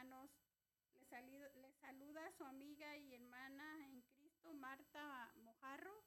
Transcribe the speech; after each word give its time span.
hermanos. 0.00 0.30
Les, 1.10 1.74
saluda 1.76 2.30
su 2.32 2.44
amiga 2.44 2.96
y 2.96 3.14
hermana 3.14 3.86
en 3.86 4.00
Cristo, 4.14 4.54
Marta 4.54 5.30
Mojarro. 5.36 6.02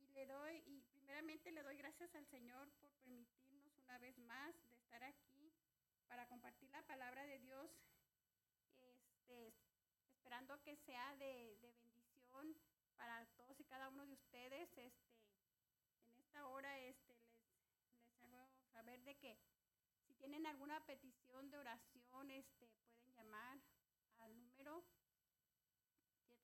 Y 0.00 0.08
le 0.08 0.26
doy, 0.26 0.56
y 0.66 0.82
primeramente 0.92 1.52
le 1.52 1.62
doy 1.62 1.76
gracias 1.76 2.12
al 2.16 2.26
Señor 2.26 2.68
por 2.80 2.90
permitirnos 3.04 3.78
una 3.78 3.98
vez 3.98 4.18
más 4.18 4.52
de 4.70 4.74
estar 4.74 5.04
aquí 5.04 5.52
para 6.08 6.26
compartir 6.26 6.68
la 6.70 6.82
palabra 6.82 7.24
de 7.24 7.38
Dios, 7.38 7.70
este, 8.80 9.54
esperando 10.16 10.60
que 10.62 10.76
sea 10.78 11.14
de, 11.16 11.56
bendición 11.60 12.56
para 12.96 13.24
todos 13.36 13.60
y 13.60 13.64
cada 13.64 13.88
uno 13.88 14.04
de 14.04 14.14
ustedes. 14.14 14.68
Este, 14.78 15.06
en 16.08 16.18
esta 16.18 16.48
hora 16.48 16.76
este, 16.80 17.14
les, 17.14 17.38
les 18.00 18.22
hago 18.24 18.50
saber 18.72 19.00
de 19.04 19.16
que 19.16 19.38
si 20.06 20.14
tienen 20.14 20.44
alguna 20.46 20.84
petición 20.84 21.50
de 21.50 21.58
oración, 21.58 22.30
este, 22.32 22.61
al 23.32 24.36
número 24.38 24.84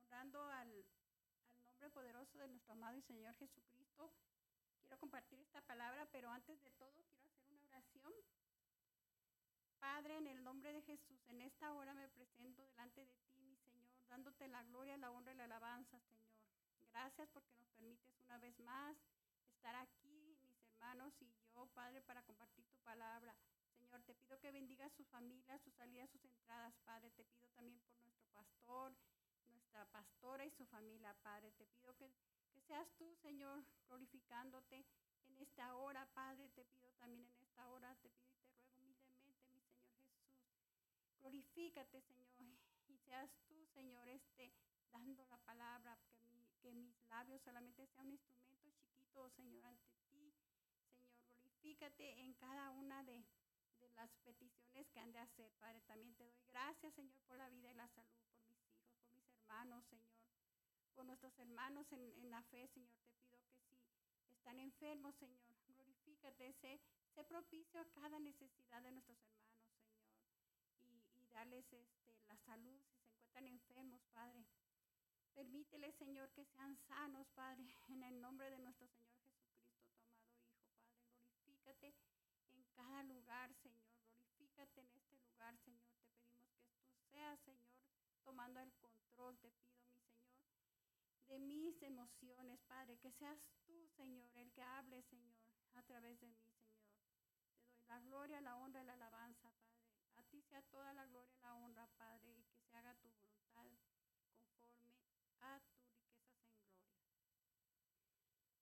honrando 0.00 0.42
al, 0.42 0.84
al 1.54 1.64
nombre 1.66 1.88
poderoso 1.90 2.36
de 2.36 2.48
nuestro 2.48 2.72
amado 2.72 2.96
y 2.96 3.02
Señor 3.02 3.32
Jesucristo 3.36 4.12
quiero 4.80 4.98
compartir 4.98 5.38
esta 5.38 5.60
palabra, 5.60 6.04
pero 6.10 6.28
antes 6.30 6.60
de 6.64 6.70
todo 6.72 7.04
quiero 7.12 7.28
hacer 7.28 7.46
una 7.52 7.64
oración. 7.68 8.12
Padre, 9.78 10.16
en 10.16 10.26
el 10.26 10.42
nombre 10.42 10.72
de 10.72 10.82
Jesús, 10.82 11.20
en 11.28 11.42
esta 11.42 11.72
hora 11.74 11.94
me 11.94 12.08
presento 12.08 12.60
delante 12.60 13.06
de 13.06 13.14
ti, 13.36 13.40
mi 13.44 13.56
Señor, 13.56 13.88
dándote 14.08 14.48
la 14.48 14.64
gloria, 14.64 14.96
la 14.96 15.12
honra 15.12 15.32
y 15.32 15.36
la 15.36 15.44
alabanza, 15.44 16.00
Señor. 16.00 16.34
Gracias 16.90 17.28
porque 17.28 17.54
nos 17.54 17.68
permites 17.68 18.18
una 18.26 18.38
vez 18.38 18.58
más 18.58 18.96
estar 19.54 19.76
aquí, 19.76 20.01
hermanos 20.82 21.14
y 21.22 21.32
yo, 21.54 21.66
Padre, 21.74 22.02
para 22.02 22.24
compartir 22.24 22.64
tu 22.66 22.76
palabra. 22.78 23.36
Señor, 23.78 24.02
te 24.02 24.16
pido 24.16 24.36
que 24.40 24.50
bendiga 24.50 24.90
sus 24.90 25.06
familias, 25.06 25.62
sus 25.62 25.72
salidas, 25.74 26.10
sus 26.10 26.24
entradas, 26.24 26.74
Padre. 26.84 27.08
Te 27.12 27.24
pido 27.24 27.48
también 27.50 27.78
por 27.78 27.94
nuestro 28.02 28.26
pastor, 28.32 28.92
nuestra 29.46 29.84
pastora 29.92 30.44
y 30.44 30.50
su 30.50 30.66
familia, 30.66 31.14
Padre. 31.22 31.52
Te 31.52 31.66
pido 31.66 31.94
que, 31.94 32.12
que 32.52 32.60
seas 32.62 32.88
tú, 32.98 33.14
Señor, 33.22 33.62
glorificándote 33.86 34.84
en 35.28 35.38
esta 35.38 35.76
hora, 35.76 36.04
Padre. 36.14 36.48
Te 36.48 36.64
pido 36.64 36.90
también 36.94 37.28
en 37.28 37.42
esta 37.42 37.70
hora, 37.70 37.94
te 38.02 38.10
pido 38.10 38.32
y 38.32 38.42
te 38.42 38.50
ruego 38.50 38.74
humildemente, 38.74 39.30
mi 39.30 39.62
Señor 39.62 39.68
Jesús. 39.86 40.10
Glorifícate, 41.20 42.00
Señor, 42.02 42.58
y 42.88 42.98
seas 42.98 43.30
tú, 43.46 43.64
Señor, 43.68 44.08
este 44.08 44.52
dando 44.90 45.24
la 45.26 45.38
palabra, 45.38 45.96
que, 46.18 46.48
que 46.60 46.72
mis 46.72 46.92
labios 47.08 47.40
solamente 47.42 47.86
sean 47.86 48.08
un 48.08 48.14
instrumento 48.14 48.68
chiquito, 48.72 49.30
Señor, 49.30 49.64
ante 49.64 50.01
glorifícate 51.62 52.20
en 52.20 52.34
cada 52.34 52.70
una 52.70 53.04
de, 53.04 53.24
las 53.96 54.10
peticiones 54.24 54.88
que 54.90 55.00
han 55.00 55.12
de 55.12 55.18
hacer, 55.18 55.52
Padre. 55.60 55.80
También 55.82 56.14
te 56.14 56.24
doy 56.24 56.40
gracias, 56.48 56.94
Señor, 56.94 57.20
por 57.28 57.36
la 57.36 57.48
vida 57.50 57.70
y 57.70 57.74
la 57.74 57.86
salud, 57.88 58.18
por 58.34 58.48
mis 58.48 58.66
hijos, 58.66 58.96
por 59.04 59.12
mis 59.12 59.30
hermanos, 59.30 59.84
Señor, 59.84 60.16
por 60.94 61.04
nuestros 61.04 61.38
hermanos 61.38 61.86
en, 61.92 62.00
en 62.18 62.30
la 62.30 62.42
fe, 62.44 62.66
Señor. 62.68 62.90
Te 63.30 63.36
pido 63.36 63.62
que 63.68 63.76
si 64.26 64.34
están 64.34 64.58
enfermos, 64.58 65.14
Señor, 65.16 65.40
glorifícate, 65.68 66.52
sé, 66.54 66.80
sé 67.14 67.24
propicio 67.24 67.80
a 67.80 67.84
cada 67.90 68.18
necesidad 68.18 68.82
de 68.82 68.90
nuestros 68.90 69.18
hermanos, 69.22 69.62
Señor. 69.68 69.92
Y, 70.80 71.22
y 71.22 71.28
darles 71.28 71.72
este, 71.72 72.16
la 72.26 72.36
salud 72.38 72.80
si 72.82 72.96
se 72.96 73.08
encuentran 73.08 73.46
enfermos, 73.46 74.00
Padre. 74.14 74.44
Permítele, 75.34 75.92
Señor, 75.92 76.30
que 76.30 76.44
sean 76.44 76.76
sanos, 76.88 77.28
Padre, 77.34 77.76
en 77.88 78.02
el 78.02 78.20
nombre 78.20 78.50
de 78.50 78.58
nuestro 78.58 78.88
Señor 78.88 79.12
Jesucristo, 81.62 82.10
tu 82.10 82.24
amado 82.24 82.52
Hijo, 82.52 82.52
Padre. 82.52 82.52
Glorifícate 82.52 82.52
en 82.52 82.61
cada 82.72 83.02
lugar, 83.04 83.52
Señor. 83.54 83.92
Glorifícate 84.02 84.80
en 84.80 84.90
este 84.92 85.16
lugar, 85.18 85.56
Señor. 85.58 85.84
Te 85.94 86.02
pedimos 86.02 86.42
que 86.70 86.84
tú 86.84 87.00
seas, 87.10 87.40
Señor, 87.40 87.74
tomando 88.24 88.60
el 88.60 88.72
control. 88.74 89.38
Te 89.38 89.50
pido, 89.50 89.80
mi 89.82 89.92
Señor, 89.92 90.32
de 91.28 91.38
mis 91.38 91.82
emociones, 91.82 92.60
Padre. 92.62 92.98
Que 92.98 93.10
seas 93.12 93.38
tú, 93.64 93.88
Señor, 93.96 94.30
el 94.34 94.52
que 94.52 94.62
hable, 94.62 95.02
Señor, 95.02 95.36
a 95.74 95.82
través 95.82 96.20
de 96.20 96.28
mí, 96.28 96.42
Señor. 96.50 96.72
Te 97.60 97.70
doy 97.70 97.84
la 97.86 98.00
gloria, 98.00 98.40
la 98.40 98.56
honra 98.56 98.82
y 98.82 98.86
la 98.86 98.94
alabanza, 98.94 99.50
Padre. 99.50 99.72
A 100.16 100.22
ti 100.24 100.42
sea 100.42 100.62
toda 100.62 100.92
la 100.92 101.06
gloria 101.06 101.32
y 101.34 101.40
la 101.40 101.54
honra, 101.54 101.86
Padre, 101.96 102.32
y 102.32 102.44
que 102.44 102.62
se 102.64 102.76
haga 102.76 102.94
tu 102.96 103.10
voluntad 103.10 103.72
conforme 104.42 104.92
a 105.40 105.60
tus 105.60 105.76
riquezas 105.80 106.26
en 106.26 106.60
gloria. 106.60 107.62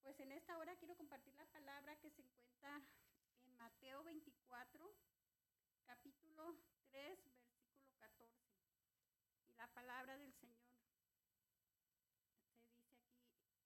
Pues 0.02 0.18
en 0.20 0.32
esta 0.32 0.56
hora 0.58 0.76
quiero 0.76 0.96
compartir 0.96 1.34
la 1.34 1.46
palabra 1.46 1.96
que 1.96 2.10
se 2.10 2.22
encuentra 2.22 2.76
en 2.76 3.09
Mateo 3.60 4.02
24, 4.04 4.94
capítulo 5.84 6.56
3, 6.88 7.18
versículo 7.52 7.94
14. 7.98 8.32
Y 9.48 9.52
la 9.52 9.66
palabra 9.74 10.16
del 10.16 10.32
Señor 10.32 10.64
se 10.72 10.88
dice 10.88 11.20
aquí 12.56 12.96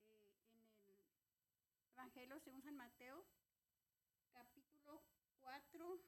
eh, 0.08 0.98
en 1.70 1.78
el 1.78 1.88
Evangelio 1.90 2.40
según 2.40 2.60
San 2.62 2.74
Mateo, 2.74 3.24
capítulo 4.32 5.00
4, 5.42 6.00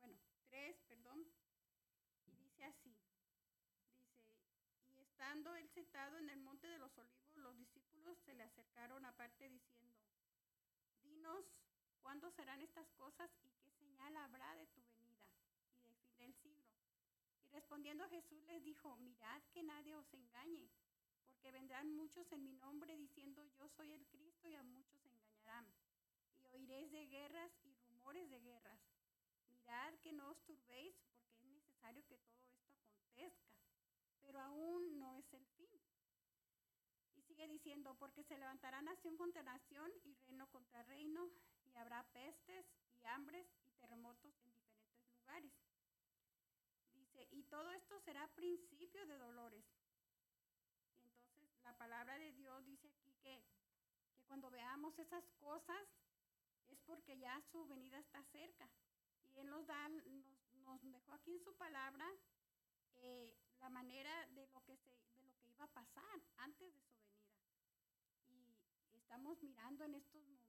bueno, 0.00 0.18
3, 0.50 0.76
perdón, 0.88 1.24
y 2.26 2.34
dice 2.34 2.64
así, 2.64 2.90
dice, 2.90 3.22
y 4.90 4.98
estando 4.98 5.54
él 5.54 5.68
sentado 5.68 6.18
en 6.18 6.30
el 6.30 6.40
monte 6.40 6.66
de 6.66 6.78
los 6.78 6.98
olivos, 6.98 7.36
los 7.36 7.56
discípulos 7.56 8.18
se 8.24 8.34
le 8.34 8.42
acercaron 8.42 9.04
aparte 9.04 9.48
diciendo, 9.48 9.96
Dinos, 11.04 11.61
¿cuándo 12.02 12.30
serán 12.30 12.60
estas 12.60 12.90
cosas 12.92 13.30
y 13.42 13.48
qué 13.50 13.70
señal 13.72 14.16
habrá 14.16 14.54
de 14.56 14.66
tu 14.66 14.82
venida 14.82 15.24
y 15.78 15.84
del 15.84 15.96
fin 15.96 16.18
del 16.18 16.34
siglo? 16.34 16.70
Y 17.44 17.48
respondiendo 17.48 18.08
Jesús 18.08 18.42
les 18.44 18.62
dijo, 18.62 18.96
mirad 18.98 19.42
que 19.52 19.62
nadie 19.62 19.94
os 19.96 20.12
engañe, 20.12 20.68
porque 21.28 21.50
vendrán 21.50 21.90
muchos 21.94 22.30
en 22.32 22.44
mi 22.44 22.52
nombre 22.52 22.96
diciendo 22.96 23.44
yo 23.44 23.68
soy 23.68 23.92
el 23.92 24.06
Cristo 24.08 24.48
y 24.48 24.54
a 24.54 24.62
muchos 24.62 25.04
engañarán. 25.06 25.66
Y 26.42 26.46
oiréis 26.48 26.90
de 26.90 27.06
guerras 27.06 27.52
y 27.64 27.74
rumores 27.74 28.28
de 28.28 28.40
guerras. 28.40 28.80
Mirad 29.48 29.94
que 30.00 30.12
no 30.12 30.28
os 30.28 30.42
turbéis, 30.42 30.94
porque 31.24 31.46
es 31.46 31.52
necesario 31.52 32.04
que 32.06 32.18
todo 32.18 32.42
esto 32.42 32.78
acontezca 32.80 33.52
pero 34.22 34.40
aún 34.40 34.98
no 34.98 35.12
es 35.14 35.30
el 35.34 35.44
fin. 35.58 35.68
Y 37.16 37.22
sigue 37.22 37.46
diciendo, 37.48 37.94
porque 37.98 38.22
se 38.24 38.38
levantará 38.38 38.80
nación 38.80 39.16
contra 39.16 39.42
nación 39.42 39.90
y 40.04 40.14
reino 40.14 40.46
contra 40.46 40.82
reino, 40.84 41.28
habrá 41.78 42.02
pestes 42.12 42.66
y 43.00 43.04
hambres 43.06 43.46
y 43.66 43.72
terremotos 43.74 44.34
en 44.44 44.52
diferentes 44.52 45.10
lugares. 45.12 45.52
Dice, 46.94 47.28
y 47.30 47.42
todo 47.44 47.70
esto 47.72 48.00
será 48.00 48.26
principio 48.28 49.06
de 49.06 49.18
dolores. 49.18 49.64
Entonces 51.04 51.62
la 51.62 51.76
palabra 51.76 52.18
de 52.18 52.32
Dios 52.32 52.64
dice 52.64 52.88
aquí 52.88 53.14
que, 53.22 53.42
que 54.14 54.22
cuando 54.24 54.50
veamos 54.50 54.98
esas 54.98 55.24
cosas 55.40 55.88
es 56.68 56.80
porque 56.82 57.18
ya 57.18 57.40
su 57.50 57.66
venida 57.66 57.98
está 57.98 58.22
cerca. 58.24 58.68
Y 59.30 59.38
Él 59.38 59.48
nos, 59.48 59.66
da, 59.66 59.88
nos, 59.88 60.82
nos 60.82 60.92
dejó 60.92 61.12
aquí 61.12 61.32
en 61.32 61.40
su 61.40 61.54
palabra 61.56 62.10
eh, 62.96 63.36
la 63.60 63.68
manera 63.68 64.26
de 64.28 64.46
lo, 64.46 64.62
que 64.64 64.76
se, 64.76 64.90
de 64.90 65.22
lo 65.24 65.34
que 65.40 65.50
iba 65.50 65.64
a 65.64 65.72
pasar 65.72 66.20
antes 66.36 66.74
de 66.74 66.82
su 66.82 68.24
venida. 68.28 68.60
Y 68.92 68.98
estamos 68.98 69.42
mirando 69.42 69.84
en 69.84 69.94
estos 69.94 70.20
momentos 70.20 70.41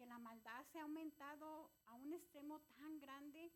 que 0.00 0.06
la 0.06 0.18
maldad 0.18 0.64
se 0.72 0.78
ha 0.78 0.82
aumentado 0.84 1.70
a 1.84 1.92
un 1.92 2.14
extremo 2.14 2.58
tan 2.74 2.98
grande 3.00 3.52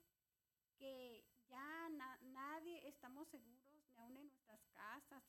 que 0.76 1.24
ya 1.48 1.88
nadie 2.20 2.86
estamos 2.86 3.26
seguros, 3.28 3.72
ni 3.72 3.94
aún 3.96 4.14
en 4.18 4.28
nuestras 4.28 4.60
casas, 4.74 5.24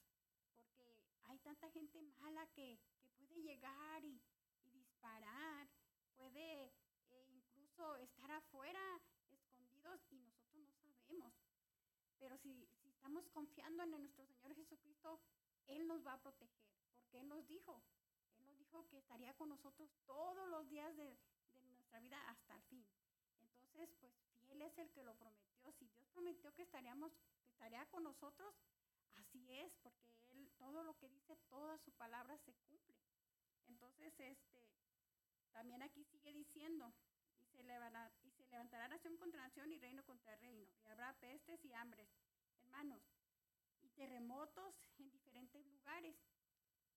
porque 0.76 0.84
hay 1.24 1.40
tanta 1.40 1.70
gente 1.72 2.02
mala 2.20 2.46
que, 2.48 2.78
puede 3.18 3.42
llegar 3.42 4.04
y, 4.04 4.20
disparar, 4.74 5.70
puede 6.18 6.66
eh, 6.66 7.28
incluso 7.32 7.96
estar 7.96 8.30
afuera 8.32 9.00
escondidos 9.32 10.02
y 10.12 10.18
nosotros 10.18 10.58
no 10.58 10.68
sabemos. 10.82 11.34
Pero 12.20 12.38
si, 12.40 12.68
estamos 12.90 13.26
confiando 13.30 13.84
en 13.84 13.92
nuestro 13.92 14.26
Señor 14.26 14.54
Jesucristo, 14.54 15.22
Él 15.68 15.88
nos 15.88 16.06
va 16.06 16.14
a 16.14 16.22
proteger, 16.22 16.68
porque 16.98 17.20
Él 17.20 17.30
nos 17.30 17.48
dijo, 17.48 17.82
que 18.84 18.98
estaría 18.98 19.34
con 19.36 19.50
nosotros 19.50 19.90
todos 20.06 20.50
los 20.50 20.68
días 20.68 20.96
de, 20.96 21.18
nuestra 21.64 22.00
vida 22.00 22.20
hasta 22.30 22.56
el 22.56 22.64
fin. 22.64 22.86
Entonces, 23.42 23.90
pues 24.00 24.14
fiel 24.42 24.62
es 24.62 24.78
el 24.78 24.92
que 24.92 25.04
lo 25.04 25.16
prometió. 25.16 25.72
Si 25.72 25.88
Dios 25.88 26.08
prometió 26.10 26.54
que 26.54 26.64
estaríamos, 26.64 27.12
que 27.14 27.52
estaría 27.52 27.86
con 27.88 28.04
nosotros, 28.04 28.54
así 29.16 29.52
es, 29.52 29.74
porque 29.82 30.06
Él, 30.34 30.52
todo 30.58 30.84
lo 30.84 30.98
que 30.98 31.10
dice, 31.10 31.38
toda 31.50 31.78
su 31.80 31.92
palabra 31.94 32.38
se 32.40 32.54
cumple. 32.54 32.96
Entonces, 33.68 34.14
este, 34.20 34.68
también 35.52 35.82
aquí 35.82 36.04
sigue 36.06 36.34
diciendo, 36.34 36.94
y 37.40 37.46
se, 37.48 37.64
levantará, 37.64 38.12
y 38.24 38.32
se 38.32 38.46
levantará 38.48 38.88
nación 38.88 39.18
contra 39.18 39.42
nación 39.42 39.72
y 39.72 39.80
reino 39.80 40.04
contra 40.04 40.36
reino, 40.38 40.68
y 40.84 40.88
habrá 40.88 41.14
pestes 41.14 41.64
y 41.64 41.74
hambres, 41.74 42.10
hermanos, 42.60 43.02
y 43.82 43.90
terremotos 43.90 44.76
en 45.00 45.10
diferentes 45.10 45.66
lugares. 45.68 46.16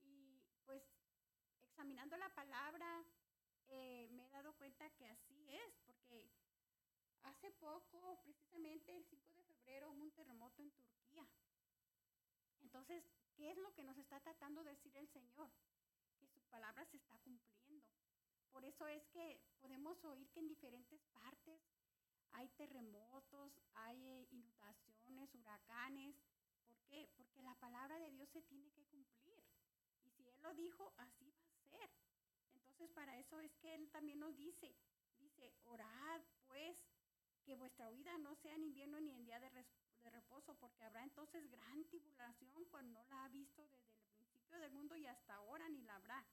Y 0.02 0.42
pues 0.64 0.82
examinando 1.78 2.16
la 2.16 2.28
palabra, 2.30 3.04
eh, 3.68 4.08
me 4.10 4.26
he 4.26 4.28
dado 4.30 4.52
cuenta 4.54 4.90
que 4.90 5.06
así 5.06 5.48
es, 5.48 5.76
porque 5.86 6.28
hace 7.22 7.52
poco, 7.52 8.18
precisamente 8.24 8.96
el 8.96 9.04
5 9.04 9.32
de 9.32 9.44
febrero, 9.44 9.90
hubo 9.92 10.02
un 10.02 10.10
terremoto 10.10 10.60
en 10.60 10.72
Turquía. 10.72 11.24
Entonces, 12.62 13.04
¿qué 13.36 13.52
es 13.52 13.58
lo 13.58 13.72
que 13.74 13.84
nos 13.84 13.96
está 13.96 14.18
tratando 14.18 14.64
de 14.64 14.70
decir 14.70 14.96
el 14.96 15.06
Señor? 15.06 15.48
Que 16.18 16.26
su 16.26 16.40
palabra 16.50 16.84
se 16.86 16.96
está 16.96 17.16
cumpliendo. 17.20 17.86
Por 18.50 18.64
eso 18.64 18.88
es 18.88 19.06
que 19.12 19.40
podemos 19.60 20.04
oír 20.04 20.28
que 20.30 20.40
en 20.40 20.48
diferentes 20.48 21.00
partes 21.12 21.60
hay 22.32 22.48
terremotos, 22.56 23.52
hay 23.74 24.04
eh, 24.04 24.26
inundaciones, 24.32 25.32
huracanes. 25.32 26.16
¿Por 26.66 26.80
qué? 26.88 27.08
Porque 27.16 27.40
la 27.40 27.54
palabra 27.54 28.00
de 28.00 28.10
Dios 28.10 28.28
se 28.30 28.42
tiene 28.42 28.68
que 28.72 28.84
cumplir. 28.86 29.44
Y 30.02 30.10
si 30.10 30.26
Él 30.26 30.42
lo 30.42 30.52
dijo, 30.54 30.92
así 30.96 31.37
Entonces 32.54 32.90
para 32.90 33.18
eso 33.18 33.40
es 33.40 33.54
que 33.56 33.74
Él 33.74 33.88
también 33.90 34.20
nos 34.20 34.36
dice, 34.36 34.74
dice, 35.18 35.52
orad 35.64 36.20
pues 36.46 36.76
que 37.44 37.54
vuestra 37.54 37.90
vida 37.90 38.16
no 38.18 38.34
sea 38.36 38.54
en 38.54 38.64
invierno 38.64 39.00
ni 39.00 39.12
en 39.12 39.24
día 39.24 39.40
de, 39.40 39.50
de 39.50 40.10
reposo, 40.10 40.54
porque 40.56 40.84
habrá 40.84 41.02
entonces 41.02 41.50
gran 41.50 41.84
tribulación 41.84 42.64
cuando 42.66 43.00
no 43.00 43.08
la 43.08 43.24
ha 43.24 43.28
visto 43.28 43.62
desde 43.62 43.88
el 43.88 44.16
principio 44.16 44.58
del 44.58 44.70
mundo 44.70 44.96
y 44.96 45.06
hasta 45.06 45.34
ahora 45.34 45.68
ni 45.68 45.82
la 45.82 45.96
habrá. 45.96 46.24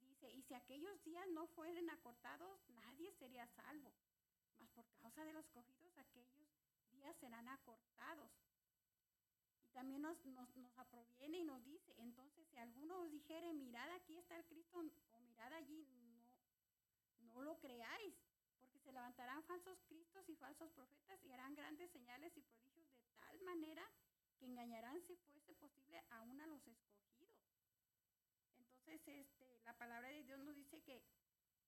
Y 0.00 0.06
dice, 0.06 0.30
y 0.32 0.42
si 0.42 0.54
aquellos 0.54 1.02
días 1.04 1.26
no 1.28 1.46
fueren 1.48 1.90
acortados, 1.90 2.60
nadie 2.68 3.12
sería 3.12 3.46
salvo. 3.48 3.92
Mas 4.58 4.70
por 4.70 4.86
causa 4.98 5.24
de 5.24 5.32
los 5.32 5.48
cogidos, 5.48 5.96
aquellos 5.98 6.48
días 6.92 7.16
serán 7.16 7.48
acortados. 7.48 8.30
También 9.72 10.02
nos, 10.02 10.24
nos, 10.26 10.54
nos 10.56 10.78
aproviene 10.78 11.38
y 11.38 11.44
nos 11.44 11.64
dice, 11.64 11.94
entonces 11.98 12.46
si 12.48 12.56
alguno 12.58 13.00
os 13.00 13.10
dijere, 13.10 13.52
mirad 13.52 13.90
aquí 13.92 14.16
está 14.16 14.36
el 14.36 14.44
Cristo 14.46 14.78
o 15.12 15.20
mirad 15.20 15.52
allí, 15.52 15.86
no, 16.00 17.34
no 17.34 17.42
lo 17.42 17.58
creáis, 17.60 18.14
porque 18.60 18.78
se 18.80 18.92
levantarán 18.92 19.42
falsos 19.44 19.80
cristos 19.88 20.28
y 20.28 20.34
falsos 20.36 20.70
profetas 20.72 21.22
y 21.24 21.32
harán 21.32 21.54
grandes 21.54 21.90
señales 21.92 22.36
y 22.36 22.42
prodigios 22.42 22.90
de 22.90 23.02
tal 23.20 23.40
manera 23.42 23.88
que 24.38 24.46
engañarán 24.46 25.00
si 25.02 25.16
fuese 25.16 25.54
posible 25.54 26.02
aún 26.10 26.40
a 26.40 26.46
los 26.46 26.66
escogidos. 26.66 27.30
Entonces, 28.58 29.06
este, 29.06 29.60
la 29.64 29.74
palabra 29.74 30.08
de 30.08 30.22
Dios 30.24 30.40
nos 30.40 30.56
dice 30.56 30.80
que, 30.82 31.02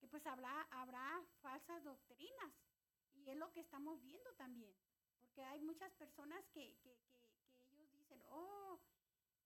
que 0.00 0.08
pues 0.08 0.26
habrá, 0.26 0.62
habrá 0.70 1.22
falsas 1.40 1.84
doctrinas 1.84 2.52
y 3.14 3.28
es 3.30 3.36
lo 3.36 3.52
que 3.52 3.60
estamos 3.60 4.02
viendo 4.02 4.32
también, 4.34 4.74
porque 5.20 5.44
hay 5.44 5.60
muchas 5.60 5.92
personas 5.92 6.44
que, 6.48 6.74
que, 6.82 6.96
oh, 8.32 8.80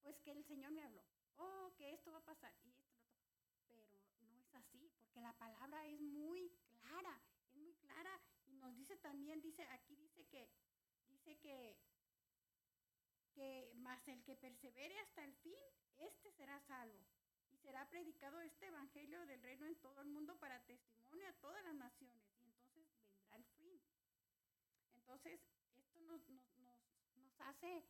pues 0.03 0.19
que 0.21 0.33
el 0.33 0.45
Señor 0.45 0.73
me 0.73 0.83
habló, 0.83 1.03
oh, 1.37 1.73
que 1.77 1.93
esto 1.93 2.13
va 2.13 2.19
a 2.19 2.25
pasar 2.25 2.55
y 2.65 2.71
esto, 2.71 2.95
otro. 3.69 4.01
pero 4.19 4.33
no 4.33 4.41
es 4.41 4.55
así, 4.55 4.91
porque 4.99 5.21
la 5.21 5.33
palabra 5.35 5.87
es 5.87 6.01
muy 6.01 6.51
clara, 6.81 7.21
es 7.51 7.57
muy 7.57 7.75
clara 7.75 8.21
y 8.47 8.55
nos 8.55 8.75
dice 8.77 8.97
también, 8.97 9.41
dice, 9.41 9.65
aquí 9.65 9.97
dice 9.97 10.25
que, 10.27 10.49
dice 11.09 11.37
que, 11.39 11.77
que 13.35 13.73
más 13.77 14.07
el 14.09 14.23
que 14.25 14.37
persevere 14.37 14.99
hasta 15.01 15.25
el 15.25 15.35
fin, 15.37 15.59
este 15.99 16.31
será 16.33 16.61
salvo. 16.61 17.05
Y 17.53 17.57
será 17.59 17.89
predicado 17.89 18.41
este 18.41 18.67
evangelio 18.67 19.25
del 19.27 19.43
reino 19.43 19.67
en 19.67 19.77
todo 19.77 20.01
el 20.03 20.09
mundo 20.09 20.37
para 20.39 20.63
testimonio 20.65 21.27
a 21.29 21.33
todas 21.35 21.63
las 21.65 21.75
naciones. 21.75 22.23
Y 22.43 22.49
entonces 22.49 22.87
vendrá 23.09 23.37
el 23.37 23.45
fin. 23.45 23.81
Entonces, 24.97 25.41
esto 25.77 26.01
nos, 26.01 26.29
nos, 26.29 26.43
nos 27.17 27.41
hace, 27.41 27.85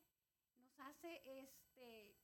nos 0.76 0.88
hace 0.88 1.22
este 1.24 2.14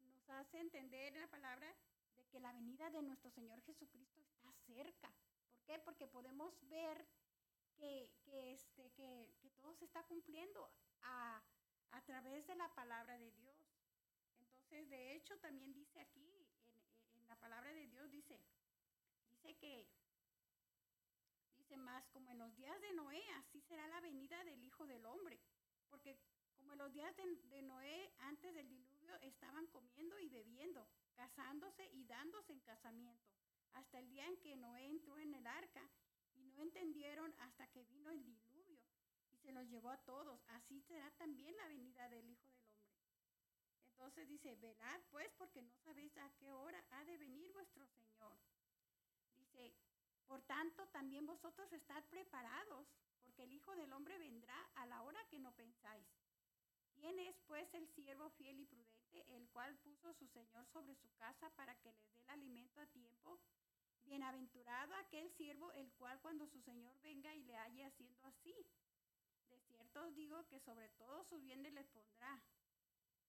nos 0.00 0.28
hace 0.30 0.58
entender 0.58 1.14
la 1.14 1.26
palabra 1.28 1.74
de 2.16 2.24
que 2.26 2.40
la 2.40 2.52
venida 2.52 2.90
de 2.90 3.02
nuestro 3.02 3.30
Señor 3.30 3.60
Jesucristo 3.62 4.20
está 4.20 4.52
cerca. 4.66 5.12
¿Por 5.48 5.62
qué? 5.64 5.78
Porque 5.78 6.06
podemos 6.06 6.52
ver 6.68 7.06
que, 7.76 8.10
que, 8.24 8.52
este, 8.52 8.90
que, 8.92 9.34
que 9.40 9.50
todo 9.50 9.74
se 9.74 9.84
está 9.84 10.02
cumpliendo 10.04 10.70
a, 11.02 11.42
a 11.92 12.02
través 12.02 12.46
de 12.46 12.56
la 12.56 12.68
palabra 12.74 13.18
de 13.18 13.30
Dios. 13.32 13.56
Entonces, 14.40 14.88
de 14.90 15.14
hecho, 15.14 15.38
también 15.38 15.72
dice 15.72 16.00
aquí, 16.00 16.46
en, 16.74 17.20
en, 17.20 17.28
la 17.28 17.36
palabra 17.36 17.72
de 17.72 17.86
Dios, 17.86 18.10
dice, 18.10 18.40
dice 19.30 19.56
que, 19.56 19.86
dice 21.58 21.76
más, 21.76 22.06
como 22.08 22.30
en 22.32 22.38
los 22.38 22.54
días 22.56 22.80
de 22.80 22.92
Noé, 22.92 23.22
así 23.38 23.60
será 23.62 23.86
la 23.88 24.00
venida 24.00 24.42
del 24.44 24.62
Hijo 24.64 24.86
del 24.86 25.04
Hombre. 25.06 25.38
Porque 25.88 26.18
como 26.66 26.72
en 26.72 26.78
los 26.80 26.92
días 26.92 27.14
de, 27.14 27.22
de 27.48 27.62
Noé, 27.62 28.12
antes 28.18 28.52
del 28.52 28.68
diluvio, 28.68 29.14
estaban 29.20 29.68
comiendo 29.68 30.18
y 30.18 30.28
bebiendo, 30.28 30.84
casándose 31.14 31.88
y 31.92 32.04
dándose 32.06 32.52
en 32.52 32.58
casamiento, 32.58 33.30
hasta 33.74 34.00
el 34.00 34.08
día 34.08 34.26
en 34.26 34.36
que 34.38 34.56
Noé 34.56 34.88
entró 34.88 35.16
en 35.16 35.32
el 35.32 35.46
arca, 35.46 35.88
y 36.34 36.44
no 36.46 36.60
entendieron 36.60 37.32
hasta 37.38 37.68
que 37.68 37.84
vino 37.84 38.10
el 38.10 38.24
diluvio, 38.24 38.80
y 39.30 39.36
se 39.36 39.52
los 39.52 39.68
llevó 39.68 39.90
a 39.90 39.98
todos. 39.98 40.42
Así 40.48 40.80
será 40.80 41.08
también 41.12 41.56
la 41.56 41.68
venida 41.68 42.08
del 42.08 42.28
Hijo 42.28 42.50
del 42.50 42.66
Hombre. 42.66 42.96
Entonces 43.92 44.28
dice, 44.28 44.56
velad 44.56 45.00
pues 45.12 45.30
porque 45.38 45.62
no 45.62 45.72
sabéis 45.84 46.18
a 46.18 46.28
qué 46.30 46.50
hora 46.50 46.84
ha 46.90 47.04
de 47.04 47.16
venir 47.16 47.52
vuestro 47.52 47.86
Señor. 47.86 48.36
Dice, 49.38 49.72
por 50.26 50.42
tanto 50.42 50.84
también 50.88 51.26
vosotros 51.26 51.72
estad 51.72 52.02
preparados, 52.06 52.88
porque 53.22 53.44
el 53.44 53.52
Hijo 53.52 53.76
del 53.76 53.92
Hombre 53.92 54.18
vendrá 54.18 54.68
a 54.74 54.86
la 54.86 55.02
hora 55.02 55.24
que 55.28 55.38
no 55.38 55.52
pensáis. 55.52 56.25
¿Quién 56.96 57.18
es 57.20 57.36
pues 57.46 57.72
el 57.74 57.86
siervo 57.88 58.30
fiel 58.30 58.58
y 58.58 58.64
prudente, 58.64 59.36
el 59.36 59.48
cual 59.50 59.76
puso 59.78 60.12
su 60.14 60.26
Señor 60.28 60.66
sobre 60.66 60.94
su 60.94 61.08
casa 61.16 61.50
para 61.50 61.74
que 61.80 61.92
le 61.92 62.06
dé 62.08 62.18
el 62.22 62.30
alimento 62.30 62.80
a 62.80 62.86
tiempo? 62.86 63.38
Bienaventurado 64.04 64.94
aquel 64.94 65.30
siervo, 65.30 65.72
el 65.72 65.92
cual 65.92 66.20
cuando 66.20 66.46
su 66.46 66.60
Señor 66.60 66.98
venga 67.02 67.34
y 67.34 67.42
le 67.42 67.56
halle 67.56 67.84
haciendo 67.84 68.24
así. 68.26 68.54
De 69.50 69.60
cierto 69.60 70.02
os 70.02 70.14
digo 70.14 70.46
que 70.48 70.60
sobre 70.60 70.88
todo 70.90 71.22
su 71.24 71.38
bien 71.40 71.62
le 71.62 71.84
pondrá. 71.84 72.42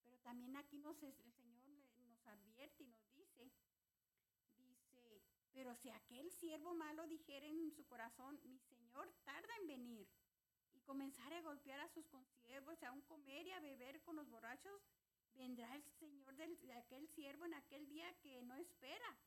Pero 0.02 0.18
también 0.20 0.56
aquí 0.56 0.78
nos, 0.78 1.02
el 1.02 1.14
Señor 1.14 1.68
nos 2.08 2.26
advierte 2.26 2.84
y 2.84 2.86
nos 2.86 3.12
dice, 3.14 3.50
dice, 4.56 5.22
pero 5.52 5.74
si 5.74 5.90
aquel 5.90 6.30
siervo 6.30 6.74
malo 6.74 7.06
dijera 7.06 7.46
en 7.46 7.72
su 7.72 7.84
corazón, 7.86 8.40
mi 8.44 8.58
Señor 8.58 9.12
tarda 9.24 9.54
en 9.60 9.66
venir, 9.66 10.08
y 10.88 10.90
comenzara 10.90 11.36
a 11.36 11.42
golpear 11.42 11.80
a 11.80 11.88
sus 11.88 12.06
consiervos, 12.06 12.82
a 12.82 12.92
un 12.92 13.02
comer 13.02 13.46
y 13.46 13.52
a 13.52 13.60
beber 13.60 14.00
con 14.02 14.16
los 14.16 14.28
borrachos, 14.30 14.80
vendrá 15.34 15.74
el 15.74 15.82
Señor 15.98 16.34
de 16.34 16.72
aquel 16.72 17.06
siervo 17.08 17.44
en 17.44 17.52
aquel 17.54 17.86
día 17.88 18.10
que 18.22 18.42
no 18.42 18.54
espera 18.56 19.18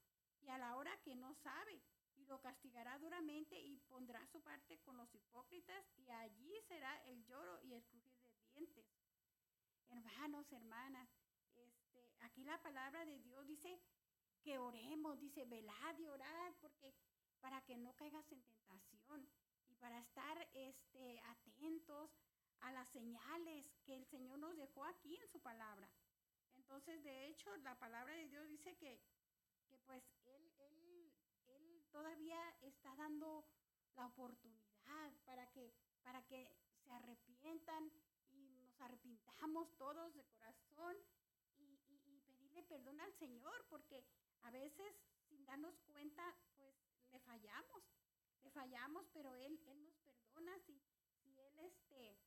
y 0.41 0.49
a 0.49 0.57
la 0.57 0.75
hora 0.75 0.97
que 1.03 1.15
no 1.15 1.35
sabe, 1.35 1.79
y 2.15 2.25
lo 2.25 2.41
castigará 2.41 2.97
duramente 2.97 3.59
y 3.59 3.77
pondrá 3.81 4.25
su 4.27 4.41
parte 4.41 4.79
con 4.79 4.97
los 4.97 5.13
hipócritas, 5.13 5.85
y 5.97 6.09
allí 6.09 6.59
será 6.67 6.97
el 7.05 7.23
lloro 7.25 7.61
y 7.61 7.73
el 7.73 7.83
crujir 7.83 8.17
de 8.23 8.31
dientes. 8.55 8.85
Hermanos, 9.89 10.51
hermanas, 10.51 11.09
este, 11.55 12.09
aquí 12.21 12.43
la 12.43 12.59
palabra 12.63 13.05
de 13.05 13.19
Dios 13.19 13.45
dice 13.45 13.79
que 14.41 14.57
oremos, 14.57 15.19
dice 15.19 15.45
velad 15.45 15.97
y 15.99 16.07
orad, 16.07 16.53
porque 16.59 16.95
para 17.39 17.61
que 17.61 17.77
no 17.77 17.95
caigas 17.95 18.31
en 18.31 18.41
tentación 18.41 19.29
para 19.81 19.99
estar 19.99 20.49
este, 20.53 21.19
atentos 21.21 22.11
a 22.61 22.71
las 22.71 22.87
señales 22.89 23.65
que 23.83 23.95
el 23.95 24.05
Señor 24.05 24.37
nos 24.37 24.55
dejó 24.55 24.85
aquí 24.85 25.17
en 25.17 25.27
su 25.27 25.41
palabra. 25.41 25.89
Entonces, 26.55 27.03
de 27.03 27.27
hecho, 27.27 27.55
la 27.57 27.77
palabra 27.79 28.13
de 28.13 28.27
Dios 28.27 28.47
dice 28.47 28.77
que, 28.77 29.01
que 29.67 29.77
pues 29.79 30.03
él, 30.25 30.53
él, 30.59 31.13
él 31.47 31.83
todavía 31.91 32.39
está 32.61 32.95
dando 32.95 33.43
la 33.95 34.05
oportunidad 34.05 35.11
para 35.25 35.49
que, 35.51 35.73
para 36.03 36.23
que 36.27 36.47
se 36.83 36.91
arrepientan 36.91 37.91
y 38.29 38.49
nos 38.61 38.79
arrepintamos 38.81 39.75
todos 39.77 40.13
de 40.13 40.23
corazón 40.25 40.95
y, 41.57 41.79
y, 41.89 42.19
pedirle 42.21 42.63
perdón 42.63 43.01
al 43.01 43.13
Señor, 43.13 43.65
porque 43.69 44.05
a 44.43 44.51
veces 44.51 44.95
sin 45.27 45.43
darnos 45.45 45.77
cuenta, 45.81 46.35
pues 46.55 46.75
le 47.11 47.19
fallamos, 47.19 47.83
le 48.43 48.49
fallamos, 48.51 49.05
pero 49.13 49.35
Él, 49.35 49.59
él 49.67 49.83
nos 49.83 49.95
perdona 49.99 50.57
si, 50.59 50.79
si 51.23 51.39
Él 51.39 51.59
este, 51.59 52.17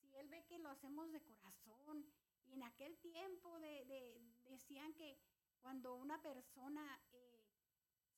si 0.00 0.14
Él 0.16 0.28
ve 0.28 0.44
que 0.46 0.58
lo 0.58 0.70
hacemos 0.70 1.10
de 1.12 1.20
corazón. 1.22 2.06
Y 2.46 2.52
en 2.52 2.62
aquel 2.62 2.96
tiempo 2.98 3.58
de, 3.60 3.84
de, 3.86 4.20
decían 4.50 4.92
que 4.94 5.18
cuando 5.60 5.94
una 5.94 6.20
persona 6.20 7.00
eh, 7.12 7.42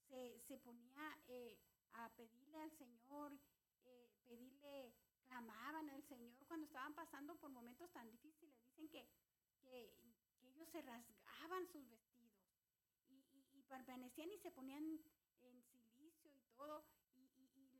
se, 0.08 0.40
se 0.40 0.58
ponía 0.58 1.18
eh, 1.28 1.58
a 1.92 2.08
pedirle 2.10 2.58
al 2.58 2.70
Señor, 2.72 3.38
eh, 3.84 4.10
pedirle, 4.24 4.94
clamaban 5.24 5.88
al 5.90 6.02
Señor 6.04 6.44
cuando 6.46 6.66
estaban 6.66 6.94
pasando 6.94 7.36
por 7.36 7.50
momentos 7.50 7.90
tan 7.92 8.10
difíciles. 8.10 8.56
Dicen 8.76 8.88
que, 8.88 9.08
que, 9.62 10.48
ellos 10.48 10.68
se 10.70 10.82
rasgaban 10.82 11.66
sus 11.66 11.88
vestidos 11.88 12.40
y, 13.08 13.14
y, 13.14 13.58
y, 13.58 13.62
permanecían 13.62 14.32
y 14.32 14.38
se 14.38 14.50
ponían 14.50 14.84
en 15.42 15.62
silicio 15.64 16.34
y 16.34 16.40
todo, 16.56 16.84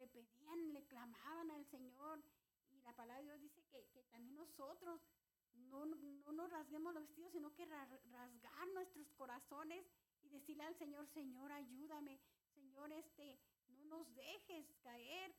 pedían, 0.09 0.73
le 0.73 0.85
clamaban 0.87 1.51
al 1.51 1.65
Señor. 1.67 2.23
Y 2.71 2.81
la 2.81 2.95
palabra 2.95 3.23
de 3.23 3.25
Dios 3.25 3.41
dice 3.41 3.63
que, 3.71 4.05
también 4.11 4.37
nosotros 4.37 5.01
no, 5.55 5.85
no, 5.87 6.33
nos 6.33 6.51
rasguemos 6.51 6.95
los 6.95 7.07
vestidos, 7.07 7.33
sino 7.33 7.55
que 7.55 7.65
rasgar 7.67 8.69
nuestros 8.75 9.11
corazones 9.13 9.87
y 10.23 10.29
decirle 10.29 10.65
al 10.65 10.77
Señor, 10.77 11.07
Señor, 11.09 11.53
ayúdame, 11.53 12.21
Señor, 12.55 12.93
este, 12.93 13.39
no 13.69 13.85
nos 13.85 14.15
dejes 14.15 14.67
caer, 14.83 15.35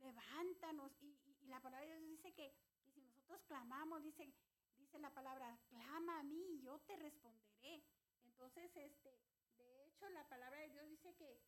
levántanos. 0.00 0.92
Y, 1.00 1.16
la 1.46 1.60
palabra 1.60 1.84
de 1.86 1.98
Dios 1.98 2.10
dice 2.10 2.32
que, 2.32 2.54
que, 2.84 2.92
si 2.92 3.00
nosotros 3.00 3.42
clamamos, 3.48 4.04
dice, 4.04 4.32
dice 4.78 4.98
la 5.00 5.10
palabra, 5.12 5.58
clama 5.68 6.20
a 6.20 6.22
mí 6.22 6.40
y 6.50 6.60
yo 6.60 6.78
te 6.80 6.96
responderé. 6.96 7.82
Entonces, 8.24 8.70
este, 8.76 9.18
de 9.58 9.86
hecho, 9.86 10.08
la 10.10 10.28
palabra 10.28 10.60
de 10.60 10.68
Dios 10.68 10.88
dice 10.88 11.14
que, 11.14 11.42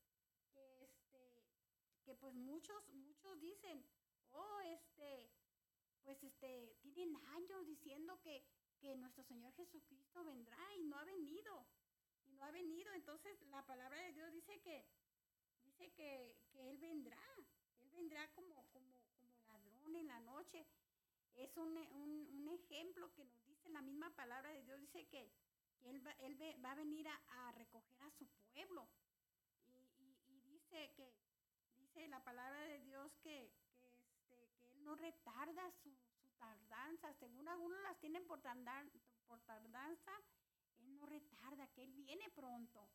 que 2.04 2.14
pues 2.16 2.34
muchos, 2.34 2.88
muchos 2.94 3.40
dicen, 3.40 3.84
oh, 4.32 4.60
este, 4.60 5.30
pues 6.02 6.22
este, 6.22 6.76
tienen 6.82 7.16
años 7.26 7.66
diciendo 7.66 8.20
que, 8.22 8.44
que 8.80 8.96
nuestro 8.96 9.22
Señor 9.24 9.52
Jesucristo 9.54 10.24
vendrá 10.24 10.58
y 10.76 10.84
no 10.84 10.98
ha 10.98 11.04
venido. 11.04 11.66
Y 12.26 12.32
no 12.32 12.44
ha 12.44 12.50
venido. 12.50 12.92
Entonces 12.92 13.40
la 13.48 13.64
palabra 13.66 14.00
de 14.00 14.12
Dios 14.12 14.32
dice 14.32 14.60
que, 14.60 14.84
dice 15.64 15.92
que, 15.92 16.36
que 16.50 16.70
Él 16.70 16.78
vendrá. 16.78 17.18
Él 17.82 17.90
vendrá 17.90 18.28
como, 18.32 18.54
como, 18.70 18.92
como 19.16 19.38
ladrón 19.46 19.96
en 19.96 20.06
la 20.06 20.20
noche. 20.20 20.66
Es 21.34 21.56
un, 21.56 21.76
un, 21.76 22.48
ejemplo 22.48 23.10
que 23.14 23.24
nos 23.24 23.46
dice 23.46 23.70
la 23.70 23.80
misma 23.80 24.14
palabra 24.14 24.50
de 24.50 24.62
Dios. 24.62 24.80
Dice 24.80 25.06
que, 25.06 25.30
que 25.80 25.90
Él, 25.90 26.06
va, 26.06 26.14
va 26.62 26.72
a 26.72 26.74
venir 26.74 27.08
a, 27.08 27.48
a, 27.48 27.52
recoger 27.52 28.02
a 28.02 28.10
su 28.10 28.26
pueblo. 28.52 28.86
Y, 29.98 30.34
y 30.34 30.40
dice 30.42 30.92
que, 30.94 31.14
dice 31.94 32.08
la 32.08 32.24
palabra 32.24 32.64
de 32.64 32.80
Dios 32.80 33.12
que, 33.22 33.44
este, 33.44 34.48
que 34.58 34.72
Él 34.72 34.84
no 34.84 34.94
retarda 34.94 35.70
su, 35.82 35.94
tardanza. 36.38 37.12
Según 37.14 37.46
algunos 37.48 37.80
las 37.82 37.98
tienen 38.00 38.26
por, 38.26 38.40
tardar, 38.40 38.84
por 39.28 39.40
tardanza, 39.42 40.12
Él 40.80 40.96
no 40.96 41.06
retarda, 41.06 41.66
que 41.68 41.84
Él 41.84 41.92
viene 41.92 42.28
pronto. 42.30 42.88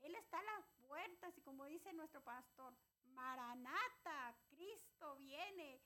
Él 0.00 0.14
está 0.14 0.38
a 0.38 0.42
las 0.42 0.66
puertas 0.88 1.36
y 1.36 1.42
como 1.42 1.66
dice 1.66 1.92
nuestro 1.92 2.20
pastor, 2.22 2.74
Maranata, 3.12 4.34
Cristo 4.48 5.16
viene. 5.16 5.80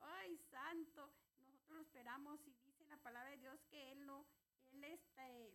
Ay, 0.00 0.36
santo, 0.50 1.12
nosotros 1.40 1.76
lo 1.76 1.82
esperamos 1.82 2.40
y 2.46 2.52
dice 2.64 2.86
la 2.86 2.96
palabra 2.96 3.30
de 3.30 3.36
Dios 3.36 3.60
que 3.68 3.92
Él 3.92 4.06
no, 4.06 4.26
Él 4.72 4.84
este, 4.84 5.54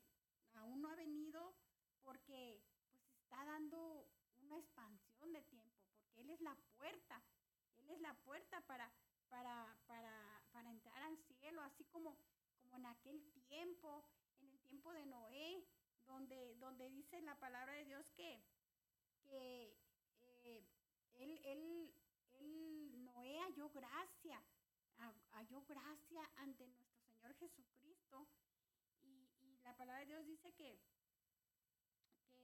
aún 0.54 0.82
no 0.82 0.90
ha 0.90 0.96
venido 0.96 1.56
porque 2.04 2.62
pues 2.88 3.04
está 3.24 3.44
dando 3.44 4.08
una 4.38 4.58
expansión 4.60 5.34
de 5.34 5.42
tiempo, 5.42 5.65
Él 6.25 6.32
es 6.32 6.41
la 6.41 6.55
puerta 6.77 7.22
él 7.86 7.91
es 7.91 8.01
la 8.01 8.13
puerta 8.15 8.62
para, 8.62 8.91
para, 9.29 9.77
para, 9.86 10.44
para 10.51 10.70
entrar 10.72 11.01
al 11.03 11.17
cielo, 11.17 11.62
así 11.62 11.84
como, 11.86 12.17
como 12.62 12.75
en 12.77 12.86
aquel 12.88 13.22
tiempo, 13.48 14.03
en 14.39 14.50
el 14.50 14.60
tiempo 14.62 14.91
de 14.91 15.05
Noé, 15.05 15.63
donde, 16.05 16.55
donde 16.55 16.89
dice 16.89 17.22
la 17.22 17.36
palabra 17.36 17.74
de 17.74 17.86
Dios 17.86 18.10
que, 18.12 18.41
que 19.24 19.77
eh, 20.44 20.65
él, 21.13 21.39
él, 21.44 21.94
él, 22.39 23.05
Noé 23.05 23.39
halló 23.41 23.70
gracia, 23.70 24.41
halló 25.32 25.63
gracia 25.65 26.32
ante 26.38 26.67
nuestro 26.67 26.98
Señor 27.03 27.36
Jesucristo. 27.36 28.27
Y, 29.03 29.60
la 29.63 29.75
palabra 29.77 30.01
de 30.01 30.08
Dios 30.08 30.25
dice 30.25 30.53
que, 30.53 30.79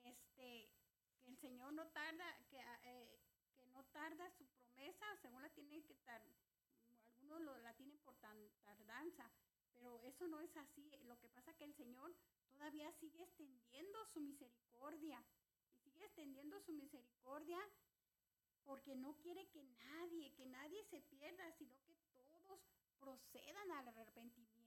que, 0.02 0.10
este, 0.10 0.72
que 1.22 1.30
el 1.30 1.38
Señor 1.38 1.74
no 1.74 1.88
tarda, 1.90 2.36
que, 2.50 2.58
eh, 2.84 3.21
tarda 3.92 4.30
su 4.32 4.46
promesa, 4.48 5.06
según 5.22 5.42
la 5.42 5.50
tienen 5.50 5.84
que 5.84 5.96
tar, 5.96 6.22
algunos 7.06 7.42
lo, 7.42 7.58
la 7.60 7.74
tienen 7.76 7.98
por 8.00 8.16
tan, 8.18 8.38
tardanza, 8.64 9.30
pero 9.74 10.02
eso 10.04 10.28
no 10.28 10.40
es 10.42 10.56
así. 10.58 10.92
Lo 11.06 11.20
que 11.20 11.30
pasa 11.30 11.52
es 11.52 11.58
que 11.58 11.66
el 11.66 11.74
Señor 11.74 12.16
todavía 12.52 12.92
sigue 12.94 13.24
extendiendo 13.24 14.06
su 14.06 14.20
misericordia 14.20 15.24
y 15.84 15.90
sigue 15.90 16.06
extendiendo 16.06 16.60
su 16.62 16.74
misericordia 16.74 17.60
porque 18.64 18.96
no 18.96 19.18
quiere 19.18 19.48
que 19.50 19.64
nadie, 19.64 20.34
que 20.34 20.46
nadie 20.46 20.84
se 20.86 21.02
pierda, 21.02 21.52
sino 21.54 21.76
que 21.84 21.96
todos 22.14 22.60
procedan 23.00 23.72
al 23.72 23.88
arrepentimiento. 23.88 24.62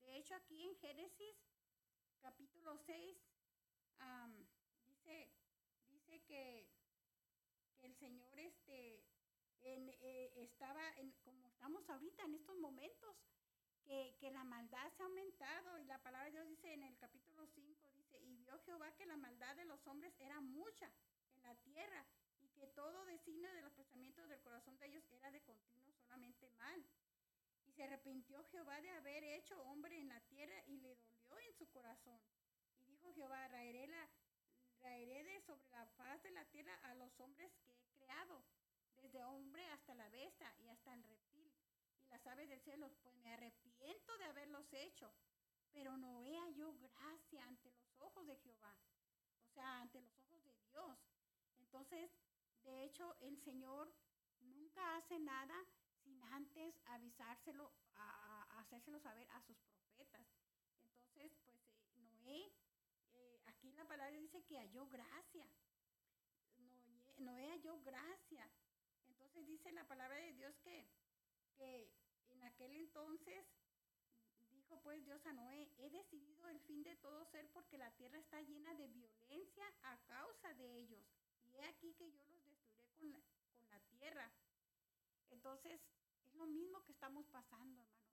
De 0.00 0.16
hecho, 0.18 0.34
aquí 0.34 0.62
en 0.62 0.76
Génesis 0.76 1.36
capítulo 2.20 2.76
6 2.76 3.16
um, 4.00 4.46
dice, 4.86 5.30
dice 5.88 6.20
que 6.24 6.66
eh, 9.74 10.32
estaba, 10.36 10.82
en, 10.96 11.12
como 11.24 11.46
estamos 11.48 11.88
ahorita 11.88 12.24
en 12.24 12.34
estos 12.34 12.56
momentos, 12.56 13.16
que, 13.84 14.16
que, 14.20 14.30
la 14.30 14.44
maldad 14.44 14.92
se 14.96 15.02
ha 15.02 15.06
aumentado 15.06 15.78
y 15.78 15.84
la 15.84 15.98
palabra 15.98 16.26
de 16.26 16.32
Dios 16.32 16.46
dice 16.46 16.72
en 16.72 16.82
el 16.82 16.96
capítulo 16.98 17.46
5, 17.46 17.90
dice, 17.92 18.18
y 18.20 18.36
vio 18.36 18.58
Jehová 18.60 18.92
que 18.92 19.06
la 19.06 19.16
maldad 19.16 19.56
de 19.56 19.64
los 19.64 19.86
hombres 19.86 20.12
era 20.20 20.40
mucha 20.40 20.90
en 21.36 21.42
la 21.42 21.54
tierra 21.56 22.04
y 22.40 22.48
que 22.50 22.66
todo 22.68 23.04
designio 23.06 23.52
de 23.52 23.62
los 23.62 23.72
pensamientos 23.72 24.28
del 24.28 24.40
corazón 24.40 24.78
de 24.78 24.86
ellos 24.88 25.04
era 25.10 25.30
de 25.30 25.40
continuo 25.42 25.94
solamente 25.94 26.50
mal. 26.58 26.84
Y 27.66 27.72
se 27.72 27.84
arrepintió 27.84 28.42
Jehová 28.50 28.80
de 28.80 28.90
haber 28.90 29.24
hecho 29.24 29.60
hombre 29.62 29.98
en 29.98 30.08
la 30.08 30.20
tierra 30.22 30.62
y 30.66 30.76
le 30.78 30.96
dolió 31.28 31.46
en 31.46 31.54
su 31.54 31.68
corazón. 31.70 32.20
Y 32.86 32.92
dijo 32.92 33.12
Jehová, 33.14 33.48
raeré 33.48 33.86
la, 33.86 34.08
traeré 34.78 35.24
de 35.24 35.40
sobre 35.40 35.68
la 35.70 35.86
faz 35.96 36.22
de 36.22 36.30
la 36.30 36.44
tierra 36.46 36.74
a 36.84 36.94
los 36.94 37.18
hombres 37.20 37.52
que 37.64 37.72
he 37.72 37.98
creado, 37.98 38.42
desde 39.00 39.24
hombre 39.24 39.66
hasta 39.70 39.94
la 39.94 40.08
bestia 40.08 40.54
y 40.58 40.68
hasta 40.68 40.94
el 40.94 41.02
reptil 41.04 41.52
y 42.02 42.06
las 42.08 42.26
aves 42.26 42.48
del 42.48 42.60
cielo, 42.60 42.90
pues 43.02 43.14
me 43.16 43.32
arrepiento 43.32 44.16
de 44.18 44.24
haberlos 44.24 44.72
hecho. 44.72 45.12
Pero 45.72 45.96
Noé 45.96 46.38
halló 46.38 46.72
gracia 46.78 47.44
ante 47.44 47.70
los 47.70 48.00
ojos 48.00 48.26
de 48.26 48.36
Jehová, 48.36 48.74
o 49.46 49.52
sea, 49.52 49.80
ante 49.80 50.00
los 50.00 50.16
ojos 50.18 50.42
de 50.44 50.54
Dios. 50.70 50.98
Entonces, 51.60 52.10
de 52.64 52.84
hecho, 52.84 53.16
el 53.20 53.36
Señor 53.38 53.92
nunca 54.40 54.96
hace 54.96 55.18
nada 55.18 55.64
sin 56.02 56.22
antes 56.24 56.74
avisárselo, 56.86 57.72
a, 57.94 58.42
a 58.50 58.60
hacérselo 58.60 58.98
saber 59.00 59.28
a 59.30 59.40
sus 59.42 59.56
profetas. 59.94 60.26
Entonces, 60.82 61.32
pues 61.44 61.58
eh, 61.92 61.98
Noé 61.98 62.50
eh, 63.12 63.40
aquí 63.46 63.72
la 63.72 63.84
palabra 63.84 64.16
dice 64.16 64.42
que 64.44 64.58
halló 64.58 64.86
gracia. 64.88 65.46
Noé, 66.58 67.14
Noé 67.18 67.50
halló 67.50 67.80
gracia. 67.82 68.48
Dice 69.46 69.72
la 69.72 69.84
palabra 69.86 70.16
de 70.16 70.32
Dios 70.34 70.54
que, 70.58 70.86
que 71.56 71.90
en 72.30 72.42
aquel 72.42 72.72
entonces 72.72 73.46
dijo 74.50 74.80
pues 74.82 75.04
Dios 75.04 75.24
a 75.26 75.32
Noé, 75.32 75.70
he 75.78 75.90
decidido 75.90 76.48
el 76.48 76.60
fin 76.60 76.82
de 76.82 76.96
todo 76.96 77.24
ser 77.26 77.48
porque 77.50 77.78
la 77.78 77.90
tierra 77.92 78.18
está 78.18 78.40
llena 78.42 78.74
de 78.74 78.88
violencia 78.88 79.72
a 79.82 79.96
causa 80.06 80.54
de 80.54 80.78
ellos. 80.78 81.04
Y 81.44 81.56
he 81.56 81.64
aquí 81.64 81.94
que 81.94 82.10
yo 82.10 82.22
los 82.24 82.44
destruiré 82.44 82.90
con 82.96 83.10
la, 83.10 83.20
con 83.58 83.70
la 83.70 83.80
tierra. 83.80 84.30
Entonces 85.30 85.80
es 86.26 86.34
lo 86.34 86.46
mismo 86.46 86.84
que 86.84 86.92
estamos 86.92 87.26
pasando, 87.28 87.80
hermanos. 87.80 88.08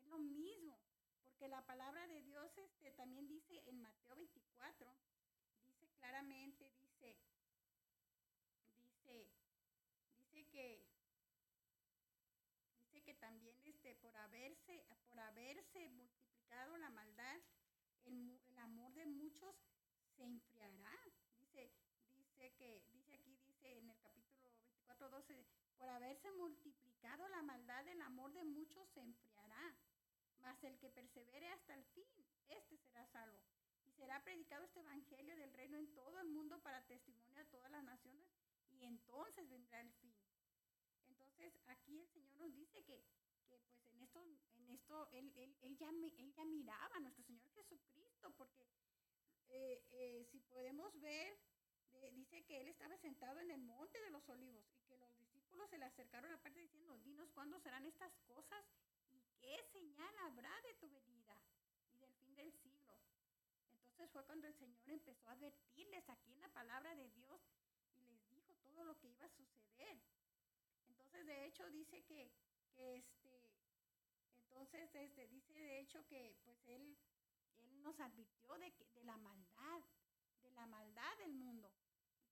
Es 0.00 0.06
lo 0.08 0.18
mismo. 0.18 0.78
Porque 1.24 1.48
la 1.48 1.64
palabra 1.66 2.06
de 2.06 2.22
Dios 2.22 2.50
este, 2.56 2.92
también 2.92 3.26
dice 3.26 3.62
en 3.66 3.80
Mateo 3.80 4.14
24, 4.16 4.96
dice 5.66 5.86
claramente, 5.98 6.72
dice, 6.80 7.16
dice, 8.84 9.26
dice 10.32 10.48
que, 10.50 10.82
dice 12.84 13.02
que 13.02 13.14
también 13.14 13.56
este, 13.64 13.94
por, 13.96 14.16
haberse, 14.16 14.84
por 15.10 15.20
haberse 15.46 15.88
multiplicado 15.90 16.76
la 16.78 16.90
maldad, 16.90 17.40
el, 18.04 18.40
el 18.48 18.58
amor 18.58 18.92
de 18.94 19.06
muchos 19.06 19.54
se 20.16 20.24
enfriará. 20.24 20.92
Dice, 21.38 21.70
dice 22.16 22.52
que, 22.54 22.82
dice 22.92 23.12
aquí, 23.14 23.36
dice 23.46 23.78
en 23.78 23.88
el 23.88 23.98
capítulo 24.00 24.50
24, 24.50 25.08
12, 25.08 25.46
por 25.78 25.88
haberse 25.88 26.32
multiplicado 26.32 27.28
la 27.28 27.42
maldad, 27.42 27.86
el 27.86 28.00
amor 28.00 28.32
de 28.32 28.44
muchos 28.44 28.88
se 28.88 29.00
enfriará 29.00 29.76
mas 30.40 30.62
el 30.62 30.78
que 30.78 30.90
persevere 30.90 31.48
hasta 31.48 31.74
el 31.74 31.84
fin, 31.86 32.04
este 32.48 32.76
será 32.78 33.04
salvo. 33.06 33.40
Y 33.84 33.90
será 33.90 34.22
predicado 34.22 34.64
este 34.64 34.78
evangelio 34.78 35.34
del 35.36 35.52
reino 35.54 35.76
en 35.76 35.92
todo 35.94 36.20
el 36.20 36.28
mundo 36.28 36.60
para 36.60 36.86
testimonio 36.86 37.40
a 37.40 37.44
todas 37.46 37.70
las 37.70 37.82
naciones, 37.82 38.28
y 38.78 38.84
entonces 38.84 39.48
vendrá 39.48 39.80
el 39.80 39.90
fin. 39.94 40.14
Entonces 41.08 41.52
aquí 41.66 41.98
el 41.98 42.06
Señor 42.08 42.36
nos 42.36 42.54
dice 42.54 42.84
que, 42.84 43.02
en 43.96 44.02
esto, 44.02 44.20
en 44.56 44.68
esto 44.70 45.08
él, 45.12 45.32
él, 45.36 45.56
él, 45.62 45.76
ya, 45.76 45.88
él 45.88 46.32
ya 46.34 46.44
miraba 46.44 46.96
a 46.96 47.00
nuestro 47.00 47.24
Señor 47.24 47.48
Jesucristo, 47.54 48.30
porque 48.36 48.66
eh, 49.48 49.82
eh, 49.92 50.26
si 50.30 50.38
podemos 50.40 50.98
ver, 51.00 51.38
dice 52.12 52.44
que 52.44 52.60
él 52.60 52.68
estaba 52.68 52.96
sentado 52.98 53.40
en 53.40 53.50
el 53.50 53.62
monte 53.62 54.00
de 54.00 54.10
los 54.10 54.28
olivos 54.28 54.64
y 54.74 54.82
que 54.82 54.98
los 54.98 55.16
discípulos 55.18 55.68
se 55.70 55.78
le 55.78 55.86
acercaron 55.86 56.30
aparte 56.32 56.60
diciendo, 56.60 56.98
dinos 56.98 57.30
cuándo 57.32 57.58
serán 57.60 57.84
estas 57.86 58.12
cosas 58.28 58.64
y 59.12 59.22
qué 59.40 59.64
señal 59.72 60.14
habrá 60.18 60.60
de 60.62 60.74
tu 60.74 60.90
venida 60.90 61.34
y 61.94 61.98
del 61.98 62.12
fin 62.14 62.34
del 62.34 62.52
siglo. 62.52 62.94
Entonces 63.80 64.12
fue 64.12 64.24
cuando 64.24 64.46
el 64.46 64.54
Señor 64.54 64.90
empezó 64.90 65.28
a 65.30 65.32
advertirles 65.32 66.08
aquí 66.10 66.32
en 66.32 66.40
la 66.40 66.48
palabra 66.50 66.94
de 66.94 67.08
Dios 67.10 67.40
y 67.94 68.04
les 68.04 68.28
dijo 68.30 68.54
todo 68.56 68.84
lo 68.84 68.98
que 68.98 69.08
iba 69.08 69.24
a 69.24 69.30
suceder. 69.30 69.98
Entonces 70.90 71.24
de 71.24 71.46
hecho 71.46 71.70
dice 71.70 72.04
que, 72.04 72.30
que 72.74 72.96
este, 72.96 73.25
entonces 74.56 74.94
este, 74.94 75.28
dice 75.28 75.52
de 75.52 75.80
hecho 75.80 76.02
que 76.06 76.34
pues 76.44 76.56
él, 76.66 76.96
él 77.58 77.82
nos 77.82 78.00
advirtió 78.00 78.56
de, 78.58 78.72
de 78.94 79.04
la 79.04 79.18
maldad, 79.18 79.82
de 80.42 80.50
la 80.52 80.66
maldad 80.66 81.18
del 81.18 81.34
mundo 81.34 81.70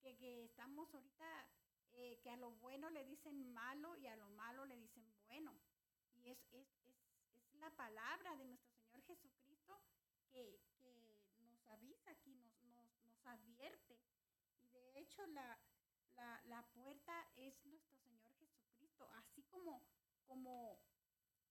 que, 0.00 0.44
estamos 0.44 0.92
ahorita, 0.94 1.48
eh, 1.92 2.18
que 2.22 2.30
a 2.30 2.36
lo 2.36 2.52
bueno 2.52 2.90
le 2.90 3.04
dicen 3.04 3.52
malo 3.52 3.96
y 3.96 4.06
a 4.06 4.16
lo 4.16 4.28
malo 4.30 4.64
le 4.64 4.76
dicen 4.76 5.04
bueno. 5.26 5.54
Y 6.16 6.30
es, 6.30 6.38
es, 6.52 6.66
es, 6.86 6.96
es 7.50 7.54
la 7.58 7.70
palabra 7.70 8.36
de 8.36 8.44
nuestro 8.44 8.74
Señor 8.74 9.02
Jesucristo 9.02 9.80
que, 10.30 10.60
que 10.80 11.18
nos 11.40 11.68
avisa 11.68 12.10
aquí, 12.10 12.34
nos, 12.34 12.62
nos, 12.64 13.02
nos, 13.02 13.26
advierte. 13.26 13.98
Y 14.62 14.68
de 14.70 14.98
hecho 14.98 15.26
la, 15.26 15.58
la, 16.16 16.42
la 16.44 16.62
puerta 16.68 17.26
es 17.36 17.64
nuestro 17.66 17.96
Señor 17.98 18.32
Jesucristo, 18.38 19.08
así 19.12 19.42
como, 19.44 19.82
como, 20.26 20.78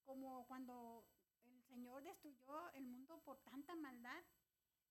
como 0.03 0.45
cuando 0.47 1.05
el 1.45 1.63
Señor 1.63 2.03
destruyó 2.03 2.69
el 2.71 2.85
mundo 2.85 3.19
por 3.23 3.39
tanta 3.39 3.75
maldad, 3.75 4.23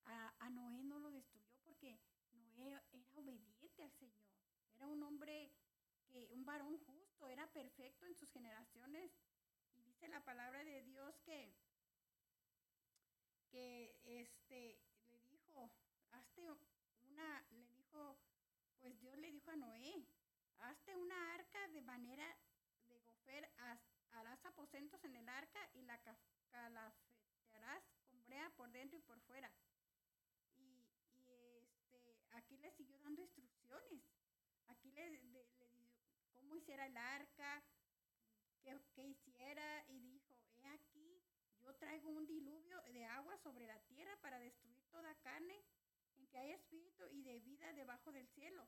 a, 0.04 0.50
Noé 0.50 0.82
no 0.84 0.98
lo 0.98 1.10
destruyó 1.10 1.54
porque 1.64 1.98
Noé 2.32 2.62
era 2.62 2.84
obediente 3.14 3.82
al 3.82 3.92
Señor. 3.92 4.26
Era 4.76 4.88
un 4.88 5.02
hombre, 5.02 5.52
que, 6.10 6.28
un 6.32 6.44
varón 6.44 6.78
justo, 6.78 7.28
era 7.28 7.46
perfecto 7.52 8.06
en 8.06 8.14
sus 8.16 8.30
generaciones. 8.30 9.12
Y 9.74 9.82
dice 9.82 10.08
la 10.08 10.24
palabra 10.24 10.64
de 10.64 10.82
Dios 10.82 11.14
que, 11.20 11.54
que 13.50 13.96
este, 14.04 14.80
le 15.10 15.22
dijo, 15.28 15.70
hazte 16.10 16.42
una, 17.04 17.46
le 17.50 17.64
dijo, 17.66 18.18
pues 18.80 18.98
Dios 18.98 19.16
le 19.18 19.30
dijo 19.30 19.50
a 19.50 19.56
Noé, 19.56 20.06
hazte 20.58 20.96
una 20.96 21.34
arca 21.34 21.68
de 21.68 21.80
manera 21.82 22.36
harás 24.42 24.52
aposentos 24.52 25.02
en 25.04 25.16
el 25.16 25.28
arca 25.28 25.68
y 25.74 25.82
la 25.82 25.98
calafetearás 26.50 27.84
con 28.10 28.24
brea 28.24 28.50
por 28.56 28.70
dentro 28.72 28.98
y 28.98 29.02
por 29.02 29.20
fuera 29.20 29.50
aquí 32.32 32.56
le 32.58 32.70
siguió 32.72 32.98
dando 32.98 33.22
instrucciones. 33.22 34.02
Aquí 34.68 34.90
le, 34.90 35.10
le, 35.10 35.44
dijo 35.44 35.66
cómo 36.32 36.56
hiciera 36.56 36.86
el 36.86 36.96
arca, 36.96 37.62
qué, 38.62 39.06
hiciera, 39.06 39.84
y 39.88 40.00
dijo, 40.00 40.34
he 40.62 40.66
aquí, 40.66 41.22
yo 41.60 41.74
traigo 41.76 42.10
un 42.10 42.26
diluvio 42.26 42.82
de 42.92 43.04
agua 43.04 43.36
sobre 43.38 43.66
la 43.66 43.78
tierra 43.80 44.16
para 44.22 44.38
destruir 44.38 44.82
toda 44.90 45.14
carne 45.16 45.62
en 46.16 46.26
que 46.28 46.38
hay 46.38 46.52
espíritu 46.52 47.04
y 47.10 47.22
de 47.22 47.38
vida 47.40 47.72
debajo 47.74 48.12
del 48.12 48.26
cielo. 48.28 48.66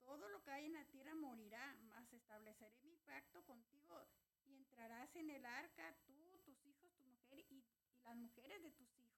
Todo 0.00 0.28
lo 0.30 0.42
que 0.42 0.50
hay 0.50 0.64
en 0.64 0.72
la 0.72 0.84
tierra 0.86 1.14
morirá, 1.14 1.76
mas 1.82 2.12
estableceré 2.12 2.82
mi 2.82 2.96
pacto 2.96 3.44
contigo 3.44 4.02
y 4.16 4.21
entrarás 4.72 5.14
en 5.16 5.28
el 5.28 5.44
arca, 5.44 5.94
tú, 6.06 6.40
tus 6.46 6.64
hijos, 6.64 6.90
tu 6.96 7.04
mujer 7.04 7.44
y, 7.50 7.62
las 8.04 8.16
mujeres 8.16 8.62
de 8.62 8.72
tus 8.72 8.88
hijos 8.98 9.12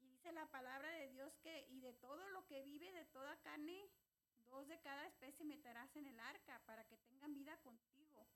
y 0.00 0.06
dice 0.06 0.32
la 0.32 0.46
palabra 0.46 0.90
de 0.90 1.08
Dios 1.08 1.32
que, 1.38 1.66
y 1.70 1.80
de 1.80 1.94
todo 1.94 2.28
lo 2.30 2.44
que 2.46 2.62
vive, 2.62 2.92
de 2.92 3.06
toda 3.06 3.36
carne, 3.38 3.88
dos 4.44 4.66
de 4.68 4.78
cada 4.80 5.06
especie 5.06 5.44
meterás 5.44 5.94
en 5.96 6.06
el 6.06 6.18
arca 6.18 6.60
para 6.66 6.84
que 6.84 6.98
tengan 6.98 7.32
vida 7.34 7.56
contigo. 7.58 8.26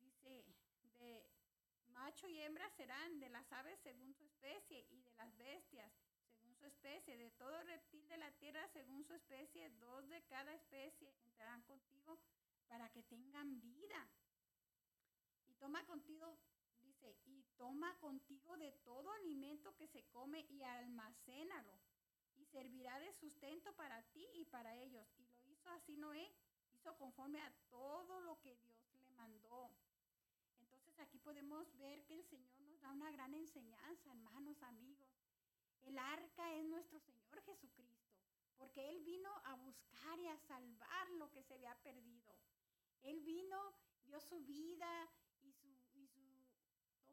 Dice, 0.00 0.44
de 0.98 1.30
macho 1.88 2.26
y 2.26 2.40
hembra 2.40 2.68
serán 2.70 3.20
de 3.20 3.28
las 3.28 3.52
aves 3.52 3.78
según 3.80 4.14
su 4.14 4.24
especie 4.24 4.86
y 4.90 5.02
de 5.02 5.12
las 5.12 5.36
bestias 5.36 5.92
según 6.32 6.56
su 6.56 6.66
especie, 6.66 7.16
de 7.16 7.30
todo 7.32 7.62
reptil 7.62 8.08
de 8.08 8.16
la 8.16 8.32
tierra 8.32 8.66
según 8.68 9.04
su 9.04 9.14
especie, 9.14 9.70
dos 9.78 10.08
de 10.08 10.22
cada 10.24 10.54
especie 10.54 11.14
entrarán 11.24 11.62
contigo 11.62 12.18
para 12.68 12.88
que 12.88 13.02
tengan 13.02 13.60
vida. 13.60 14.08
Toma 15.62 15.86
contigo 15.86 16.26
y 17.24 17.44
toma 17.56 17.96
contigo 18.00 18.56
de 18.56 18.72
todo 18.84 19.12
alimento 19.12 19.76
que 19.76 19.86
se 19.86 20.02
come 20.06 20.44
y 20.50 20.60
almacénalo, 20.64 21.78
y 22.36 22.44
servirá 22.46 22.98
de 22.98 23.12
sustento 23.12 23.72
para 23.74 24.02
ti 24.10 24.26
y 24.34 24.44
para 24.46 24.74
ellos. 24.74 25.06
Y 25.18 25.24
lo 25.24 25.46
hizo 25.46 25.70
así 25.70 25.96
Noé, 25.96 26.34
hizo 26.74 26.96
conforme 26.96 27.40
a 27.40 27.52
todo 27.70 28.20
lo 28.22 28.40
que 28.40 28.56
Dios 28.56 28.76
le 28.94 29.08
mandó. 29.10 29.70
Entonces 30.58 30.98
aquí 30.98 31.20
podemos 31.20 31.72
ver 31.78 32.02
que 32.06 32.14
el 32.14 32.24
Señor 32.24 32.60
nos 32.62 32.80
da 32.80 32.90
una 32.90 33.12
gran 33.12 33.32
enseñanza, 33.32 34.10
hermanos, 34.10 34.60
amigos. 34.64 35.08
El 35.82 35.96
arca 35.96 36.54
es 36.54 36.64
nuestro 36.64 36.98
Señor 36.98 37.40
Jesucristo, 37.44 38.10
porque 38.58 38.88
Él 38.90 38.98
vino 39.04 39.30
a 39.44 39.54
buscar 39.54 40.18
y 40.18 40.26
a 40.26 40.36
salvar 40.38 41.08
lo 41.10 41.30
que 41.30 41.44
se 41.44 41.54
había 41.54 41.76
perdido. 41.84 42.34
Él 43.04 43.20
vino, 43.20 43.74
dio 44.04 44.20
su 44.20 44.40
vida 44.40 45.08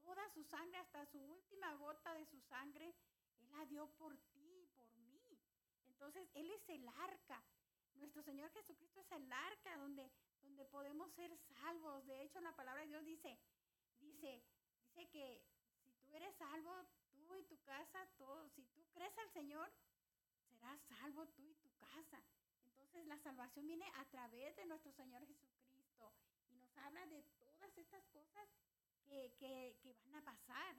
toda 0.09 0.27
su 0.29 0.43
sangre, 0.43 0.79
hasta 0.79 1.05
su 1.05 1.19
última 1.19 1.71
gota 1.75 2.15
de 2.15 2.25
su 2.25 2.41
sangre, 2.41 2.95
Él 3.41 3.51
la 3.51 3.63
dio 3.65 3.87
por 3.91 4.17
ti 4.33 4.67
por 4.75 4.91
mí. 4.97 5.21
Entonces, 5.85 6.27
Él 6.33 6.49
es 6.49 6.67
el 6.69 6.87
arca. 6.87 7.43
Nuestro 7.93 8.23
Señor 8.23 8.49
Jesucristo 8.51 9.01
es 9.01 9.11
el 9.11 9.31
arca 9.31 9.77
donde, 9.77 10.09
donde 10.41 10.65
podemos 10.65 11.11
ser 11.13 11.37
salvos. 11.37 12.07
De 12.07 12.23
hecho, 12.23 12.41
la 12.41 12.55
palabra 12.55 12.81
de 12.81 12.87
Dios 12.87 13.05
dice, 13.05 13.37
dice, 13.99 14.41
dice 14.87 15.09
que 15.09 15.43
si 15.83 15.91
tú 15.99 16.15
eres 16.15 16.35
salvo, 16.37 16.87
tú 17.13 17.35
y 17.35 17.43
tu 17.43 17.61
casa, 17.61 18.07
todo, 18.17 18.49
si 18.49 18.63
tú 18.63 18.83
crees 18.91 19.15
al 19.19 19.29
Señor, 19.31 19.71
serás 20.49 20.81
salvo 20.87 21.27
tú 21.27 21.45
y 21.45 21.53
tu 21.53 21.69
casa. 21.77 22.19
Entonces 22.65 23.05
la 23.05 23.19
salvación 23.19 23.67
viene 23.67 23.85
a 23.95 24.05
través 24.05 24.55
de 24.55 24.65
nuestro 24.65 24.91
Señor 24.93 25.23
Jesucristo 25.27 26.11
y 26.49 26.55
nos 26.55 26.75
habla 26.77 27.05
de 27.05 27.21
todas 27.37 27.77
estas 27.77 28.07
cosas 28.07 28.49
que, 29.09 29.95
van 30.05 30.15
a 30.15 30.25
pasar, 30.25 30.75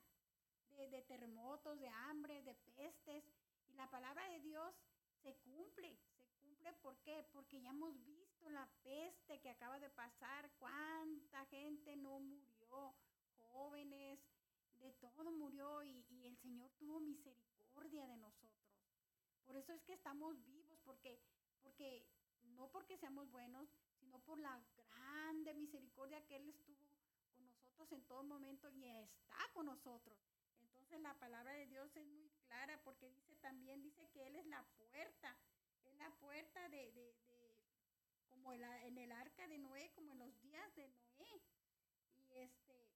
de, 0.77 1.03
terremotos, 1.03 1.79
de 1.79 1.89
hambre, 1.89 2.43
de 2.43 2.55
pestes. 2.77 3.25
Y 3.69 3.75
la 3.75 3.91
palabra 3.91 4.29
de 4.31 4.41
Dios 4.41 4.75
se 5.23 5.35
cumple, 5.37 5.97
se 6.17 6.25
cumple 6.41 6.73
¿por 6.75 6.97
qué? 6.99 7.25
Porque 7.33 7.61
ya 7.61 7.71
hemos 7.71 8.03
visto 8.05 8.49
la 8.51 8.67
peste 8.83 9.41
que 9.41 9.51
acaba 9.51 9.79
de 9.79 9.91
pasar, 9.91 10.51
cuánta 10.59 11.45
gente 11.47 11.97
no 11.97 12.21
murió, 12.21 12.95
jóvenes, 13.53 14.19
de 14.79 14.93
todo 14.95 15.31
murió 15.33 15.83
y, 15.83 16.05
y, 16.09 16.27
el 16.27 16.37
Señor 16.39 16.71
tuvo 16.79 17.01
misericordia 17.01 18.07
de 18.07 18.17
nosotros. 18.17 18.51
Por 19.45 19.57
eso 19.57 19.73
es 19.73 19.83
que 19.83 19.93
estamos 19.93 20.43
vivos, 20.47 20.79
porque, 20.85 21.21
porque 21.63 22.07
no 22.57 22.71
porque 22.71 22.97
seamos 22.97 23.31
buenos, 23.31 23.69
sino 23.99 24.19
por 24.21 24.39
la 24.39 24.59
grande 24.77 25.55
misericordia 25.55 26.25
que 26.27 26.37
Él 26.37 26.49
estuvo 26.49 26.80
en 27.91 28.03
todo 28.05 28.23
momento 28.23 28.71
y 28.71 28.85
está 28.85 29.51
con 29.53 29.67
nosotros. 29.67 30.19
Entonces 30.61 31.01
la 31.01 31.19
palabra 31.19 31.53
de 31.53 31.67
Dios 31.67 31.95
es 31.97 32.07
muy 32.07 32.29
clara 32.47 32.81
porque 32.85 33.09
dice 33.11 33.37
también, 33.37 33.83
dice 33.83 34.09
que 34.11 34.27
Él 34.27 34.37
es 34.37 34.47
la 34.47 34.63
puerta, 34.77 35.37
es 35.85 35.95
la 35.97 36.11
puerta 36.19 36.69
de, 36.69 36.93
de, 36.93 37.15
de 37.27 37.41
como 38.29 38.53
en 38.53 38.99
el 38.99 39.13
arca 39.13 39.47
de 39.49 39.59
Noé, 39.59 39.91
como 39.95 40.13
en 40.13 40.19
los 40.19 40.41
días 40.41 40.75
de 40.77 40.89
Noé. 40.89 41.43
Y 42.17 42.35
este, 42.35 42.89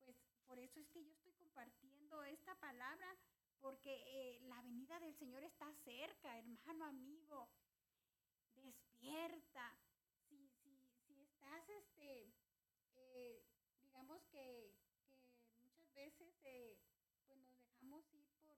pues 0.00 0.16
por 0.46 0.58
eso 0.58 0.80
es 0.80 0.88
que 0.88 1.04
yo 1.04 1.12
estoy 1.12 1.32
compartiendo 1.32 2.22
esta 2.24 2.54
palabra, 2.56 3.16
porque 3.60 3.92
eh, 4.06 4.40
la 4.42 4.60
venida 4.62 4.98
del 5.00 5.16
Señor 5.16 5.42
está 5.42 5.72
cerca, 5.84 6.38
hermano, 6.38 6.84
amigo. 6.86 7.48
Despierta. 8.54 9.76
Si, 10.28 10.48
si, 10.62 10.78
si 11.06 11.20
estás 11.22 11.68
este, 11.68 12.32
eh, 12.94 13.42
digamos 13.82 14.22
que, 14.26 14.74
muchas 15.62 15.94
veces 15.94 16.34
eh, 16.44 16.78
pues 17.26 17.38
nos 17.40 17.60
dejamos 17.60 18.04
ir 18.12 18.26
por, 18.44 18.56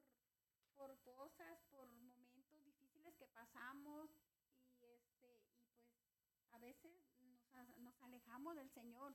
por 0.81 0.99
cosas, 1.01 1.61
por 1.71 1.87
momentos 1.91 2.65
difíciles 2.65 3.15
que 3.17 3.29
pasamos 3.29 4.09
y, 4.81 4.87
este, 4.87 4.89
y 4.89 5.13
pues 5.21 5.39
a 6.53 6.59
veces 6.59 6.91
nos, 7.53 7.79
nos 7.81 8.03
alejamos 8.03 8.57
del 8.57 8.71
Señor, 8.71 9.15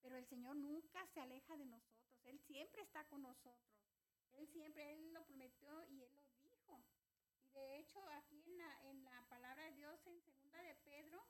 pero 0.00 0.16
el 0.16 0.24
Señor 0.26 0.54
nunca 0.54 1.04
se 1.08 1.20
aleja 1.20 1.56
de 1.56 1.66
nosotros, 1.66 2.16
Él 2.22 2.38
siempre 2.38 2.82
está 2.82 3.04
con 3.06 3.22
nosotros, 3.22 3.74
Él 4.34 4.46
siempre, 4.46 4.92
Él 4.92 5.12
lo 5.12 5.24
prometió 5.24 5.84
y 5.88 6.02
Él 6.02 6.14
lo 6.14 6.22
dijo. 6.44 6.80
Y 7.42 7.50
de 7.54 7.80
hecho 7.80 8.08
aquí 8.10 8.44
en 8.46 8.58
la, 8.58 8.84
en 8.84 9.02
la 9.02 9.28
palabra 9.28 9.64
de 9.64 9.72
Dios 9.72 10.06
en 10.06 10.20
segunda 10.20 10.62
de 10.62 10.76
Pedro, 10.76 11.26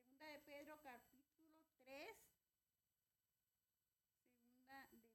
segunda 0.00 0.26
de 0.26 0.40
Pedro 0.40 0.80
capítulo 0.82 1.54
3, 1.78 2.16
de 4.66 4.66
Pedro, 4.66 4.68
capítulo 4.68 5.08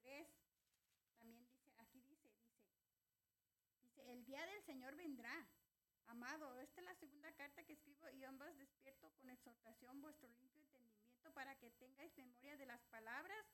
3, 0.00 0.44
también 1.24 1.46
dice, 1.46 1.72
aquí 1.78 2.02
dice, 2.02 2.28
dice, 3.80 4.13
el 4.24 4.28
día 4.28 4.46
del 4.46 4.62
Señor 4.62 4.96
vendrá. 4.96 5.46
Amado, 6.06 6.58
esta 6.58 6.80
es 6.80 6.84
la 6.86 6.94
segunda 6.94 7.30
carta 7.32 7.62
que 7.64 7.74
escribo 7.74 8.08
y 8.08 8.24
ambas 8.24 8.56
despierto 8.56 9.10
con 9.18 9.28
exhortación 9.28 10.00
vuestro 10.00 10.30
limpio 10.30 10.62
entendimiento 10.62 11.30
para 11.34 11.54
que 11.56 11.70
tengáis 11.72 12.16
memoria 12.16 12.56
de 12.56 12.64
las 12.64 12.80
palabras 12.86 13.44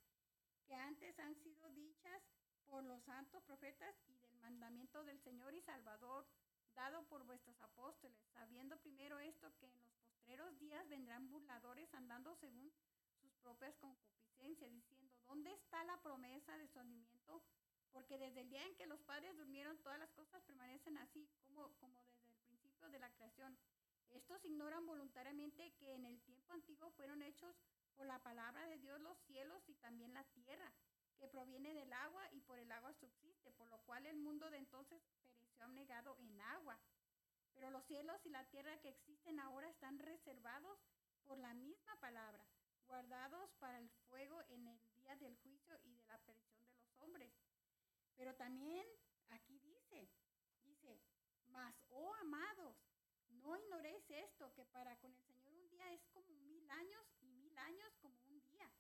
que 0.69 0.75
antes 0.77 1.19
han 1.19 1.35
sido 1.43 1.73
dichas 1.73 2.23
por 2.69 2.85
los 2.85 3.03
santos 3.03 3.43
profetas 3.43 3.97
y 4.07 4.15
del 4.19 4.37
mandamiento 4.37 5.03
del 5.03 5.19
Señor 5.23 5.55
y 5.55 5.61
Salvador 5.63 6.25
dado 6.77 7.03
por 7.09 7.25
vuestros 7.25 7.61
apóstoles, 7.63 8.17
sabiendo 8.33 8.77
primero 8.77 9.19
esto 9.19 9.53
que 9.59 9.67
en 9.67 9.75
los 9.75 9.89
postreros 10.05 10.57
días 10.61 10.89
vendrán 10.89 11.29
burladores 11.31 11.93
andando 11.95 12.37
según 12.37 12.73
sus 13.21 13.35
propias 13.43 13.75
concupiscencias, 13.79 14.71
diciendo, 14.71 15.13
¿dónde 15.27 15.53
está 15.53 15.83
la 15.83 16.01
promesa 16.01 16.57
de 16.59 16.69
su? 16.69 16.79
Porque 17.93 18.19
desde 18.19 18.41
el 18.41 18.51
día 18.51 18.65
en 18.65 18.75
que 18.77 18.87
los 18.87 19.01
padres 19.01 19.37
durmieron, 19.37 19.79
todas 19.79 19.99
las 19.99 20.11
cosas 20.13 20.43
permanecen 20.43 20.97
así 20.99 21.29
como, 21.47 21.73
como 21.79 22.03
desde 22.05 22.31
el 22.31 22.39
principio 22.39 22.89
de 22.91 22.99
la 22.99 23.11
creación. 23.11 23.59
Estos 24.11 24.45
ignoran 24.45 24.87
voluntariamente 24.87 25.73
que 25.79 25.95
en 25.95 26.05
el 26.05 26.21
tiempo 26.23 26.53
antiguo 26.53 26.91
fueron 26.91 27.23
hechos 27.23 27.57
por 27.97 28.07
la 28.07 28.19
palabra 28.23 28.67
de 28.67 28.79
Dios 28.79 29.01
los 29.01 29.19
cielos 29.27 29.63
y 29.69 29.75
también 29.75 30.15
la 30.15 30.25
tierra, 30.25 30.73
que 31.19 31.29
proviene 31.29 31.75
del 31.75 31.93
agua 31.93 32.27
y 32.33 32.41
por 32.41 32.59
el 32.59 32.73
agua 32.73 32.93
subsiste, 32.95 33.53
por 33.53 33.69
lo 33.69 33.79
cual 33.83 34.07
el 34.07 34.17
mundo 34.17 34.51
de 34.51 34.57
entonces 34.57 35.03
pereció 35.23 35.69
negado 35.69 36.17
en 36.19 36.41
agua. 36.41 36.79
Pero 37.55 37.71
los 37.71 37.85
cielos 37.85 38.25
y 38.25 38.31
la 38.31 38.45
tierra 38.47 38.79
que 38.79 38.89
existen 38.89 39.39
ahora 39.39 39.69
están 39.69 39.99
reservados 39.99 40.79
por 41.27 41.39
la 41.39 41.53
misma 41.55 41.95
palabra, 42.01 42.45
guardados 42.87 43.53
para 43.59 43.79
el 43.79 43.91
fuego 44.09 44.43
en 44.49 44.67
el 44.67 44.81
día 44.95 45.15
del 45.17 45.37
juicio 45.37 45.79
y 45.85 45.93
de 45.93 46.05
la 46.07 46.19
perdición. 46.19 46.60
Pero 48.21 48.35
también 48.35 48.87
aquí 49.31 49.59
dice, 49.61 50.07
dice, 50.63 51.01
mas, 51.47 51.75
oh 51.89 52.13
amados, 52.17 52.77
no 53.31 53.57
ignoréis 53.57 54.11
esto, 54.11 54.53
que 54.53 54.67
para 54.67 54.95
con 54.99 55.11
el 55.15 55.23
Señor 55.23 55.55
un 55.55 55.71
día 55.71 55.91
es 55.95 56.07
como 56.09 56.37
mil 56.37 56.71
años 56.71 57.07
y 57.23 57.31
mil 57.31 57.57
años 57.57 57.97
como 58.03 58.21
un 58.27 58.39
día. 58.43 58.71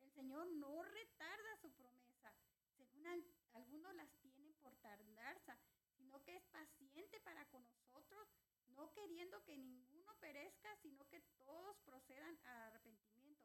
El 0.00 0.10
Señor 0.12 0.48
no 0.52 0.82
retarda 0.82 1.56
su 1.60 1.70
promesa, 1.74 2.32
según 2.78 3.06
algunos 3.52 3.94
las 3.96 4.10
tienen 4.22 4.54
por 4.62 4.74
tardanza, 4.76 5.58
sino 5.98 6.22
que 6.22 6.34
es 6.34 6.44
paciente 6.46 7.20
para 7.20 7.44
con 7.50 7.68
nosotros, 7.68 8.26
no 8.68 8.90
queriendo 8.94 9.44
que 9.44 9.58
ninguno 9.58 10.14
perezca, 10.20 10.74
sino 10.76 11.06
que 11.08 11.20
todos 11.44 11.76
procedan 11.84 12.38
al 12.44 12.62
arrepentimiento. 12.62 13.44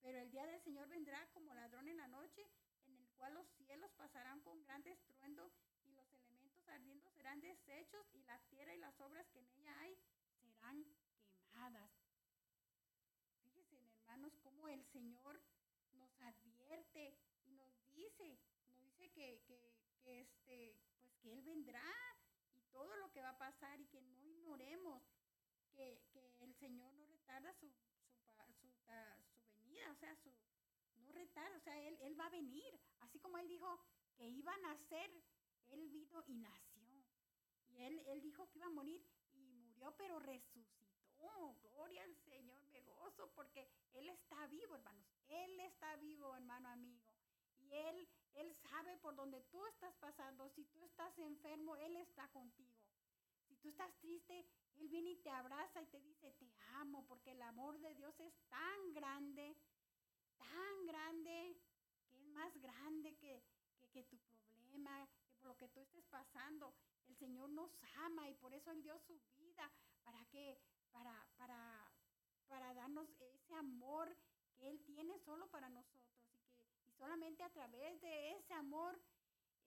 Pero 0.00 0.20
el 0.20 0.30
día 0.30 0.46
del 0.46 0.60
Señor 0.62 0.88
vendrá 0.88 1.26
como 1.32 1.52
ladrón 1.52 1.88
en 1.88 1.96
la 1.96 2.06
noche, 2.06 2.46
cual 3.14 3.34
los 3.34 3.46
cielos 3.56 3.90
pasarán 3.92 4.40
con 4.42 4.62
gran 4.62 4.86
estruendo 4.86 5.50
y 5.84 5.92
los 5.92 6.12
elementos 6.12 6.66
ardiendo 6.68 7.10
serán 7.10 7.40
deshechos 7.40 8.06
y 8.12 8.22
la 8.22 8.38
tierra 8.50 8.74
y 8.74 8.78
las 8.78 8.98
obras 9.00 9.26
que 9.28 9.40
en 9.40 9.48
ella 9.58 9.78
hay 9.80 9.98
serán 10.42 10.84
quemadas. 11.32 11.90
Fíjense, 13.42 13.76
hermanos, 13.76 14.36
cómo 14.42 14.68
el 14.68 14.84
Señor 14.86 15.40
nos 15.92 16.20
advierte 16.20 17.16
y 17.44 17.52
nos 17.52 17.68
dice, 17.94 18.38
nos 18.68 18.96
dice 18.96 19.10
que, 19.12 19.40
que, 19.46 19.72
que, 20.02 20.20
este, 20.20 20.76
pues 21.00 21.14
que 21.16 21.32
Él 21.32 21.42
vendrá 21.42 21.92
y 22.56 22.62
todo 22.72 22.96
lo 22.96 23.10
que 23.12 23.22
va 23.22 23.30
a 23.30 23.38
pasar 23.38 23.80
y 23.80 23.86
que 23.86 24.00
no 24.02 24.24
ignoremos 24.24 25.02
que, 25.74 26.00
que 26.12 26.34
el 26.40 26.54
Señor 26.54 26.92
no 26.94 27.06
retarda 27.06 27.52
su, 27.54 27.68
su, 28.60 28.70
su, 29.34 29.46
venida, 29.56 29.90
o 29.90 29.96
sea, 29.96 30.14
su, 30.16 30.32
no 30.96 31.12
retarda, 31.12 31.56
o 31.56 31.60
sea, 31.60 31.78
él, 31.80 31.98
él 32.00 32.18
va 32.18 32.26
a 32.26 32.30
venir, 32.30 32.80
así 33.14 33.20
como 33.20 33.38
Él 33.38 33.46
dijo 33.46 33.78
que 34.16 34.26
iba 34.26 34.52
a 34.52 34.58
nacer, 34.58 35.08
Él 35.68 35.88
vino 35.88 36.24
y 36.26 36.34
nació. 36.34 36.82
Y 37.68 37.82
él, 37.82 38.02
él 38.06 38.20
dijo 38.20 38.48
que 38.50 38.58
iba 38.58 38.66
a 38.66 38.70
morir 38.70 39.04
y 39.32 39.46
murió, 39.52 39.94
pero 39.96 40.18
resucitó. 40.18 40.84
Gloria 41.62 42.02
al 42.02 42.16
Señor, 42.16 42.60
me 42.66 42.82
gozo 42.82 43.30
porque 43.34 43.68
Él 43.92 44.08
está 44.08 44.46
vivo, 44.48 44.74
hermanos. 44.74 45.06
Él 45.28 45.60
está 45.60 45.96
vivo, 45.96 46.34
hermano 46.34 46.68
amigo. 46.68 47.12
Y 47.58 47.72
Él, 47.72 48.08
Él 48.34 48.54
sabe 48.68 48.96
por 48.98 49.14
donde 49.14 49.40
tú 49.44 49.64
estás 49.66 49.94
pasando. 49.96 50.48
Si 50.50 50.64
tú 50.66 50.84
estás 50.84 51.16
enfermo, 51.18 51.76
Él 51.76 51.96
está 51.96 52.28
contigo. 52.28 52.76
Si 53.48 53.56
tú 53.56 53.68
estás 53.68 53.92
triste, 54.00 54.46
Él 54.74 54.88
viene 54.88 55.10
y 55.10 55.16
te 55.16 55.30
abraza 55.30 55.82
y 55.82 55.86
te 55.86 56.00
dice, 56.00 56.32
te 56.32 56.52
amo, 56.74 57.06
porque 57.06 57.30
el 57.30 57.42
amor 57.42 57.78
de 57.78 57.94
Dios 57.94 58.18
es 58.20 58.34
tan 58.48 58.92
grande, 58.92 59.56
tan 60.36 60.86
grande, 60.86 61.56
más 62.34 62.52
grande 62.60 63.14
que, 63.16 63.42
que, 63.92 64.04
tu 64.04 64.18
problema, 64.18 65.06
que 65.06 65.36
por 65.40 65.46
lo 65.46 65.56
que 65.56 65.68
tú 65.68 65.80
estés 65.80 66.04
pasando. 66.06 66.74
El 67.08 67.16
Señor 67.16 67.48
nos 67.50 67.70
ama 67.96 68.28
y 68.28 68.34
por 68.34 68.52
eso 68.52 68.70
Él 68.70 68.82
dio 68.82 68.98
su 68.98 69.18
vida 69.36 69.70
para 70.04 70.24
que, 70.26 70.58
para, 70.92 71.26
para, 71.36 71.90
para 72.48 72.74
darnos 72.74 73.08
ese 73.20 73.54
amor 73.54 74.14
que 74.56 74.68
Él 74.68 74.80
tiene 74.84 75.18
solo 75.20 75.46
para 75.48 75.68
nosotros 75.68 76.04
y 76.22 76.38
que 76.38 76.54
y 76.86 76.92
solamente 76.92 77.42
a 77.42 77.50
través 77.50 78.00
de 78.00 78.32
ese 78.32 78.54
amor 78.54 78.98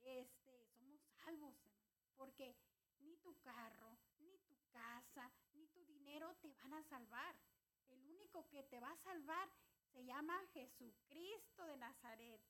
este, 0.03 0.65
somos 0.77 1.01
salvos, 1.23 1.55
porque 2.15 2.55
ni 2.99 3.15
tu 3.17 3.35
carro, 3.41 3.97
ni 4.19 4.37
tu 4.39 4.55
casa, 4.71 5.29
ni 5.53 5.67
tu 5.67 5.83
dinero 5.85 6.35
te 6.41 6.53
van 6.53 6.73
a 6.73 6.83
salvar. 6.83 7.35
El 7.89 8.03
único 8.09 8.47
que 8.49 8.63
te 8.63 8.79
va 8.79 8.91
a 8.91 8.97
salvar 8.97 9.49
se 9.93 10.05
llama 10.05 10.39
Jesucristo 10.53 11.65
de 11.65 11.77
Nazaret, 11.77 12.41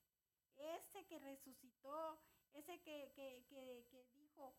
ese 0.57 1.05
que 1.05 1.19
resucitó, 1.19 2.19
ese 2.53 2.79
que, 2.81 3.11
que, 3.15 3.45
que, 3.49 3.85
que 3.89 4.05
dijo, 4.15 4.55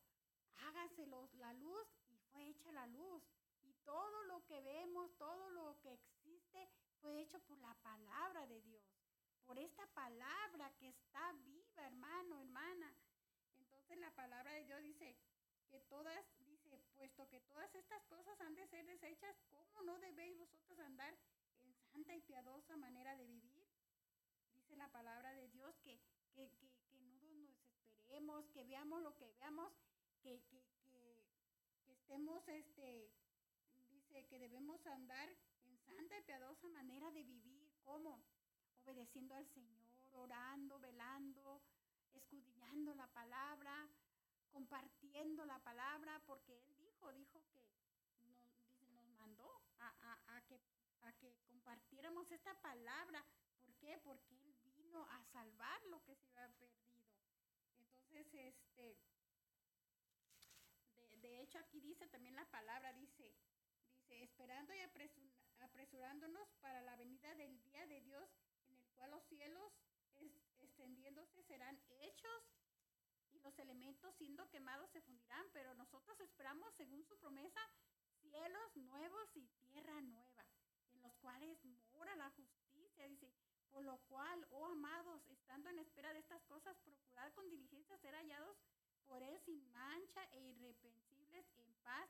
hágase 0.57 1.07
la 1.07 1.53
luz 1.55 1.89
y 2.11 2.19
fue 2.33 2.49
hecha 2.49 2.73
la 2.73 2.87
luz. 2.87 3.23
Y 3.63 3.73
todo 3.85 4.25
lo 4.25 4.45
que 4.47 4.61
vemos, 4.61 5.17
todo 5.17 5.51
lo 5.51 5.79
que 5.81 5.93
existe, 5.93 6.69
fue 7.01 7.21
hecho 7.21 7.39
por 7.41 7.59
la 7.59 7.75
palabra 7.83 8.47
de 8.47 8.61
Dios, 8.63 8.83
por 9.45 9.59
esta 9.59 9.87
palabra 9.89 10.73
que 10.79 10.89
está 10.89 11.33
viva, 11.45 11.87
hermano, 11.87 12.41
hermana. 12.41 12.95
Entonces 13.59 13.99
la 13.99 14.11
palabra 14.15 14.53
de 14.53 14.65
Dios 14.65 14.83
dice 14.83 15.17
que 15.71 15.81
todas, 15.83 16.25
dice, 16.47 16.83
puesto 16.97 17.29
que 17.29 17.41
todas 17.43 17.75
estas 17.75 18.03
cosas 18.07 18.41
han 18.41 18.55
de 18.55 18.67
ser 18.67 18.85
desechas, 18.87 19.37
¿cómo 19.51 19.83
no 19.83 19.99
debéis 19.99 20.37
vosotros 20.39 20.79
andar 20.81 21.17
en 21.63 21.75
santa 21.75 22.15
y 22.15 22.21
piadosa 22.23 22.77
manera 22.77 23.17
de 23.17 23.27
vivir? 23.27 23.48
La 24.77 24.89
palabra 24.89 25.33
de 25.33 25.49
Dios 25.49 25.75
que, 25.83 25.99
que, 26.35 26.51
que, 26.53 26.71
que 26.91 27.01
no 27.01 27.17
nos 27.21 27.49
desesperemos, 27.49 28.47
que 28.51 28.65
veamos 28.65 29.03
lo 29.03 29.17
que 29.17 29.27
veamos, 29.27 29.73
que, 30.23 30.41
estemos, 31.89 32.47
este, 32.49 33.11
dice 33.91 34.27
que 34.27 34.39
debemos 34.39 34.87
andar 34.87 35.29
en 35.65 35.79
santa 35.79 36.19
y 36.19 36.23
piadosa 36.23 36.69
manera 36.69 37.11
de 37.11 37.23
vivir, 37.25 37.71
¿cómo? 37.85 38.23
Obedeciendo 38.85 39.35
al 39.35 39.47
Señor, 39.49 39.93
orando, 40.13 40.79
velando, 40.79 41.61
escudriñando 42.15 42.95
la 42.95 43.07
palabra, 43.09 43.89
compartiendo 44.51 45.45
la 45.45 45.59
palabra, 45.59 46.21
porque 46.27 46.55
Él 46.55 46.77
dijo, 46.79 47.13
dijo 47.13 47.43
que 47.53 47.63
nos, 48.91 49.07
mandó 49.19 49.61
a, 49.81 49.89
a, 49.89 50.37
a, 50.37 50.41
que, 50.47 50.61
a 51.03 51.13
que 51.15 51.35
compartiéramos 51.49 52.31
esta 52.31 52.55
palabra. 52.63 53.25
¿Por 53.67 53.75
qué? 53.77 53.99
Porque 53.99 54.38
a 54.97 55.23
salvar 55.33 55.83
lo 55.87 56.03
que 56.05 56.17
se 56.17 56.29
había 56.31 56.49
perdido. 56.57 57.05
Entonces, 58.09 58.35
este, 58.35 58.97
de, 60.97 61.17
de 61.19 61.43
hecho 61.43 61.59
aquí 61.59 61.81
dice 61.81 62.09
también 62.09 62.35
la 62.35 62.47
palabra, 62.47 62.93
dice, 62.95 63.35
dice, 63.93 64.23
esperando 64.23 64.73
y 64.75 64.81
apresurándonos 65.61 66.49
para 66.61 66.81
la 66.83 66.97
venida 66.97 67.35
del 67.35 67.61
día 67.63 67.87
de 67.87 68.01
Dios, 68.01 68.29
en 68.69 68.79
el 68.79 68.89
cual 68.93 69.11
los 69.11 69.25
cielos 69.25 69.73
extendiéndose 70.59 71.43
serán 71.45 71.79
hechos 72.01 72.43
y 73.33 73.41
los 73.41 73.59
elementos 73.59 74.15
siendo 74.17 74.49
quemados 74.49 74.91
se 74.91 75.03
fundirán, 75.03 75.47
pero 75.53 75.75
nosotros 75.75 76.19
esperamos, 76.21 76.75
según 76.75 77.05
su 77.05 77.17
promesa, 77.19 77.61
cielos 78.21 78.77
nuevos 78.77 79.37
y 79.37 79.47
tierra 79.67 80.01
nueva, 80.01 80.45
en 80.93 81.03
los 81.03 81.15
cuales 81.17 81.59
mora 81.93 82.17
la 82.17 82.31
justicia, 82.31 83.07
dice, 83.07 83.31
por 83.73 83.85
lo 83.85 83.99
cual, 84.09 84.47
oh 84.51 84.67
amados, 84.67 85.27
estando 85.29 85.69
en 85.71 85.79
espera 85.79 86.13
de 86.13 86.21
estas 86.21 86.43
cosas, 86.45 86.77
procurad 86.79 87.33
con 87.35 87.49
diligencia 87.49 87.99
ser 87.99 88.15
hallados 88.15 88.57
por 89.07 89.23
él 89.23 89.39
sin 89.41 89.71
mancha 89.73 90.25
e 90.33 90.41
irreprensibles 90.41 91.47
en 91.57 91.75
paz 91.83 92.09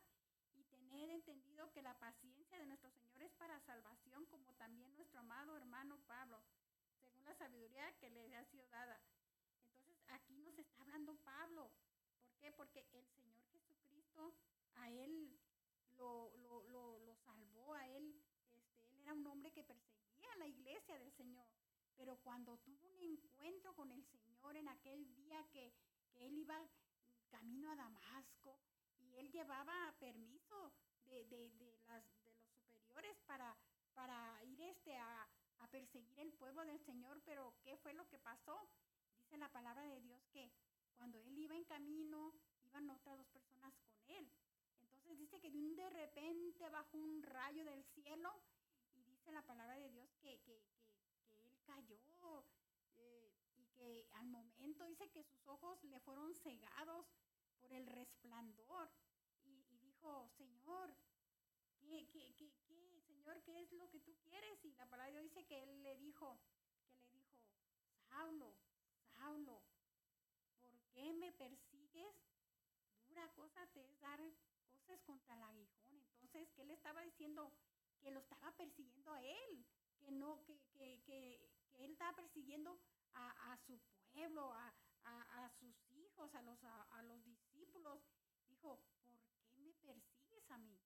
y 0.55 0.65
tener 0.65 1.11
entendido 1.11 1.71
que 1.73 1.83
la 1.83 1.95
paciencia 1.99 2.59
de 2.59 2.67
nuestro 2.67 2.91
Señor 2.91 3.23
es 3.23 3.33
para 3.35 3.61
salvación, 3.61 4.27
como 4.27 4.53
también 4.55 4.95
nuestro 4.97 5.21
amado 5.21 5.57
hermano 5.57 5.99
Pablo, 6.07 6.43
según 7.01 7.25
la 7.25 7.35
sabiduría 7.35 7.93
que 7.99 8.11
le 8.11 8.35
ha 8.37 8.45
sido 8.45 8.67
dada. 8.69 9.01
Entonces 9.77 10.03
aquí 10.09 10.39
nos 10.41 10.59
está 10.59 10.83
hablando 10.83 11.17
Pablo. 11.25 11.71
¿Por 12.31 12.41
qué? 12.41 12.53
Porque 12.53 12.81
el 12.81 13.07
Señor 13.07 13.45
Jesucristo 13.53 14.35
a 14.75 14.91
él 14.91 15.39
lo, 15.97 16.33
lo, 16.39 16.63
lo, 16.69 16.99
lo 17.01 17.15
salvó, 17.17 17.75
a 17.75 17.87
él, 17.89 18.15
este, 18.57 18.95
él 18.95 19.01
era 19.03 19.15
un 19.15 19.27
hombre 19.27 19.48
la 20.39 20.47
iglesia 20.47 20.99
del 20.99 21.13
Señor. 21.13 21.47
Pero 21.97 22.17
cuando 22.19 22.57
tuvo 22.59 22.87
un 22.87 23.03
encuentro 23.03 23.75
con 23.75 23.91
el 23.91 24.05
Señor 24.05 24.57
en 24.57 24.69
aquel 24.69 25.15
día 25.15 25.45
que, 25.51 25.73
él 26.17 26.37
iba 26.37 26.59
camino 27.31 27.71
a 27.71 27.77
Damasco 27.77 28.59
y 28.99 29.15
él 29.15 29.31
llevaba 29.31 29.95
permiso 30.01 30.73
de, 31.07 31.25
de, 31.27 31.51
de, 31.51 31.79
los 31.87 32.51
superiores 32.59 33.17
para, 33.25 33.57
para 33.95 34.43
ir 34.45 34.61
este, 34.63 34.97
a, 34.97 35.29
a 35.61 35.69
perseguir 35.69 36.19
el 36.19 36.33
pueblo 36.33 36.65
del 36.65 36.81
Señor, 36.81 37.21
pero 37.25 37.55
¿qué 37.63 37.77
fue 37.77 37.93
lo 37.95 38.09
que 38.09 38.19
pasó? 38.19 38.69
Dice 39.17 39.39
la 39.39 39.49
palabra 39.49 39.83
de 39.83 40.01
Dios 40.01 40.21
que 40.33 40.51
cuando 40.97 41.19
él 41.21 41.39
iba 41.39 41.55
en 41.55 41.65
camino, 41.65 42.35
iban 42.65 42.91
otras 42.91 43.17
dos 43.17 43.29
personas 43.29 43.73
con 43.77 44.17
él. 44.17 44.29
Entonces 44.83 45.19
dice 45.19 45.41
que 45.41 45.51
de 45.51 45.59
un 45.59 45.77
de 45.77 45.89
repente 45.91 46.69
bajó 46.69 46.99
un 46.99 47.23
rayo 47.23 47.65
del 47.65 47.85
cielo 47.85 48.35
la 49.33 49.43
palabra 49.43 49.77
de 49.77 49.91
Dios 49.91 50.09
que, 50.21 50.39
que, 50.41 50.63
que, 51.29 51.41
él 51.41 51.59
cayó 51.65 52.45
eh, 52.97 53.33
y 53.57 53.65
que 53.77 54.09
al 54.15 54.27
momento 54.27 54.85
dice 54.85 55.11
que 55.11 55.23
sus 55.23 55.47
ojos 55.47 55.83
le 55.85 56.01
fueron 56.01 56.35
cegados 56.35 57.07
por 57.61 57.73
el 57.73 57.87
resplandor 57.87 58.91
y, 59.45 59.67
y 59.71 59.79
dijo, 59.79 60.29
Señor, 60.37 60.95
¿qué, 61.81 62.09
qué, 62.11 62.35
qué, 62.37 62.51
qué, 62.67 63.03
Señor, 63.07 63.43
qué 63.43 63.61
es 63.61 63.73
lo 63.73 63.89
que 63.91 64.01
tú 64.01 64.15
quieres? 64.23 64.65
Y 64.65 64.73
la 64.75 64.87
palabra 64.87 65.07
de 65.07 65.13
Dios 65.13 65.25
dice 65.25 65.47
que 65.47 65.63
él 65.63 65.83
le 65.83 65.97
dijo, 65.97 66.39
que 67.11 67.19
le 67.19 67.27
dijo, 67.27 67.49
Saulo, 68.09 68.55
Saulo, 69.17 69.63
¿por 70.61 70.73
qué 70.93 71.13
me 71.13 71.33
persigues? 71.33 72.15
Dura 73.09 73.29
cosa 73.33 73.67
te 73.69 73.81
es 73.81 74.01
dar 74.01 74.21
cosas 74.71 75.01
contra 75.03 75.35
el 75.35 75.43
aguijón. 75.43 76.03
Entonces, 76.23 76.51
¿qué 76.55 76.65
le 76.65 76.75
estaba 76.75 77.03
diciendo? 77.03 77.53
Que 78.01 78.11
lo 78.11 78.21
estaba 78.21 78.53
persiguiendo 78.53 79.13
a 79.13 79.23
él, 79.23 79.67
que 80.01 80.11
no, 80.11 80.43
que, 80.45 80.59
que, 80.77 81.01
que, 81.05 81.51
él 81.75 81.93
estaba 81.93 82.15
persiguiendo 82.17 82.79
a, 83.15 83.53
a 83.53 83.57
su 83.59 83.79
pueblo, 84.13 84.53
a, 84.53 84.75
a, 85.05 85.51
sus 85.59 85.75
hijos, 85.93 86.35
a 86.35 86.43
los, 86.43 86.63
a, 86.65 87.03
los 87.03 87.25
discípulos. 87.25 88.01
Dijo, 88.49 88.81
¿por 89.05 89.19
qué 89.55 89.61
me 89.61 89.73
persigues 89.75 90.51
a 90.51 90.59
mí? 90.59 90.79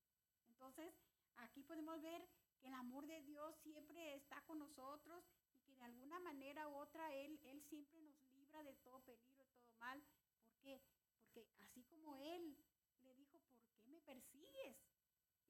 Entonces, 0.48 0.94
aquí 1.37 1.62
podemos 1.62 2.01
ver 2.03 2.29
que 2.61 2.68
el 2.68 2.75
amor 2.75 3.07
de 3.07 3.20
Dios 3.22 3.57
siempre 3.62 4.14
está 4.14 4.42
con 4.42 4.59
nosotros 4.59 5.25
y 5.55 5.59
que 5.62 5.75
de 5.77 5.85
alguna 5.85 6.20
manera 6.20 6.68
u 6.68 6.77
otra 6.77 7.12
Él, 7.12 7.40
él 7.44 7.62
siempre 7.62 8.01
nos 8.01 8.16
libra 8.33 8.62
de 8.62 8.75
todo 8.77 9.01
peligro, 9.01 9.44
de 9.44 9.51
todo 9.57 9.75
mal. 9.79 10.03
¿Por 10.44 10.59
qué? 10.61 10.81
Porque 11.16 11.48
así 11.61 11.83
como 11.85 12.16
Él 12.16 12.57
le 13.03 13.14
dijo, 13.14 13.38
¿por 13.38 13.66
qué 13.81 13.88
me 13.88 14.01
persigues? 14.01 14.77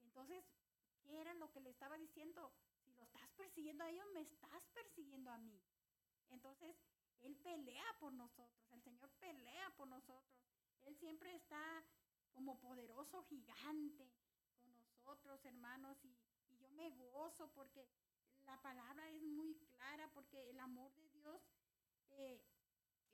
Entonces, 0.03 0.44
¿qué 0.55 0.62
era 1.20 1.35
lo 1.35 1.51
que 1.51 1.61
le 1.61 1.70
estaba 1.70 1.96
diciendo? 1.96 2.53
Si 2.85 2.92
lo 2.94 3.03
estás 3.05 3.29
persiguiendo 3.37 3.85
a 3.85 3.90
ellos, 3.90 4.07
me 4.12 4.22
estás 4.22 4.62
persiguiendo 4.72 5.31
a 5.31 5.38
mí. 5.38 5.61
Entonces, 6.31 6.77
Él 7.20 7.37
pelea 7.37 7.85
por 8.01 8.12
nosotros, 8.12 8.66
el 8.72 8.83
Señor 8.83 9.11
pelea 9.20 9.72
por 9.77 9.88
nosotros. 9.88 10.42
Él 10.83 10.96
siempre 10.96 11.35
está 11.35 11.85
como 12.33 12.59
poderoso 12.59 13.22
gigante 13.25 14.11
con 14.62 14.75
nosotros, 14.81 15.44
hermanos, 15.44 15.96
y, 16.05 16.16
yo 16.59 16.70
me 16.70 16.90
gozo 16.90 17.51
porque 17.55 17.88
la 18.44 18.61
palabra 18.62 19.09
es 19.11 19.22
muy 19.22 19.55
clara, 19.57 20.09
porque 20.14 20.51
el 20.51 20.61
amor 20.61 20.94
de 20.94 21.09
Dios 21.09 21.42
eh, 22.11 22.40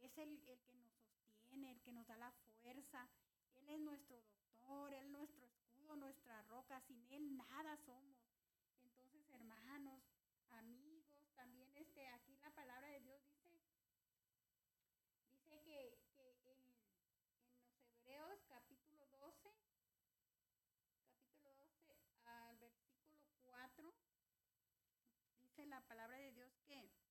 es 0.01 0.19
el, 0.19 0.43
el 0.49 0.61
que 0.61 0.75
nos 0.75 0.93
sostiene, 0.93 1.73
el 1.73 1.81
que 1.81 1.93
nos 1.93 2.07
da 2.07 2.17
la 2.17 2.31
fuerza. 2.31 3.09
Él 3.55 3.71
es 3.71 3.81
nuestro 3.81 4.21
doctor, 4.21 4.93
Él 4.93 5.05
es 5.05 5.11
nuestro 5.11 5.48
nuestra 5.97 6.43
roca. 6.43 6.81
Sin 6.81 7.05
Él 7.11 7.37
nada 7.37 7.77
somos. 7.77 8.17
Entonces, 8.85 9.29
hermanos, 9.31 10.03
amigos, 10.51 11.23
también 11.35 11.71
este, 11.77 12.07
aquí 12.09 12.37
la 12.39 12.51
palabra 12.51 12.89
de 12.89 13.01
Dios 13.01 13.21
dice, 13.31 13.61
dice 15.45 15.61
que, 15.63 15.99
que 16.15 16.53
en, 16.53 16.59
en 16.59 17.71
los 17.71 17.83
Hebreos 18.09 18.41
capítulo 18.49 19.07
12, 19.09 19.55
capítulo 21.11 21.55
12 21.57 21.99
al 22.25 22.59
versículo 22.59 23.37
4, 23.45 23.95
dice 25.43 25.67
la 25.67 25.81
palabra 25.83 26.17
de 26.19 26.33
Dios 26.33 26.53
que 26.67 26.83
dice 26.83 27.09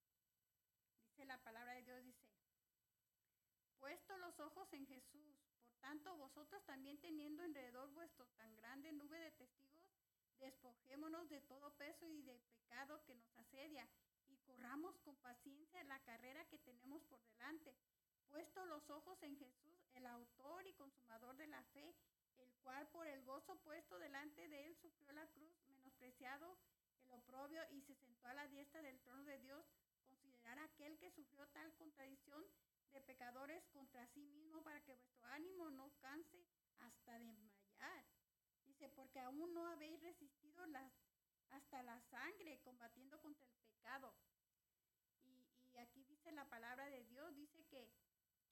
capítulo 0.00 0.28
12 0.46 0.98
dice 1.06 1.24
la 1.24 1.38
palabra 1.38 1.74
de 1.74 1.82
Dios 1.82 2.04
dice 2.04 2.28
ojos 4.40 4.72
en 4.72 4.86
Jesús. 4.86 5.36
Por 5.62 5.74
tanto, 5.80 6.16
vosotros 6.16 6.64
también 6.64 6.98
teniendo 6.98 7.42
alrededor 7.42 7.90
vuestro 7.90 8.26
tan 8.36 8.54
grande 8.56 8.92
nube 8.92 9.18
de 9.18 9.30
testigos, 9.32 9.88
despojémonos 10.38 11.28
de 11.28 11.40
todo 11.42 11.74
peso 11.76 12.06
y 12.08 12.22
de 12.22 12.38
pecado 12.38 13.02
que 13.04 13.14
nos 13.14 13.36
asedia 13.36 13.88
y 14.28 14.36
corramos 14.38 14.98
con 15.00 15.16
paciencia 15.16 15.82
la 15.84 16.00
carrera 16.00 16.44
que 16.46 16.58
tenemos 16.58 17.02
por 17.04 17.22
delante. 17.24 17.74
Puesto 18.28 18.64
los 18.66 18.88
ojos 18.90 19.22
en 19.22 19.36
Jesús, 19.38 19.78
el 19.94 20.06
autor 20.06 20.66
y 20.66 20.74
consumador 20.74 21.36
de 21.36 21.46
la 21.46 21.62
fe, 21.72 21.94
el 22.36 22.52
cual 22.62 22.86
por 22.88 23.06
el 23.06 23.22
gozo 23.24 23.56
puesto 23.60 23.98
delante 23.98 24.46
de 24.48 24.66
él 24.66 24.76
sufrió 24.76 25.12
la 25.12 25.26
cruz, 25.28 25.56
menospreciado 25.68 26.58
el 27.06 27.12
oprobio 27.12 27.62
y 27.70 27.80
se 27.80 27.94
sentó 27.94 28.28
a 28.28 28.34
la 28.34 28.46
diestra 28.48 28.82
del 28.82 29.00
trono 29.00 29.24
de 29.24 29.38
Dios. 29.38 29.64
Considerar 30.08 30.58
aquel 30.58 30.98
que 30.98 31.10
sufrió 31.10 31.46
tal 31.48 31.72
contradicción 31.74 32.44
de 32.92 33.00
pecadores 33.02 33.66
contra 33.68 34.06
sí 34.08 34.22
mismo 34.26 34.62
para 34.62 34.80
que 34.82 34.94
vuestro 34.94 35.26
ánimo 35.28 35.70
no 35.70 35.90
canse 36.00 36.44
hasta 36.78 37.18
desmayar. 37.18 38.04
Dice, 38.64 38.88
porque 38.90 39.20
aún 39.20 39.52
no 39.54 39.66
habéis 39.66 40.00
resistido 40.02 40.66
las, 40.66 40.92
hasta 41.50 41.82
la 41.82 42.00
sangre 42.02 42.60
combatiendo 42.60 43.20
contra 43.20 43.46
el 43.46 43.54
pecado. 43.54 44.14
Y, 45.24 45.46
y 45.74 45.78
aquí 45.78 46.04
dice 46.04 46.32
la 46.32 46.44
palabra 46.46 46.86
de 46.86 47.04
Dios, 47.04 47.34
dice 47.34 47.64
que, 47.66 47.90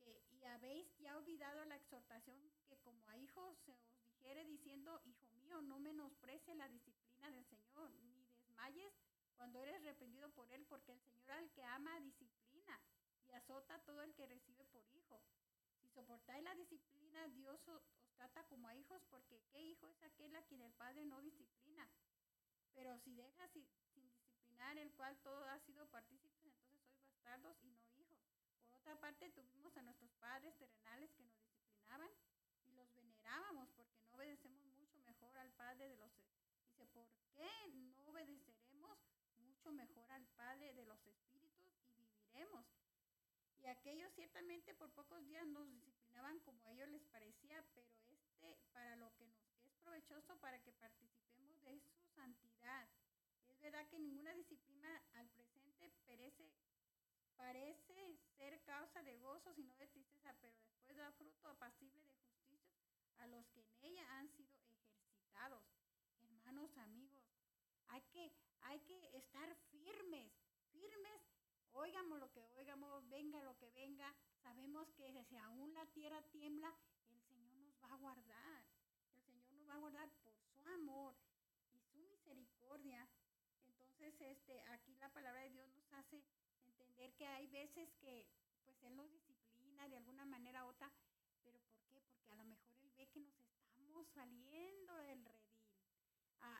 que, 0.00 0.22
y 0.30 0.44
habéis 0.44 0.86
ya 0.98 1.16
olvidado 1.16 1.64
la 1.64 1.76
exhortación 1.76 2.40
que 2.68 2.78
como 2.78 3.08
a 3.08 3.16
hijos 3.16 3.58
se 3.64 3.72
os 3.72 3.78
dijere 4.04 4.44
diciendo, 4.44 5.00
hijo 5.04 5.28
mío, 5.34 5.60
no 5.62 5.78
menosprecie 5.78 6.54
la 6.54 6.68
disciplina 6.68 7.30
del 7.30 7.44
Señor, 7.46 7.90
ni 8.02 8.14
desmayes 8.14 8.92
cuando 9.36 9.62
eres 9.62 9.82
reprendido 9.82 10.30
por 10.30 10.50
él, 10.50 10.64
porque 10.66 10.92
el 10.92 11.00
Señor 11.00 11.30
al 11.30 11.50
que 11.50 11.62
ama 11.62 12.00
disciplina 12.00 12.25
azota 13.46 13.78
todo 13.84 14.02
el 14.02 14.12
que 14.14 14.26
recibe 14.26 14.64
por 14.66 14.82
hijo. 14.92 15.22
Si 15.80 15.88
soportáis 15.90 16.42
la 16.42 16.54
disciplina, 16.56 17.28
Dios 17.28 17.68
os, 17.68 17.82
trata 18.16 18.42
como 18.48 18.66
a 18.66 18.74
hijos, 18.74 19.00
porque 19.08 19.40
¿qué 19.52 19.62
hijo 19.62 19.86
es 19.88 20.02
aquel 20.02 20.34
a 20.34 20.42
quien 20.42 20.62
el 20.62 20.72
Padre 20.72 21.04
no 21.04 21.20
disciplina? 21.20 21.88
Pero 22.74 22.98
si 22.98 23.14
dejas 23.14 23.50
sin, 23.52 23.64
sin 23.94 24.10
disciplinar, 24.10 24.76
el 24.78 24.90
cual 24.94 25.16
todo 25.22 25.44
ha 25.44 25.60
sido 25.60 25.86
partícipes, 25.90 26.44
entonces 26.44 26.82
sois 26.88 26.98
bastardos 26.98 27.56
y 27.62 27.68
no 27.68 27.86
hijos. 27.98 28.18
Por 28.68 28.80
otra 28.80 28.98
parte, 28.98 29.30
tuvimos 29.30 29.76
a 29.76 29.82
nuestros 29.82 30.10
padres 30.14 30.56
terrenales 30.58 31.12
que 31.12 31.22
nos 31.22 31.38
disciplinaban 31.38 32.10
y 32.66 32.72
los 32.72 32.92
venerábamos, 32.94 33.70
porque 33.76 34.00
no 34.00 34.14
obedecemos 34.14 34.66
mucho 34.74 34.98
mejor 35.02 35.38
al 35.38 35.52
Padre 35.52 35.88
de 35.88 35.96
los... 35.98 36.10
Dice, 36.66 36.86
¿por 36.86 37.06
qué 37.32 37.68
no 37.74 37.96
obedeceremos 38.06 38.98
mucho 39.38 39.70
mejor 39.70 40.10
al 40.10 40.26
Padre 40.34 40.74
de 40.74 40.84
los 40.84 41.06
Espíritus 41.06 41.72
y 41.96 42.04
viviremos? 42.04 42.66
Aquellos 43.66 44.12
ciertamente 44.14 44.74
por 44.74 44.90
pocos 44.92 45.26
días 45.26 45.44
nos 45.48 45.68
disciplinaban 45.68 46.38
como 46.40 46.62
a 46.64 46.72
ellos 46.72 46.88
les 46.88 47.02
parecía, 47.06 47.64
pero 47.74 47.88
este 48.10 48.56
para 48.72 48.94
lo 48.96 49.12
que 49.16 49.26
nos 49.26 49.36
es 49.64 49.74
provechoso 49.82 50.36
para 50.38 50.62
que 50.62 50.72
participemos 50.72 51.64
de 51.64 51.80
su 51.80 51.90
santidad. 52.14 52.88
Es 53.48 53.60
verdad 53.60 53.86
que 53.88 53.98
ninguna 53.98 54.32
disciplina 54.34 55.02
al 55.14 55.28
presente 55.30 55.90
perece, 56.06 56.48
parece 57.36 58.18
ser 58.36 58.62
causa 58.62 59.02
de 59.02 59.18
gozo, 59.18 59.52
sino 59.54 59.74
de 59.74 59.88
tristeza, 59.88 60.32
pero 60.40 60.54
después 60.56 60.96
da 60.96 61.10
fruto 61.12 61.48
apacible 61.48 62.00
de 62.02 62.12
justicia 62.12 62.76
a 63.18 63.26
los 63.26 63.46
que 63.48 63.60
en 63.60 63.74
ella 63.80 64.18
han 64.18 64.28
sido 64.28 64.54
ejercitados. 64.54 65.64
Hermanos, 66.22 66.76
amigos, 66.76 67.24
hay 67.88 68.02
que, 68.12 68.32
hay 68.60 68.78
que 68.80 69.16
estar 69.16 69.56
oigamos 71.76 72.18
lo 72.18 72.30
que 72.32 72.40
oigamos, 72.56 73.08
venga 73.08 73.42
lo 73.42 73.56
que 73.58 73.70
venga, 73.70 74.14
sabemos 74.42 74.88
que 74.92 75.24
si 75.24 75.36
aún 75.36 75.72
la 75.74 75.86
tierra 75.86 76.22
tiembla, 76.32 76.74
el 77.10 77.20
Señor 77.22 77.54
nos 77.56 77.82
va 77.82 77.92
a 77.92 77.96
guardar. 77.96 78.64
El 79.14 79.22
Señor 79.22 79.52
nos 79.52 79.68
va 79.68 79.74
a 79.74 79.78
guardar 79.78 80.10
por 80.24 80.34
su 80.38 80.60
amor 80.68 81.14
y 81.72 81.80
su 81.92 82.04
misericordia. 82.04 83.08
Entonces, 83.66 84.20
este, 84.20 84.60
aquí 84.62 84.94
la 84.96 85.08
palabra 85.10 85.42
de 85.42 85.50
Dios 85.50 85.68
nos 85.68 85.92
hace 85.92 86.22
entender 86.66 87.12
que 87.14 87.26
hay 87.26 87.46
veces 87.48 87.92
que 88.00 88.26
pues 88.64 88.82
Él 88.82 88.96
nos 88.96 89.10
disciplina 89.10 89.88
de 89.88 89.96
alguna 89.96 90.24
manera 90.24 90.64
u 90.64 90.68
otra, 90.68 90.90
pero 91.42 91.60
¿por 91.60 91.80
qué? 91.88 92.00
Porque 92.00 92.30
a 92.32 92.36
lo 92.36 92.44
mejor 92.44 92.72
Él 92.80 92.90
ve 92.96 93.08
que 93.08 93.20
nos 93.20 93.36
estamos 93.52 94.06
saliendo 94.08 94.94
del 94.96 95.24
redil. 95.24 95.46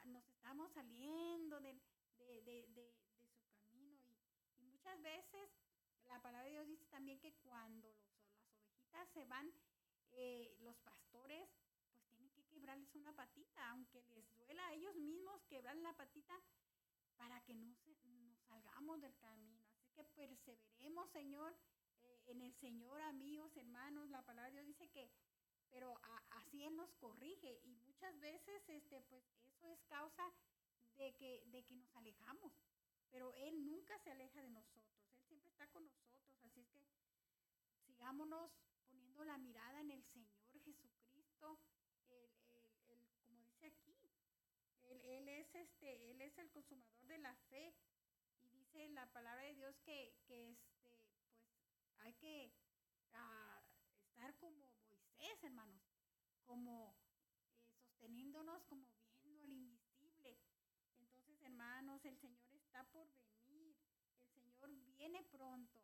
nos 0.06 0.28
estamos 0.28 0.72
saliendo 0.72 1.60
de, 1.60 1.72
de, 2.42 2.66
de 2.68 2.94
su 3.18 3.48
camino. 3.48 4.14
Y, 4.58 4.64
y, 4.64 4.75
muchas 4.86 5.02
veces 5.02 5.50
la 6.04 6.20
palabra 6.20 6.44
de 6.44 6.52
Dios 6.52 6.66
dice 6.68 6.86
también 6.86 7.18
que 7.18 7.32
cuando 7.42 7.88
los, 7.88 7.96
las 8.38 8.60
ovejitas 8.60 9.08
se 9.08 9.24
van, 9.24 9.52
eh, 10.12 10.54
los 10.60 10.76
pastores 10.76 11.48
pues 11.90 12.06
tienen 12.06 12.30
que 12.30 12.44
quebrarles 12.44 12.94
una 12.94 13.12
patita, 13.12 13.68
aunque 13.70 14.04
les 14.14 14.32
duela 14.36 14.64
a 14.64 14.74
ellos 14.74 14.94
mismos 14.94 15.42
quebrar 15.48 15.74
la 15.78 15.92
patita 15.94 16.40
para 17.16 17.40
que 17.40 17.54
no 17.54 17.74
se, 17.74 17.96
nos 18.04 18.38
salgamos 18.46 19.00
del 19.00 19.16
camino. 19.16 19.60
Así 19.64 19.90
que 19.90 20.04
perseveremos, 20.04 21.10
Señor, 21.10 21.56
eh, 22.02 22.22
en 22.28 22.42
el 22.42 22.54
Señor, 22.54 23.00
amigos, 23.00 23.56
hermanos. 23.56 24.08
La 24.10 24.22
palabra 24.22 24.50
de 24.50 24.52
Dios 24.52 24.66
dice 24.66 24.88
que, 24.90 25.10
pero 25.68 26.00
así 26.30 26.62
Él 26.62 26.76
nos 26.76 26.94
corrige 26.94 27.60
y 27.64 27.74
muchas 27.74 28.16
veces, 28.20 28.62
este, 28.68 29.00
pues 29.02 29.24
eso 29.46 29.66
es 29.66 29.82
causa 29.86 30.30
de 30.96 31.12
que, 31.16 31.42
de 31.46 31.64
que 31.64 31.74
nos 31.74 31.92
alejamos. 31.96 32.52
Pero 33.10 33.34
Él 33.34 33.64
nunca 33.64 33.98
se 33.98 34.10
aleja 34.10 34.42
de 34.42 34.50
nosotros. 34.50 34.84
Él 35.12 35.22
siempre 35.26 35.50
está 35.50 35.66
con 35.68 35.84
nosotros. 35.84 36.20
Así 36.42 36.60
es 36.60 36.68
que 36.68 36.82
sigámonos 37.86 38.50
poniendo 38.88 39.24
la 39.24 39.38
mirada 39.38 39.80
en 39.80 39.90
el 39.90 40.02
Señor 40.04 40.30
Jesucristo. 40.52 41.58
El, 42.08 42.30
el, 42.88 43.08
como 43.26 43.42
dice 43.42 43.66
aquí, 43.66 43.96
él, 45.04 45.28
es 45.28 45.54
este, 45.54 46.10
él 46.10 46.20
es 46.20 46.36
el 46.38 46.50
consumador 46.50 47.06
de 47.06 47.18
la 47.18 47.34
fe. 47.50 47.74
Y 48.42 48.48
dice 48.50 48.88
la 48.90 49.06
palabra 49.12 49.42
de 49.42 49.54
Dios 49.54 49.76
que, 49.80 50.14
que 50.26 50.50
este, 50.50 51.04
pues 51.82 51.98
hay 52.00 52.12
que 52.14 52.52
uh, 53.12 53.60
estar 54.08 54.34
como 54.36 54.70
Moisés, 54.88 55.42
hermanos, 55.42 55.82
como 56.44 56.94
eh, 57.32 57.76
sosteniéndonos, 57.76 58.64
como 58.64 58.86
viendo 59.22 59.44
al 59.44 59.52
invisible. 59.52 60.38
Entonces, 61.00 61.42
hermanos, 61.42 62.04
el 62.04 62.16
Señor 62.18 62.45
está 62.76 62.84
por 62.90 63.08
venir. 63.48 63.74
El 64.34 64.42
Señor 64.42 64.70
viene 64.98 65.22
pronto. 65.24 65.80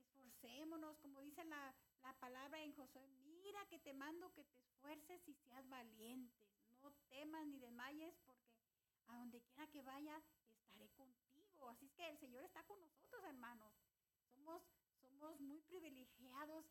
Esforcémonos, 0.00 0.98
como 0.98 1.20
dice 1.20 1.44
la, 1.44 1.72
la 2.02 2.12
palabra 2.14 2.60
en 2.60 2.74
Josué, 2.74 3.06
mira 3.42 3.64
que 3.66 3.78
te 3.78 3.92
mando 3.92 4.32
que 4.32 4.42
te 4.42 4.58
esfuerces 4.58 5.28
y 5.28 5.34
seas 5.34 5.68
valiente. 5.68 6.44
No 6.82 6.92
temas 7.08 7.46
ni 7.46 7.58
desmayes 7.60 8.16
porque 8.26 8.42
a 9.06 9.16
donde 9.18 9.40
quiera 9.42 9.68
que 9.68 9.82
vaya 9.82 10.20
estaré 10.66 10.88
contigo. 10.90 11.68
Así 11.68 11.86
es 11.86 11.92
que 11.92 12.08
el 12.08 12.18
Señor 12.18 12.42
está 12.42 12.64
con 12.64 12.80
nosotros, 12.80 13.22
hermanos. 13.24 13.72
Somos 14.34 14.60
somos 15.00 15.38
muy 15.40 15.60
privilegiados 15.60 16.64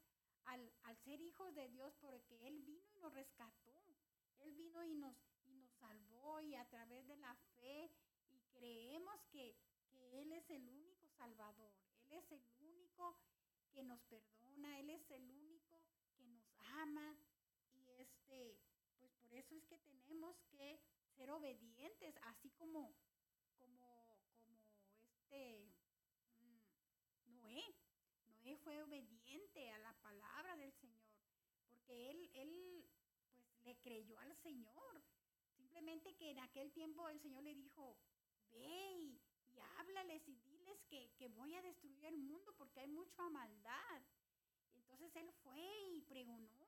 al, 0.45 0.71
ser 1.05 1.21
hijos 1.21 1.55
de 1.55 1.69
Dios 1.69 1.93
porque 2.01 2.47
Él 2.47 2.61
vino 2.63 2.85
y 2.95 2.99
nos 2.99 3.13
rescató. 3.13 3.81
Él 4.39 4.53
vino 4.55 4.83
y 4.83 4.93
nos, 4.95 5.15
y 5.45 5.53
nos 5.53 5.71
salvó 5.79 6.41
y 6.41 6.55
a 6.55 6.65
través 6.65 7.07
de 7.07 7.15
la 7.17 7.33
fe 7.55 7.89
creemos 8.63 9.19
que, 9.29 9.57
que 9.91 10.21
Él 10.21 10.31
es 10.31 10.49
el 10.49 10.69
único 10.69 11.09
salvador. 11.17 11.73
Él 12.09 12.13
es 12.13 12.31
el 12.31 12.41
único 12.61 13.19
que 13.73 13.83
nos 13.83 14.01
perdona. 14.03 14.79
Él 14.79 14.89
es 14.89 15.11
el 15.11 15.29
único 15.29 15.81
que 16.15 16.25
nos 16.27 16.45
ama. 16.79 17.17
Y 17.73 17.91
este, 17.99 18.57
pues 18.99 19.11
por 19.15 19.33
eso 19.33 19.55
es 19.55 19.65
que 19.65 19.77
tenemos 19.79 20.37
que 20.49 20.79
ser 21.17 21.29
obedientes, 21.31 22.15
así 22.21 22.51
como, 22.51 22.95
como, 23.57 24.17
como 24.45 24.63
este 25.03 25.67
mm, 26.39 27.35
Noé 27.35 27.63
fue 28.63 28.81
obediente 28.81 29.71
a 29.71 29.77
la 29.79 29.93
palabra 30.01 30.55
del 30.55 30.71
Señor, 30.71 31.11
porque 31.67 32.11
él, 32.11 32.31
él 32.33 32.85
pues 33.35 33.65
le 33.65 33.75
creyó 33.79 34.17
al 34.19 34.33
Señor. 34.37 35.03
Simplemente 35.57 36.15
que 36.15 36.31
en 36.31 36.39
aquel 36.39 36.71
tiempo 36.71 37.09
el 37.09 37.19
Señor 37.19 37.43
le 37.43 37.55
dijo, 37.55 37.97
ve 38.53 38.91
y, 38.93 39.19
háblales 39.77 40.27
y 40.27 40.35
diles 40.37 40.83
que, 40.89 41.11
que, 41.17 41.27
voy 41.27 41.53
a 41.55 41.61
destruir 41.61 42.05
el 42.05 42.17
mundo 42.17 42.53
porque 42.57 42.79
hay 42.79 42.87
mucha 42.87 43.29
maldad. 43.29 44.01
Entonces 44.75 45.15
él 45.15 45.31
fue 45.43 45.59
y 45.91 46.01
pregonó 46.01 46.67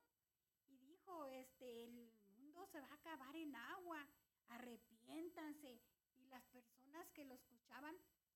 y 0.67 0.78
dijo, 0.78 1.28
este, 1.28 1.86
el 1.86 2.10
mundo 2.38 2.65
se 2.67 2.80
va 2.80 2.88
a 2.88 2.95
acabar 2.95 3.36
en 3.36 3.56
agua, 3.56 4.08
arrepiéntanse. 4.50 5.80
Y 6.17 6.28
las 6.28 6.43
personas 6.45 7.10
que 7.12 7.26
lo 7.26 7.34
escuchaban 7.34 7.95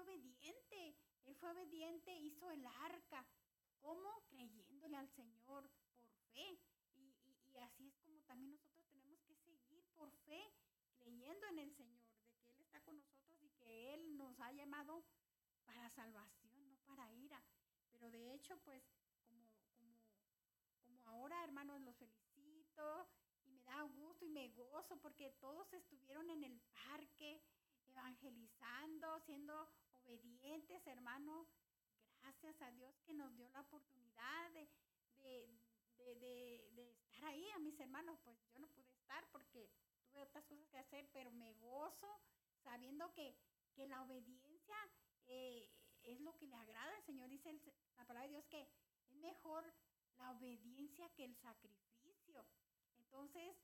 obediente, 0.00 0.96
él 1.24 1.34
fue 1.36 1.50
obediente, 1.50 2.14
hizo 2.16 2.50
el 2.50 2.64
arca, 2.66 3.26
¿cómo? 3.80 4.24
Creyéndole 4.28 4.96
al 4.96 5.08
Señor 5.10 5.38
por 5.44 5.68
fe. 6.32 6.58
Y, 6.94 7.58
así 7.58 7.88
es 7.88 7.98
como 7.98 8.22
también 8.22 8.52
nosotros 8.52 8.86
tenemos 8.88 9.20
que 9.22 9.34
seguir 9.34 9.84
por 9.96 10.10
fe, 10.26 10.52
creyendo 10.98 11.46
en 11.48 11.58
el 11.58 11.72
Señor, 11.74 12.06
de 12.30 12.40
que 12.40 12.52
Él 12.52 12.60
está 12.60 12.80
con 12.82 12.96
nosotros 12.96 13.42
y 13.42 13.50
que 13.50 13.94
Él 13.94 14.16
nos 14.16 14.38
ha 14.40 14.52
llamado 14.52 15.04
para 15.64 15.90
salvación, 15.90 16.70
no 16.70 16.78
para 16.86 17.12
ira. 17.12 17.42
Pero 17.92 18.10
de 18.10 18.34
hecho, 18.34 18.56
pues 18.64 18.82
ahora, 21.04 21.42
hermanos, 21.44 21.80
los 21.80 21.96
felicito 21.96 23.08
y 23.44 23.50
me 23.50 23.64
da 23.64 23.82
gusto 23.82 24.24
y 24.24 24.28
me 24.28 24.48
gozo 24.50 24.96
porque 25.00 25.30
todos 25.40 25.72
estuvieron 25.72 26.30
en 26.30 26.44
el 26.44 26.60
parque 26.86 27.42
evangelizando, 27.86 29.18
siendo 29.20 29.68
obedientes, 30.08 30.86
hermano. 30.86 31.46
Gracias 32.22 32.60
a 32.62 32.70
Dios 32.72 32.98
que 33.04 33.12
nos 33.12 33.34
dio 33.36 33.48
la 33.50 33.60
oportunidad 33.60 34.50
de, 34.52 34.68
de, 35.18 36.96
estar 37.12 37.24
ahí 37.24 37.48
a 37.50 37.58
mis 37.58 37.78
hermanos. 37.78 38.18
Pues 38.24 38.38
yo 38.52 38.58
no 38.58 38.68
pude 38.68 38.90
estar 38.92 39.28
porque 39.30 39.70
tuve 40.10 40.22
otras 40.22 40.44
cosas 40.46 40.66
que 40.68 40.78
hacer, 40.78 41.08
pero 41.12 41.30
me 41.30 41.52
gozo 41.54 42.20
sabiendo 42.64 43.12
que, 43.12 43.36
que 43.74 43.86
la 43.86 44.02
obediencia 44.02 44.76
eh, 45.26 45.70
es 46.02 46.20
lo 46.20 46.34
que 46.36 46.46
le 46.46 46.56
agrada 46.56 46.96
al 46.96 47.04
Señor. 47.04 47.28
Dice 47.28 47.60
la 47.96 48.06
palabra 48.06 48.28
de 48.28 48.34
Dios 48.34 48.46
que 48.46 48.62
es 48.62 49.12
mejor 49.16 49.64
la 50.16 50.32
obediencia 50.32 51.12
que 51.14 51.24
el 51.24 51.36
sacrificio. 51.36 52.46
Entonces, 52.96 53.56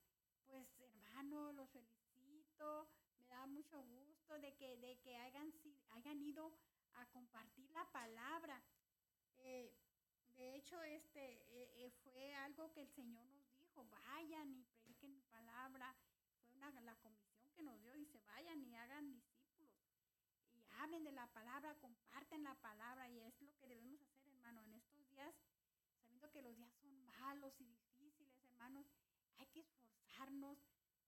pues 0.45 0.67
hermano, 0.79 1.53
los 1.53 1.69
felicito, 1.71 2.87
me 3.17 3.25
da 3.27 3.47
mucho 3.47 3.81
gusto 3.81 4.14
de 4.33 4.55
que, 4.55 4.77
de 4.77 4.97
que 4.99 5.15
hayan, 5.17 5.53
hayan 5.91 6.21
ido 6.21 6.51
a 6.95 7.05
compartir 7.07 7.69
la 7.71 7.85
palabra. 7.91 8.61
Eh, 9.37 9.71
de 10.35 10.55
hecho, 10.55 10.81
este 10.83 11.21
eh, 11.21 11.85
eh, 11.85 11.91
fue 12.03 12.33
algo 12.35 12.71
que 12.73 12.81
el 12.81 12.89
Señor 12.89 13.25
nos 13.27 13.57
dijo, 13.59 13.85
vayan 13.85 14.51
y 14.51 14.63
prediquen 14.63 15.13
mi 15.13 15.21
palabra. 15.21 15.95
Fue 16.41 16.55
una, 16.55 16.71
la 16.81 16.95
comisión 16.95 17.49
que 17.55 17.61
nos 17.61 17.79
dio, 17.81 17.93
dice, 17.93 18.19
vayan 18.25 18.61
y 18.63 18.75
hagan 18.75 19.13
discípulos. 19.13 19.71
Y 20.53 20.65
hablen 20.81 21.03
de 21.03 21.11
la 21.11 21.27
palabra, 21.27 21.75
comparten 21.75 22.43
la 22.43 22.55
palabra. 22.55 23.09
Y 23.09 23.21
es 23.21 23.41
lo 23.41 23.55
que 23.57 23.67
debemos 23.67 24.01
hacer, 24.01 24.27
hermano, 24.33 24.61
en 24.63 24.73
estos 24.73 25.07
días 25.09 25.35
sabiendo 26.15 26.31
que 26.31 26.41
los 26.41 26.55
días 26.55 26.71
son 26.81 27.05
malos 27.05 27.59
y 27.59 27.65
difíciles, 27.65 28.41
hermanos, 28.43 28.85
hay 29.37 29.47
que 29.47 29.59
esforzarnos 29.59 30.57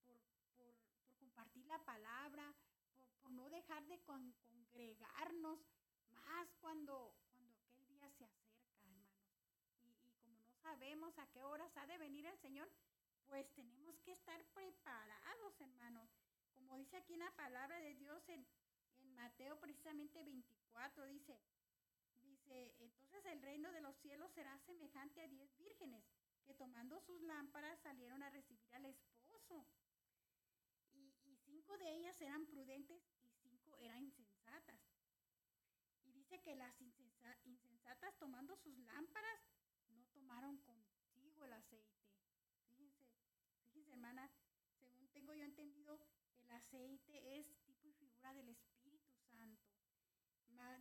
por, 0.04 0.20
compartir 1.18 1.64
la 1.66 1.78
palabra, 1.84 2.54
por, 2.60 2.67
dejar 3.50 3.86
de 3.86 4.00
congregarnos, 4.02 5.58
más 6.10 6.48
cuando, 6.60 7.14
cuando 7.32 7.54
aquel 7.54 7.86
día 7.88 8.10
se 8.10 8.24
acerca, 8.24 8.66
hermanos. 8.66 9.10
Y, 9.84 9.94
como 10.20 10.38
no 10.38 10.54
sabemos 10.62 11.18
a 11.18 11.26
qué 11.28 11.42
horas 11.42 11.76
ha 11.76 11.86
de 11.86 11.98
venir 11.98 12.26
el 12.26 12.38
Señor, 12.38 12.70
pues 13.26 13.48
tenemos 13.54 13.98
que 14.00 14.12
estar 14.12 14.42
preparados, 14.54 15.60
hermanos. 15.60 16.08
Como 16.54 16.76
dice 16.76 16.96
aquí 16.96 17.14
en 17.14 17.20
la 17.20 17.30
palabra 17.32 17.78
de 17.80 17.94
Dios 17.94 18.28
en, 18.28 18.46
en 18.98 19.14
Mateo 19.14 19.58
precisamente 19.60 20.22
24, 20.24 21.04
dice, 21.06 21.38
Dice, 22.28 22.74
entonces 22.78 23.32
el 23.32 23.42
reino 23.42 23.72
de 23.72 23.80
los 23.80 23.96
cielos 23.96 24.30
será 24.32 24.58
semejante 24.58 25.22
a 25.22 25.28
diez 25.28 25.56
vírgenes 25.56 26.04
que 26.44 26.54
tomando 26.54 27.00
sus 27.00 27.20
lámparas 27.22 27.78
salieron 27.80 28.22
a 28.22 28.30
recibir 28.30 28.74
al 28.74 28.86
esposo. 28.86 29.66
Y, 30.94 31.36
cinco 31.44 31.76
de 31.78 31.90
ellas 31.96 32.20
eran 32.20 32.46
prudentes 32.46 33.02
eran 33.78 34.02
insensatas. 34.04 34.80
Y 36.04 36.12
dice 36.12 36.40
que 36.40 36.54
las 36.56 36.74
insensatas 37.44 38.16
tomando 38.18 38.56
sus 38.56 38.76
lámparas 38.78 39.40
no 39.88 40.04
tomaron 40.06 40.58
consigo 40.58 41.44
el 41.44 41.52
aceite. 41.52 42.02
Fíjense, 42.68 43.06
fíjense 43.72 43.92
hermana, 43.92 44.30
según 44.78 45.08
tengo 45.08 45.34
yo 45.34 45.44
entendido, 45.44 45.98
el 46.44 46.50
aceite 46.50 47.38
es 47.38 47.46
tipo 47.64 47.86
y 47.88 47.92
figura 47.92 48.32
del 48.34 48.48
Espíritu 48.48 49.16
Santo 49.30 49.78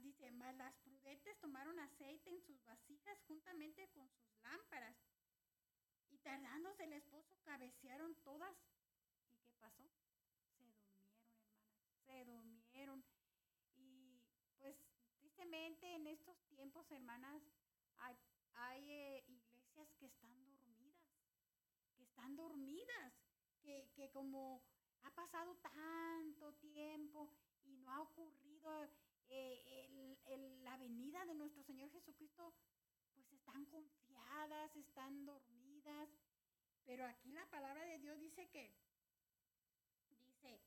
dice, 0.02 0.32
más 0.32 0.56
las 0.56 0.74
prudentes 0.78 1.40
tomaron 1.40 1.80
aceite 1.80 2.30
en 2.30 2.42
sus 2.42 2.64
vasijas 2.66 3.20
juntamente 3.28 3.88
con 3.90 4.10
sus 4.10 4.36
lámparas. 4.42 4.96
Y 6.10 6.18
tardándose 6.20 6.84
el 6.86 6.94
esposo, 6.94 7.38
cabecearon 7.44 8.16
todas. 8.24 8.56
¿Y 9.36 9.46
qué 9.46 9.56
pasó? 9.60 9.84
Se 12.06 12.26
durmieron, 12.26 13.04
hermanas. 13.76 14.24
Se 14.58 14.66
durmieron 14.66 15.37
en 15.54 16.08
estos 16.08 16.38
tiempos, 16.50 16.92
hermanas, 16.92 17.42
hay, 18.54 18.92
eh, 18.92 19.24
iglesias 19.28 19.88
que 19.98 20.08
están 20.08 20.46
dormidas, 20.46 20.96
que 21.96 22.04
están 22.04 22.36
dormidas, 22.36 23.14
que, 23.62 23.90
que 23.96 24.10
como 24.12 24.62
ha 25.04 25.12
pasado 25.12 25.56
tanto 25.58 26.54
tiempo 26.56 27.32
y 27.64 27.78
no 27.78 27.94
ha 27.94 28.02
ocurrido 28.02 28.90
eh, 29.30 30.20
el, 30.26 30.64
la 30.66 30.76
venida 30.78 31.26
de 31.26 31.36
nuestro 31.36 31.64
Señor 31.64 31.90
Jesucristo, 31.92 32.54
pues 33.14 33.32
están 33.32 33.66
confiadas, 33.68 34.76
están 34.76 35.26
dormidas. 35.26 36.10
Pero 36.86 37.06
aquí 37.06 37.32
la 37.32 37.46
palabra 37.50 37.86
de 37.86 38.00
Dios 38.00 38.20
dice 38.20 38.50
que, 38.50 38.74
dice, 40.10 40.62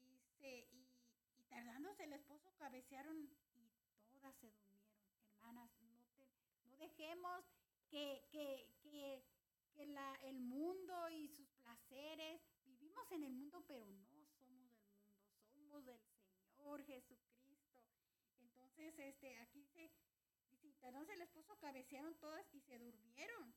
dice, 0.00 0.68
y, 0.70 0.88
tardándose 1.48 2.04
el 2.04 2.14
esposo 2.14 2.54
cabecearon 2.56 3.28
se 4.30 4.50
durmieron. 4.50 4.92
Hermanas, 5.32 5.70
no, 5.80 6.76
dejemos 6.78 7.44
que, 7.90 8.24
que, 8.30 8.68
que, 8.82 9.24
el 10.22 10.40
mundo 10.40 11.08
y 11.10 11.28
sus 11.28 11.48
placeres, 11.50 12.40
vivimos 12.64 13.10
en 13.10 13.24
el 13.24 13.32
mundo, 13.32 13.64
pero 13.66 13.84
no 13.88 14.04
somos 14.04 14.32
del 14.36 14.50
mundo, 14.50 14.78
somos 15.52 15.84
del 15.84 16.00
Señor 16.56 16.84
Jesucristo. 16.84 17.82
Entonces, 18.40 18.96
este, 18.98 19.36
aquí 19.38 19.60
dice, 19.60 19.90
dice, 20.62 20.86
entonces 20.86 21.16
el 21.16 21.22
esposo 21.22 21.58
cabecearon 21.58 22.14
todas 22.20 22.46
y 22.54 22.60
se 22.60 22.78
durmieron. 22.78 23.52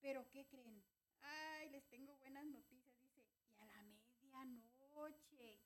Pero 0.00 0.28
¿qué 0.30 0.46
creen? 0.46 0.84
Ay, 1.20 1.70
les 1.70 1.84
tengo 1.88 2.16
buenas 2.16 2.46
noticias, 2.46 2.96
dice, 3.02 3.26
y 3.56 3.60
a 3.60 3.66
la 3.66 3.82
medianoche 4.44 5.58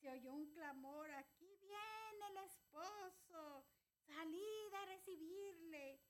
se 0.00 0.10
oyó 0.10 0.32
un 0.34 0.46
clamor, 0.52 1.10
aquí 1.10 1.35
viene 1.66 2.26
el 2.30 2.36
esposo, 2.44 3.66
salid 4.06 4.74
a 4.74 4.84
recibirle. 4.86 6.00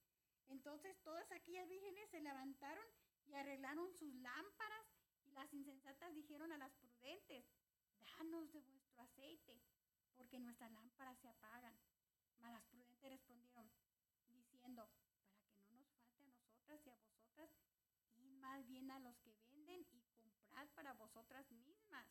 Entonces 0.49 0.97
todas 1.03 1.31
aquellas 1.33 1.69
vírgenes 1.69 2.09
se 2.11 2.21
levantaron 2.21 2.87
y 3.27 3.35
arreglaron 3.35 3.93
sus 3.95 4.15
lámparas 4.17 4.87
y 5.25 5.33
las 5.33 5.53
insensatas 5.53 6.15
dijeron 6.15 6.53
a 6.53 6.59
las 6.59 6.73
prudentes, 6.75 7.45
danos 8.01 8.53
de 8.53 8.61
vuestro 8.61 9.03
aceite, 9.03 9.61
porque 10.15 10.39
nuestras 10.39 10.71
lámparas 10.73 11.19
se 11.19 11.29
apagan. 11.29 11.77
Mas 12.39 12.53
las 12.53 12.65
prudentes 12.67 13.11
respondieron, 13.11 13.71
diciendo, 14.29 14.89
para 15.41 15.61
que 15.65 15.73
no 15.73 15.75
nos 15.75 15.89
falte 15.91 16.21
a 16.21 16.27
nosotras 16.27 16.87
y 16.87 16.91
a 16.91 16.97
vosotras, 16.97 17.51
id 18.17 18.31
más 18.35 18.67
bien 18.67 18.91
a 18.91 19.01
los 19.01 19.19
que 19.19 19.35
venden 19.51 19.87
y 19.93 20.03
comprad 20.21 20.69
para 20.75 20.93
vosotras 20.93 21.51
mismas. 21.51 22.07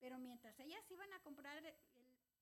Pero 0.00 0.18
mientras 0.18 0.58
ellas 0.58 0.90
iban 0.90 1.12
a 1.12 1.20
comprar, 1.20 1.62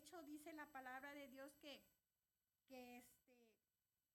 hecho 0.00 0.22
dice 0.22 0.52
la 0.54 0.66
palabra 0.66 1.12
de 1.12 1.28
Dios 1.28 1.52
que, 1.60 1.82
que 2.66 2.98
este, 2.98 3.36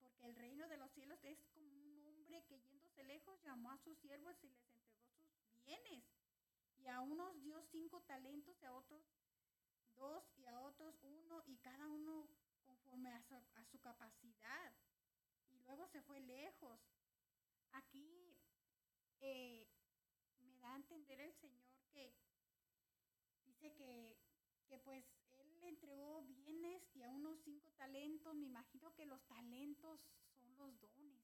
porque 0.02 0.26
el 0.26 0.36
reino 0.36 0.68
de 0.68 0.78
los 0.78 0.92
cielos 0.92 1.24
es 1.24 1.38
como 1.54 1.70
un 1.70 2.08
hombre 2.08 2.44
que 2.46 2.60
yéndose 2.60 3.04
lejos 3.04 3.40
llamó 3.44 3.72
a 3.72 3.78
sus 3.78 3.96
siervos 4.00 4.36
y 4.44 4.48
les 4.48 4.66
entregó 4.74 5.06
sus 5.38 5.64
bienes. 5.64 6.04
Y 6.80 6.88
a 6.88 7.02
unos 7.02 7.40
dio 7.42 7.62
cinco 7.72 8.02
talentos, 8.02 8.56
y 8.62 8.66
a 8.66 8.74
otros 8.74 9.04
dos, 9.96 10.24
y 10.38 10.46
a 10.48 10.60
otros 10.60 10.96
uno, 11.04 11.44
y 11.46 11.58
cada 11.58 11.88
uno 11.88 12.28
conforme 12.66 13.12
a 13.12 13.22
su, 13.22 13.36
a 13.36 13.66
su 13.66 13.80
capacidad. 13.80 14.74
Y 15.52 15.60
luego 15.60 15.88
se 15.88 16.02
fue 16.02 16.20
lejos. 16.20 16.80
Aquí 17.74 18.36
eh, 19.22 19.68
me 20.42 20.60
da 20.60 20.74
a 20.74 20.78
entender 20.78 21.22
el 21.22 21.34
Señor 21.34 21.64
que 21.94 22.12
dice 23.46 23.72
que, 23.74 24.18
que 24.68 24.80
pues 24.80 25.15
entregó 25.70 26.22
bienes 26.24 26.84
y 26.96 27.02
a 27.02 27.10
unos 27.10 27.40
cinco 27.44 27.72
talentos. 27.74 28.36
Me 28.36 28.48
imagino 28.48 28.94
que 28.94 29.06
los 29.06 29.22
talentos 29.28 30.00
son 30.40 30.58
los 30.58 30.80
dones. 30.80 31.24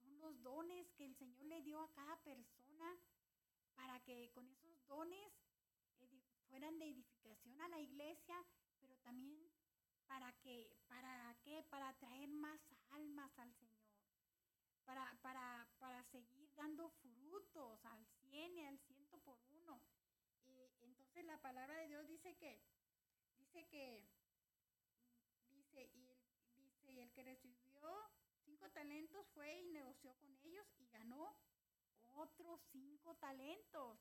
Son 0.00 0.20
los 0.20 0.42
dones 0.42 0.90
que 0.92 1.06
el 1.06 1.14
Señor 1.16 1.44
le 1.46 1.62
dio 1.62 1.80
a 1.80 1.92
cada 1.92 2.16
persona 2.22 2.96
para 3.74 4.00
que 4.00 4.30
con 4.32 4.48
esos 4.48 4.86
dones 4.86 5.32
fueran 6.48 6.78
de 6.78 6.88
edificación 6.88 7.60
a 7.60 7.68
la 7.68 7.80
iglesia, 7.80 8.44
pero 8.80 8.96
también 8.98 9.50
para 10.06 10.32
que, 10.40 10.76
para 10.86 11.34
qué, 11.42 11.62
para 11.70 11.92
traer 11.94 12.28
más 12.28 12.60
almas 12.90 13.36
al 13.38 13.52
Señor, 13.54 13.90
para, 14.84 15.18
para, 15.22 15.68
para 15.78 16.04
seguir 16.04 16.52
dando 16.54 16.90
frutos 16.90 17.84
al 17.86 18.06
cien 18.06 18.56
y 18.56 18.64
al 18.64 18.78
ciento 18.78 19.18
por 19.18 19.38
uno. 19.50 19.80
Entonces 20.82 21.24
la 21.24 21.40
palabra 21.40 21.76
de 21.78 21.88
Dios 21.88 22.06
dice 22.06 22.36
que, 22.36 22.60
dice 23.54 23.68
que, 23.68 24.02
dice, 25.52 25.88
y 25.94 26.08
el, 26.10 26.18
dice, 26.56 26.90
y 26.90 26.98
el 26.98 27.12
que 27.12 27.22
recibió 27.22 28.10
cinco 28.44 28.68
talentos 28.70 29.24
fue 29.28 29.60
y 29.60 29.70
negoció 29.70 30.12
con 30.16 30.36
ellos 30.38 30.66
y 30.78 30.88
ganó 30.88 31.36
otros 32.14 32.60
cinco 32.72 33.14
talentos. 33.16 34.00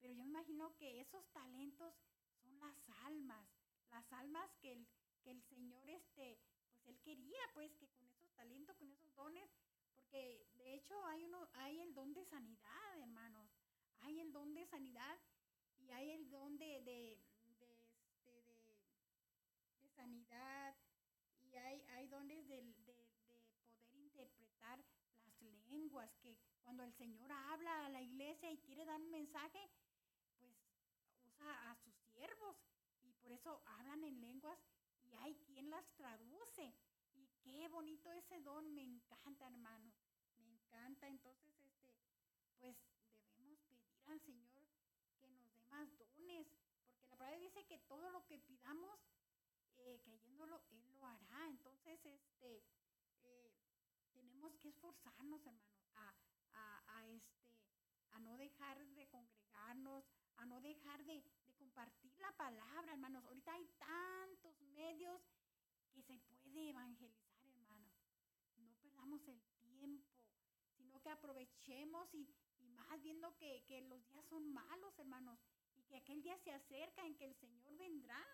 Pero 0.00 0.14
yo 0.14 0.24
me 0.24 0.30
imagino 0.30 0.74
que 0.76 1.02
esos 1.02 1.22
talentos 1.32 1.94
son 2.40 2.58
las 2.60 2.76
almas, 3.04 3.46
las 3.90 4.10
almas 4.14 4.50
que 4.62 4.72
el, 4.72 4.88
que 5.22 5.32
el 5.32 5.42
Señor, 5.42 5.86
este, 5.90 6.38
pues 6.82 6.86
Él 6.86 6.98
quería, 7.02 7.40
pues, 7.52 7.70
que 7.76 7.88
con 7.88 8.08
esos 8.08 8.32
talentos, 8.36 8.74
con 8.76 8.90
esos 8.90 9.14
dones, 9.16 9.50
porque 9.94 10.46
de 10.54 10.74
hecho 10.76 11.04
hay 11.04 11.24
uno, 11.24 11.46
hay 11.52 11.80
el 11.80 11.92
don 11.92 12.14
de 12.14 12.24
sanidad, 12.24 12.98
hermanos, 13.00 13.50
hay 14.00 14.18
el 14.20 14.32
don 14.32 14.54
de 14.54 14.64
sanidad 14.64 15.18
y 15.76 15.90
hay 15.90 16.10
el 16.10 16.30
don 16.30 16.56
de, 16.56 17.20
y 21.42 21.56
hay, 21.56 21.82
hay 21.90 22.06
dones 22.08 22.46
de, 22.48 22.62
de, 22.62 22.94
de 23.28 23.38
poder 23.76 23.94
interpretar 23.94 24.78
las 25.24 25.42
lenguas, 25.42 26.10
que 26.22 26.36
cuando 26.62 26.84
el 26.84 26.92
Señor 26.92 27.30
habla 27.32 27.86
a 27.86 27.88
la 27.88 28.02
iglesia 28.02 28.50
y 28.50 28.58
quiere 28.58 28.84
dar 28.84 29.00
un 29.00 29.10
mensaje, 29.10 29.70
pues 30.38 30.52
usa 31.24 31.70
a 31.70 31.74
sus 31.76 31.94
siervos 32.12 32.56
y 33.04 33.12
por 33.14 33.32
eso 33.32 33.62
hablan 33.64 34.04
en 34.04 34.20
lenguas 34.20 34.58
y 35.04 35.14
hay 35.16 35.34
quien 35.46 35.70
las 35.70 35.86
traduce. 35.96 36.74
Y 37.14 37.26
qué 37.42 37.68
bonito 37.68 38.12
ese 38.12 38.40
don, 38.40 38.74
me 38.74 38.82
encanta, 38.82 39.48
hermano. 39.48 39.92
Me 40.36 40.46
encanta. 40.46 41.08
Entonces, 41.08 41.54
este, 41.64 41.96
pues 42.58 42.76
debemos 43.30 43.60
pedir 43.62 43.88
al 44.06 44.20
Señor 44.20 44.50
que 44.50 45.30
nos 45.30 45.50
dé 45.50 45.62
más 45.70 45.88
dones, 45.98 46.46
porque 46.90 47.10
la 47.10 47.16
palabra 47.16 47.38
dice 47.38 47.64
que 47.64 47.78
todo 47.78 48.10
lo 48.10 48.24
que 48.26 48.38
pidamos, 48.38 49.00
eh, 49.88 50.00
creyéndolo, 50.04 50.62
Él 50.70 50.92
lo 50.92 51.06
hará. 51.06 51.48
Entonces, 51.48 51.98
este, 52.04 52.62
eh, 53.22 53.52
tenemos 54.12 54.56
que 54.58 54.68
esforzarnos, 54.68 55.40
hermanos, 55.46 55.78
a, 55.94 56.98
a, 56.98 57.06
este, 57.06 57.48
a 58.10 58.20
no 58.20 58.36
dejar 58.36 58.86
de 58.86 59.08
congregarnos, 59.08 60.04
a 60.36 60.46
no 60.46 60.60
dejar 60.60 61.04
de, 61.04 61.22
de, 61.46 61.54
compartir 61.54 62.12
la 62.18 62.32
palabra, 62.32 62.92
hermanos. 62.92 63.24
Ahorita 63.24 63.52
hay 63.52 63.66
tantos 63.78 64.60
medios 64.60 65.20
que 65.94 66.02
se 66.02 66.18
puede 66.36 66.68
evangelizar, 66.68 67.48
hermanos. 67.56 67.92
No 68.58 68.74
perdamos 68.76 69.26
el 69.26 69.40
tiempo, 69.60 70.24
sino 70.76 71.00
que 71.00 71.10
aprovechemos 71.10 72.12
y, 72.14 72.28
y 72.60 72.68
más 72.68 73.00
viendo 73.02 73.36
que, 73.36 73.64
que, 73.66 73.80
los 73.82 74.06
días 74.08 74.24
son 74.26 74.52
malos, 74.52 74.98
hermanos, 74.98 75.38
y 75.76 75.82
que 75.84 75.96
aquel 75.96 76.22
día 76.22 76.38
se 76.38 76.52
acerca 76.52 77.04
en 77.04 77.16
que 77.16 77.24
el 77.24 77.34
Señor 77.36 77.76
vendrá. 77.76 78.24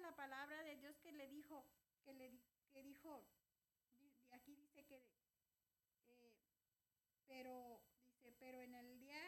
La 0.00 0.14
palabra 0.16 0.62
de 0.64 0.76
Dios 0.76 0.96
que 0.98 1.12
le 1.12 1.28
dijo, 1.28 1.64
que 2.04 2.12
le 2.12 2.30
que 2.72 2.82
dijo, 2.82 3.24
aquí 4.32 4.54
dice 4.54 4.84
que, 4.84 4.96
eh, 4.96 6.32
pero, 7.26 7.80
dice, 8.10 8.34
pero 8.38 8.60
en 8.60 8.74
el 8.74 8.98
día, 8.98 9.20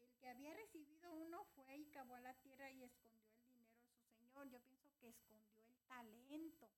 el 0.00 0.16
que 0.18 0.28
había 0.28 0.54
recibido 0.54 1.12
uno 1.12 1.44
fue 1.56 1.76
y 1.76 1.86
cavó 1.86 2.14
a 2.14 2.20
la 2.20 2.34
tierra 2.34 2.70
y 2.70 2.84
escondió 2.84 3.26
el 3.26 3.48
dinero 3.48 3.76
de 3.76 3.90
su 3.92 4.12
señor. 4.14 4.48
Yo 4.48 4.60
pienso 4.60 4.88
que 5.00 5.08
escondió 5.08 5.60
el 5.66 5.76
talento 5.88 6.70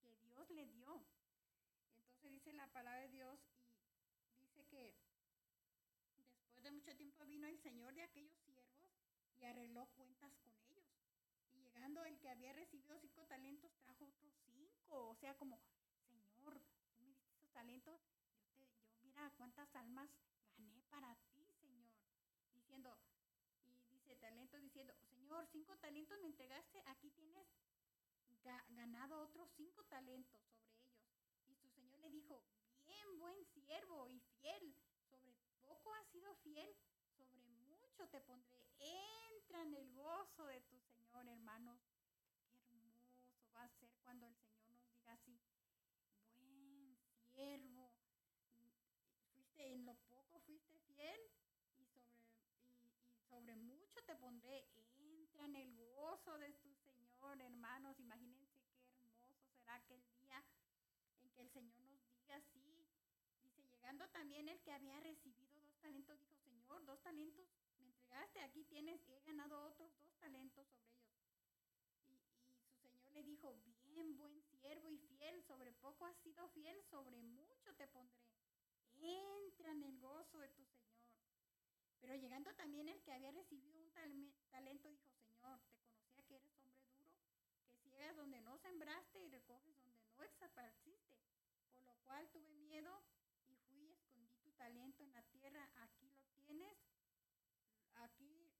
que 0.00 0.16
Dios 0.16 0.50
le 0.50 0.66
dio. 0.68 1.04
Entonces 2.00 2.32
dice 2.32 2.52
la 2.54 2.66
palabra 2.68 3.02
de 3.02 3.08
Dios 3.08 3.38
y 4.30 4.46
dice 4.46 4.64
que 4.66 4.94
después 6.40 6.64
de 6.64 6.70
mucho 6.70 6.96
tiempo 6.96 7.26
vino 7.26 7.46
el 7.46 7.58
Señor 7.58 7.94
de 7.94 8.02
aquellos 8.02 8.34
siervos 8.38 8.74
y 9.38 9.44
arregló 9.44 9.86
cuentas 9.94 10.34
con 10.38 10.55
el 11.86 12.18
que 12.18 12.28
había 12.28 12.52
recibido 12.52 12.98
cinco 12.98 13.24
talentos, 13.26 13.70
trajo 13.78 14.06
otros 14.06 14.34
cinco. 14.44 15.10
O 15.10 15.14
sea, 15.14 15.36
como, 15.36 15.60
Señor, 16.08 16.60
tú 16.96 17.04
me 17.04 17.06
diste 17.06 17.30
esos 17.30 17.52
talentos, 17.52 18.00
yo 18.58 19.04
mira 19.04 19.30
cuántas 19.36 19.72
almas 19.76 20.10
gané 20.56 20.82
para 20.90 21.14
ti, 21.32 21.46
Señor. 21.60 21.92
Diciendo, 22.54 22.98
y 23.66 23.94
dice 23.94 24.16
talento, 24.16 24.58
diciendo, 24.58 24.94
Señor, 25.10 25.46
cinco 25.46 25.76
talentos 25.78 26.18
me 26.20 26.26
entregaste, 26.26 26.82
aquí 26.86 27.10
tienes 27.10 27.46
ganado 28.68 29.20
otros 29.20 29.48
cinco 29.56 29.84
talentos 29.84 30.40
sobre 30.52 30.80
ellos. 30.82 31.14
Y 31.48 31.54
su 31.54 31.68
Señor 31.70 31.98
le 32.00 32.10
dijo, 32.10 32.42
bien, 32.86 33.18
buen 33.18 33.44
siervo 33.46 34.08
y 34.08 34.20
fiel, 34.20 34.74
sobre 35.08 35.34
poco 35.64 35.94
has 35.94 36.06
sido 36.08 36.34
fiel, 36.36 36.76
sobre 37.16 37.42
mucho 37.42 38.08
te 38.08 38.20
pondré. 38.20 38.60
Entra 38.78 39.62
en 39.62 39.74
el 39.74 39.92
gozo 39.94 40.46
de 40.46 40.60
tu 40.62 40.78
Señor, 40.80 41.05
hermanos. 41.24 41.80
Qué 42.68 42.76
hermoso 42.76 43.48
va 43.54 43.64
a 43.64 43.68
ser 43.68 43.90
cuando 44.04 44.26
el 44.26 44.34
Señor 44.36 44.68
nos 44.68 44.86
diga 44.90 45.12
así, 45.12 45.38
buen 46.34 46.98
siervo, 47.32 47.90
fuiste 49.32 49.72
en 49.72 49.86
lo 49.86 49.94
poco 50.10 50.40
fuiste 50.40 50.78
fiel 50.80 51.20
y 51.78 51.84
sobre, 51.86 52.02
y 53.14 53.20
sobre 53.28 53.56
mucho 53.56 54.02
te 54.04 54.14
pondré. 54.16 54.66
Entra 54.98 55.44
en 55.44 55.56
el 55.56 55.76
gozo 55.94 56.38
de 56.38 56.52
tu 56.54 56.74
Señor, 56.74 57.40
hermanos. 57.40 57.98
Imagínense 57.98 58.60
qué 58.90 59.06
hermoso 59.06 59.44
será 59.58 59.74
aquel 59.76 60.02
día 60.20 60.42
en 61.22 61.30
que 61.30 61.40
el 61.40 61.50
Señor 61.50 61.80
nos 61.80 62.00
diga 62.10 62.36
así. 62.36 62.86
Dice, 63.42 63.62
llegando 63.70 64.08
también 64.08 64.48
el 64.48 64.60
que 64.60 64.72
había 64.72 65.00
recibido 65.00 65.60
dos 65.60 65.76
talentos, 65.80 66.18
dijo, 66.20 66.36
Señor, 66.44 66.84
dos 66.84 67.00
talentos 67.02 67.46
me 67.78 67.86
entregaste, 67.86 68.40
aquí 68.40 68.64
tienes, 68.64 69.00
he 69.08 69.20
ganado 69.22 69.62
otros 69.64 69.90
dos 70.00 70.16
talentos 70.18 70.66
sobre 70.68 71.00
ellos. 71.08 71.38
Y, 72.08 72.14
y 72.14 72.76
su 72.76 72.88
Señor 72.88 73.12
le 73.12 73.22
dijo, 73.52 73.72
bien, 73.84 74.16
buen 74.16 74.42
siervo 74.42 74.90
y 74.90 74.98
fiel, 74.98 75.42
sobre 75.44 75.72
poco 75.72 76.06
has 76.06 76.16
sido 76.18 76.48
fiel, 76.48 76.82
sobre 76.84 77.22
mucho 77.22 77.74
te 77.74 77.86
pondré. 77.88 78.16
Entra 79.00 79.72
en 79.72 79.82
el 79.82 79.98
gozo 79.98 80.38
de 80.38 80.48
tu 80.50 80.64
Señor. 80.64 80.86
Pero 82.00 82.14
llegando 82.14 82.54
también 82.54 82.88
el 82.88 83.02
que 83.02 83.12
había 83.12 83.32
recibido 83.32 83.78
un 83.78 83.90
talento, 84.50 84.88
dijo, 84.88 85.10
Señor, 85.10 85.60
te 86.14 86.24
conocía 86.24 86.72
que 86.74 86.86
eres 86.86 86.98
hombre 87.02 87.24
duro, 87.24 87.42
que 87.82 87.90
ciegas 87.90 88.16
donde 88.16 88.40
no 88.40 88.56
sembraste 88.58 89.20
y 89.20 89.28
recoges 89.28 89.76
donde 89.76 90.00
no 90.16 90.22
esparciste. 90.22 91.16
Por 91.72 91.82
lo 91.82 91.94
cual 92.04 92.28
tuve 92.30 92.54
miedo 92.54 93.02
y 93.48 93.56
fui 93.68 93.80
y 93.80 93.92
escondí 93.92 94.36
tu 94.38 94.52
talento 94.52 95.02
en 95.02 95.12
la 95.12 95.22
tierra. 95.24 95.68
Aquí 95.76 96.08
lo 96.10 96.26
tienes. 96.44 96.78
Aquí 97.94 98.50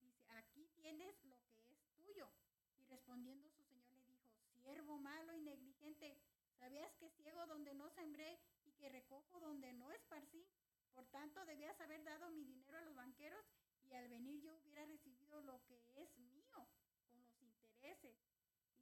dice, 0.00 0.24
aquí 0.28 0.68
tienes 0.74 1.24
lo 1.24 1.36
que 1.44 1.72
es 1.72 1.88
tuyo. 1.96 2.30
Y 2.78 2.84
respondiendo 2.84 3.48
su 3.48 3.62
señor 3.64 3.92
le 3.94 4.04
dijo, 4.04 4.30
siervo 4.54 4.98
malo 4.98 5.34
y 5.34 5.40
negligente, 5.40 6.20
¿sabías 6.60 6.94
que 6.96 7.08
ciego 7.10 7.46
donde 7.46 7.74
no 7.74 7.88
sembré 7.90 8.38
y 8.66 8.72
que 8.72 8.90
recojo 8.90 9.40
donde 9.40 9.72
no 9.72 9.90
esparcí? 9.92 10.46
Por 10.94 11.06
tanto, 11.06 11.44
debías 11.46 11.80
haber 11.80 12.04
dado 12.04 12.30
mi 12.30 12.44
dinero 12.44 12.76
a 12.76 12.82
los 12.82 12.94
banqueros 12.94 13.44
y 13.82 13.94
al 13.94 14.08
venir 14.08 14.40
yo 14.42 14.54
hubiera 14.58 14.84
recibido 14.84 15.40
lo 15.42 15.64
que 15.64 15.82
es 15.96 16.16
mío 16.18 16.44
con 16.52 17.20
los 17.22 17.42
intereses. 17.42 18.16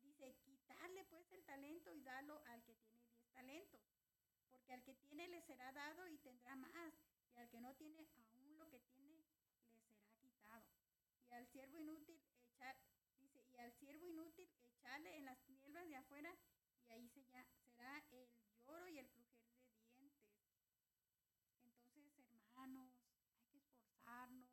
Y 0.03 0.09
dice, 0.09 0.35
quitarle 0.45 1.05
pues 1.05 1.31
el 1.33 1.45
talento 1.45 1.93
y 1.93 2.03
darlo 2.03 2.43
al 2.47 2.62
que 2.64 2.74
tiene 2.74 3.07
diez 3.07 3.31
talentos. 3.33 3.81
Porque 4.51 4.72
al 4.72 4.83
que 4.83 4.95
tiene 4.95 5.29
le 5.29 5.41
será 5.43 5.72
dado 5.72 6.09
y 6.09 6.18
tendrá 6.18 6.57
más. 6.57 6.95
Y 7.37 7.39
al 7.39 7.49
que 7.49 7.61
no 7.61 7.74
tiene, 7.76 8.09
aún 8.33 8.59
lo 8.59 8.68
que 8.70 8.81
tiene 8.81 9.14
le 9.14 9.24
será 9.24 10.11
quitado. 10.20 10.66
Y 11.29 11.33
al 11.33 11.47
siervo 11.47 11.79
inútil 11.79 12.20
echar, 12.43 12.76
dice, 13.20 13.45
y 13.53 13.59
al 13.59 13.72
siervo 13.74 14.09
inútil 14.09 14.51
echarle 14.64 15.16
en 15.16 15.26
las 15.26 15.39
tinieblas 15.45 15.87
de 15.87 15.97
afuera 15.97 16.37
y 16.89 16.93
ahí 16.93 17.09
se 17.09 17.22
ya, 17.26 17.45
será 17.62 18.03
el 18.11 18.29
lloro 18.64 18.89
y 18.89 18.99
el 18.99 19.09
crujir 19.11 19.45
de 19.76 19.91
dientes. 19.95 20.33
Entonces, 21.95 22.33
hermanos, 22.33 22.91
hay 23.35 23.45
que 23.51 23.59
esforzarnos, 23.59 24.49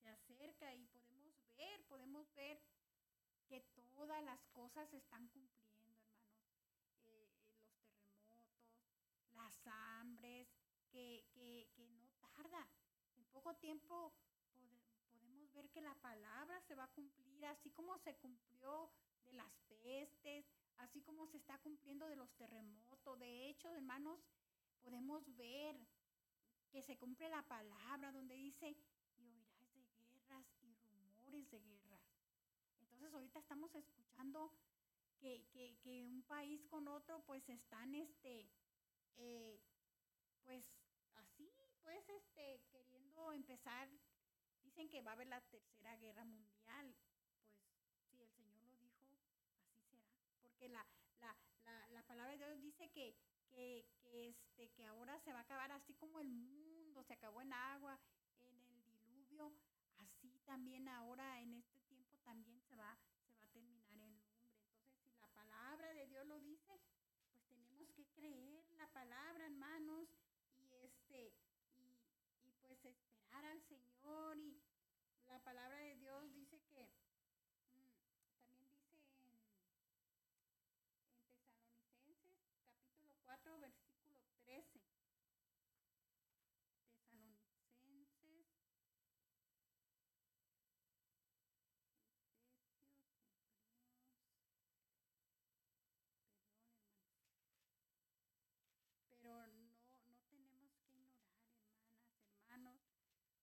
se 0.00 0.08
acerca 0.08 0.74
y 0.74 0.86
podemos 0.86 1.34
ver, 1.56 1.84
podemos 1.84 2.34
ver 2.34 2.60
que 3.48 3.60
todas 3.94 4.22
las 4.24 4.40
cosas 4.46 4.88
se 4.90 4.96
están 4.96 5.28
cumpliendo, 5.28 5.82
hermanos. 5.82 6.46
Eh, 7.04 7.30
eh, 7.44 8.26
los 8.26 8.42
terremotos, 8.42 9.34
las 9.34 9.66
hambres, 9.66 10.48
que, 10.90 11.24
que, 11.32 11.68
que 11.74 11.88
no 11.88 12.08
tarda, 12.18 12.68
en 13.16 13.24
poco 13.26 13.54
tiempo 13.56 14.12
podemos 15.12 15.52
ver 15.52 15.70
que 15.70 15.80
la 15.80 15.94
palabra 15.96 16.60
se 16.62 16.74
va 16.74 16.84
a 16.84 16.92
cumplir, 16.92 17.44
así 17.46 17.70
como 17.70 17.98
se 17.98 18.14
cumplió 18.16 18.90
de 19.24 19.32
las 19.32 19.52
pestes, 19.68 20.44
así 20.78 21.00
como 21.02 21.26
se 21.26 21.38
está 21.38 21.58
cumpliendo 21.58 22.06
de 22.06 22.16
los 22.16 22.30
terremotos. 22.36 23.18
De 23.18 23.48
hecho, 23.48 23.70
hermanos, 23.74 24.18
podemos 24.82 25.24
ver 25.36 25.76
que 26.70 26.82
se 26.82 26.96
cumple 26.96 27.28
la 27.28 27.42
palabra 27.42 28.12
donde 28.12 28.34
dice, 28.34 28.76
y 29.18 29.28
oirás 29.28 29.74
de 29.74 29.82
guerras 30.02 30.46
y 30.62 30.74
rumores 30.90 31.50
de 31.50 31.60
guerras. 31.60 32.00
Entonces 32.80 33.12
ahorita 33.12 33.38
estamos 33.38 33.74
escuchando 33.74 34.52
que, 35.20 35.44
que, 35.52 36.02
un 36.02 36.22
país 36.22 36.64
con 36.66 36.88
otro 36.88 37.22
pues 37.24 37.48
están, 37.48 37.94
este, 37.94 38.48
eh, 39.16 39.60
pues 40.42 40.64
así, 41.14 41.52
pues 41.82 42.08
este, 42.08 42.60
queriendo 42.70 43.32
empezar, 43.32 43.88
dicen 44.62 44.88
que 44.88 45.00
va 45.02 45.12
a 45.12 45.14
haber 45.14 45.28
la 45.28 45.40
tercera 45.42 45.96
guerra 45.96 46.24
mundial. 46.24 46.94
Pues 47.94 48.10
si 48.10 48.22
el 48.22 48.30
Señor 48.30 48.62
lo 48.64 48.76
dijo, 48.78 49.06
así 49.06 49.76
será. 49.90 50.02
Porque 50.42 50.68
la, 50.68 50.84
la, 51.20 51.36
la, 51.64 51.90
la 51.90 52.02
palabra 52.02 52.32
de 52.32 52.38
Dios 52.38 52.60
dice 52.60 52.90
que, 52.90 53.14
que, 53.50 53.86
que, 54.00 54.01
este, 54.12 54.68
que 54.70 54.84
ahora 54.84 55.18
se 55.20 55.32
va 55.32 55.40
a 55.40 55.42
acabar 55.42 55.72
así 55.72 55.94
como 55.94 56.20
el 56.20 56.30
mundo 56.30 57.02
se 57.02 57.14
acabó 57.14 57.40
en 57.42 57.52
agua, 57.52 57.98
en 58.40 58.54
el 58.60 58.84
diluvio, 58.84 59.52
así 59.98 60.38
también 60.44 60.88
ahora 60.88 61.40
en 61.40 61.54
este 61.54 61.80
tiempo 61.80 62.18
también 62.18 62.60
se 62.62 62.76
va, 62.76 62.96
se 63.26 63.34
va 63.38 63.44
a 63.44 63.48
terminar 63.48 63.84
en 63.88 63.98
lumbre. 63.98 64.24
Entonces, 64.28 65.02
si 65.02 65.16
la 65.18 65.28
palabra 65.28 65.92
de 65.94 66.06
Dios 66.06 66.26
lo 66.26 66.38
dice, 66.40 66.78
pues 66.78 67.48
tenemos 67.48 67.90
que 67.92 68.04
creer 68.14 68.64
la 68.72 68.86
palabra, 68.88 69.46
hermanos, 69.46 70.08
y 70.58 70.74
este 70.84 71.32
pues 72.62 72.84
esperar 72.84 73.44
al 73.44 73.60
Señor 73.62 74.38
y 74.38 74.62
la 75.26 75.38
palabra 75.40 75.78
de 75.78 75.96
Dios 75.96 76.32
dice 76.32 76.60
que 76.68 76.84
mm, 76.84 77.88
también 78.44 78.70
dice 78.76 78.98
en, 78.98 79.34
en 79.34 80.44
Tesalonicenses 81.24 81.88
capítulo 81.90 82.36
4 83.24 83.58
versículo 83.60 84.16
13. 84.44 84.80
Tesalonicenses 86.92 87.72
Efesios, 87.76 88.16
Hebreos, 88.16 88.48
perdón 88.58 89.18
hermano. 89.26 90.42
Pero 99.10 99.46
no, 99.52 99.70
no 100.06 100.16
tenemos 100.28 100.72
que 100.90 100.98
ignorar 101.00 101.62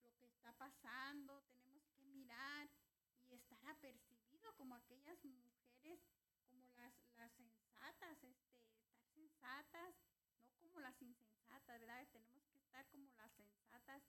lo 0.03 0.13
que 0.17 0.26
está 0.26 0.51
pasando, 0.53 1.41
tenemos 1.43 1.84
que 1.95 2.05
mirar 2.05 2.70
y 3.30 3.34
estar 3.36 3.65
apercibido 3.67 4.53
como 4.55 4.68
aquellas 4.80 5.23
mujeres, 5.25 5.99
como 6.49 6.71
las, 6.71 6.93
las 7.17 7.32
sensatas, 7.34 8.23
este, 8.23 8.57
estar 8.57 9.03
sensatas, 9.13 9.95
no 10.61 10.67
como 10.69 10.80
las 10.80 11.01
insensatas, 11.01 11.80
¿verdad? 11.80 12.07
Tenemos 12.11 12.43
que 12.47 12.57
estar 12.57 12.88
como 12.88 13.11
las 13.17 13.32
sensatas, 13.34 14.03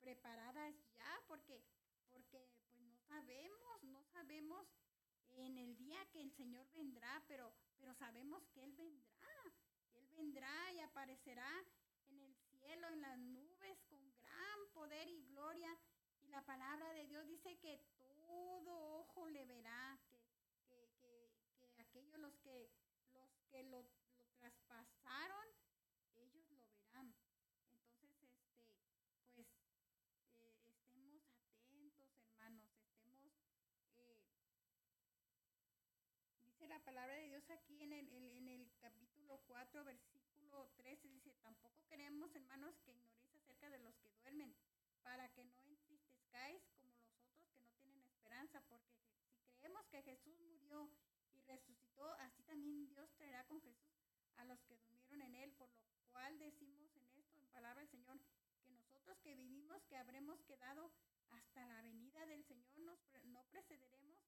preparadas 0.00 0.74
ya, 0.92 1.22
porque, 1.26 1.62
porque 2.10 2.46
pues 2.68 2.82
no 2.82 2.98
sabemos, 3.08 3.82
no 3.84 4.04
sabemos 4.12 4.66
en 5.30 5.56
el 5.56 5.76
día 5.76 6.04
que 6.10 6.20
el 6.20 6.30
Señor 6.32 6.66
vendrá, 6.72 7.22
pero, 7.26 7.54
pero 7.78 7.94
sabemos 7.94 8.46
que 8.48 8.64
Él 8.64 8.72
vendrá, 8.74 9.16
Él 9.94 10.06
vendrá 10.08 10.72
y 10.72 10.80
aparecerá 10.80 11.64
en 12.08 12.20
el 12.20 12.34
cielo, 12.34 12.88
en 12.88 13.00
las 13.00 13.18
nubes, 13.18 13.78
con 13.88 14.12
gran 14.18 14.68
poder 14.72 15.08
y 15.08 15.22
gloria. 15.28 15.74
Y 16.20 16.28
la 16.28 16.42
palabra 16.42 16.92
de 16.92 17.06
Dios 17.06 17.26
dice 17.26 17.58
que 17.58 17.80
todo 18.34 19.00
ojo 19.00 19.28
le 19.28 19.44
verá, 19.44 19.96
que, 20.66 21.30
aquellos 21.78 22.18
los 22.18 22.34
que, 22.38 22.68
los 23.12 23.30
que 23.50 23.62
lo, 23.62 23.86
traspasaron, 24.40 25.46
ellos 26.16 26.50
lo 26.50 26.64
verán. 26.66 27.14
Entonces, 27.70 28.10
este, 28.10 28.66
pues, 29.34 29.46
eh, 30.40 30.50
estemos 30.74 31.22
atentos, 31.46 32.08
hermanos, 32.18 32.68
estemos 32.90 33.32
eh, 36.58 36.66
la 36.68 36.80
palabra 36.80 37.14
de 37.14 37.28
Dios 37.28 37.48
aquí 37.50 37.82
en 37.82 37.92
el, 37.92 38.10
en 38.10 38.48
el 38.48 38.68
capítulo 38.80 39.40
4, 39.46 39.84
versículo 39.84 40.68
13, 40.76 41.08
dice, 41.08 41.32
tampoco 41.42 41.86
queremos, 41.86 42.34
hermanos, 42.34 42.74
que 42.84 42.90
ignoréis 42.90 43.36
acerca 43.36 43.70
de 43.70 43.78
los 43.78 43.94
que 43.98 44.10
duermen, 44.10 44.56
para 45.04 45.28
que 45.28 45.44
no 45.44 45.62
entristezcáis 45.62 46.64
como 46.74 46.96
los 46.96 47.14
otros 47.20 47.46
que 47.46 47.54
no 47.54 47.68
tienen 47.80 48.08
porque 48.62 48.94
si 48.94 49.44
creemos 49.58 49.84
que 49.86 50.02
Jesús 50.02 50.38
murió 50.40 50.90
y 51.32 51.40
resucitó, 51.40 52.12
así 52.14 52.42
también 52.44 52.86
Dios 52.88 53.10
traerá 53.16 53.44
con 53.46 53.60
Jesús 53.62 53.94
a 54.36 54.44
los 54.44 54.60
que 54.62 54.76
durmieron 54.76 55.22
en 55.22 55.34
él, 55.34 55.52
por 55.52 55.68
lo 55.68 55.84
cual 56.12 56.38
decimos 56.38 56.94
en 56.96 57.12
esto, 57.14 57.40
en 57.40 57.48
palabra 57.48 57.80
del 57.80 57.90
Señor, 57.90 58.18
que 58.64 58.72
nosotros 58.72 59.18
que 59.18 59.34
vivimos, 59.34 59.82
que 59.84 59.96
habremos 59.96 60.40
quedado 60.42 60.92
hasta 61.30 61.66
la 61.66 61.82
venida 61.82 62.26
del 62.26 62.44
Señor, 62.44 62.78
nos, 62.78 62.98
no 63.24 63.44
precederemos 63.44 64.18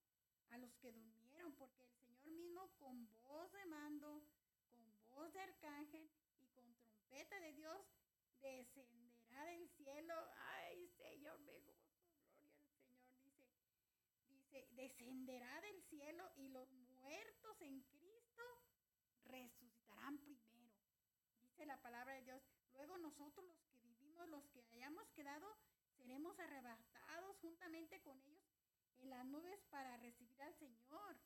a 0.51 0.59
los 0.59 0.75
que 0.77 0.93
durmieron, 0.93 1.55
porque 1.55 1.85
el 1.85 1.91
Señor 1.91 2.25
mismo 2.27 2.71
con 2.79 3.09
voz 3.23 3.53
de 3.53 3.67
mando, 3.67 4.23
con 4.71 5.09
voz 5.09 5.33
de 5.33 5.41
arcángel 5.41 6.11
y 6.41 6.47
con 6.49 6.75
trompeta 6.75 7.41
de 7.41 7.53
Dios 7.53 7.87
descenderá 8.41 9.45
del 9.45 9.69
cielo. 9.71 10.15
Ay, 10.37 10.89
Señor, 10.97 11.39
me 11.41 11.59
gozo, 11.61 11.87
gloria 12.01 13.25
al 13.25 13.33
Señor, 13.33 13.73
dice, 13.75 13.89
dice, 14.29 14.66
descenderá 14.77 15.61
del 15.63 15.83
cielo 15.85 16.31
y 16.37 16.49
los 16.49 16.71
muertos 16.73 17.61
en 17.63 17.81
Cristo 17.83 18.43
resucitarán 19.25 20.19
primero. 20.19 20.71
Dice 21.43 21.67
la 21.67 21.81
palabra 21.81 22.15
de 22.15 22.23
Dios. 22.23 22.43
Luego 22.75 22.99
nosotros 22.99 23.45
los 23.47 23.59
que 23.65 23.79
vivimos, 23.81 24.29
los 24.29 24.47
que 24.49 24.63
hayamos 24.73 25.09
quedado, 25.13 25.57
seremos 25.97 26.39
arrebatados 26.39 27.39
juntamente 27.39 28.01
con 28.03 28.21
ellos 28.23 28.47
en 28.99 29.11
las 29.11 29.25
nubes 29.27 29.59
para 29.71 29.97
recibir 29.97 30.41
al 30.43 30.55
Señor. 30.55 31.17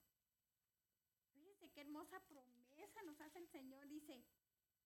Fíjense 1.32 1.70
qué 1.70 1.80
hermosa 1.80 2.20
promesa 2.20 3.03
nos 3.03 3.20
hace 3.20 3.38
el 3.40 3.48
Señor. 3.48 3.88
Dice, 3.88 4.24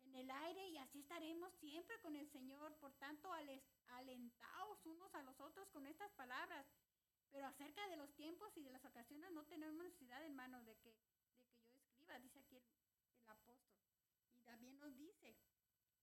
en 0.05 0.15
el 0.15 0.31
aire 0.31 0.69
y 0.69 0.79
así 0.79 1.01
estaremos 1.01 1.53
siempre 1.55 1.99
con 2.01 2.17
el 2.17 2.29
Señor. 2.31 2.75
Por 2.77 2.93
tanto, 2.95 3.31
alentaos 3.33 4.87
unos 4.87 5.15
a 5.15 5.23
los 5.23 5.39
otros 5.41 5.69
con 5.71 5.87
estas 5.87 6.11
palabras. 6.13 6.67
Pero 7.35 7.49
acerca 7.49 7.85
de 7.89 7.97
los 7.97 8.15
tiempos 8.15 8.57
y 8.57 8.63
de 8.63 8.71
las 8.71 8.85
ocasiones 8.85 9.33
no 9.33 9.45
tenemos 9.47 9.75
necesidad, 9.75 10.25
hermano, 10.25 10.63
de 10.63 10.77
que, 10.77 10.91
de 10.91 11.57
que 11.59 11.69
yo 11.73 11.83
escriba, 11.83 12.17
dice 12.21 12.39
aquí 12.39 12.55
el, 12.55 12.63
apóstol. 13.27 13.75
Y 14.37 14.41
también 14.43 14.79
nos 14.79 14.97
dice, 14.97 15.35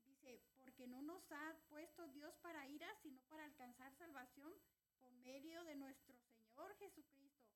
dice, 0.03 0.41
porque 0.57 0.87
no 0.87 1.01
nos 1.01 1.23
ha 1.31 1.55
puesto 1.69 2.05
Dios 2.09 2.35
para 2.41 2.67
ira, 2.67 2.93
sino 3.01 3.21
para 3.29 3.45
alcanzar 3.45 3.95
salvación 3.95 4.53
por 4.99 5.13
medio 5.23 5.63
de 5.63 5.77
nuestro 5.77 6.17
Señor 6.17 6.75
Jesucristo, 6.75 7.47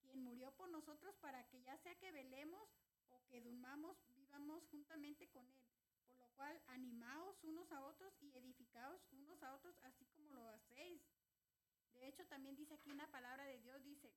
quien 0.00 0.22
murió 0.22 0.52
por 0.52 0.68
nosotros 0.68 1.16
para 1.16 1.44
que 1.48 1.60
ya 1.62 1.76
sea 1.78 1.96
que 1.96 2.12
velemos 2.12 2.68
o 3.10 3.20
que 3.26 3.40
durmamos, 3.40 3.96
vivamos 4.14 4.64
juntamente 4.70 5.28
con 5.30 5.44
Él. 5.44 5.60
Por 6.06 6.16
lo 6.18 6.28
cual, 6.36 6.62
animaos 6.68 7.42
unos 7.42 7.72
a 7.72 7.82
otros 7.82 8.14
y 8.20 8.32
edificaos 8.36 9.00
unos 9.10 9.42
a 9.42 9.54
otros, 9.54 9.76
así. 9.82 10.03
De 12.04 12.10
hecho, 12.10 12.26
también 12.26 12.54
dice 12.54 12.74
aquí 12.74 12.90
una 12.90 13.10
palabra 13.10 13.46
de 13.46 13.58
Dios, 13.60 13.82
dice, 13.82 14.12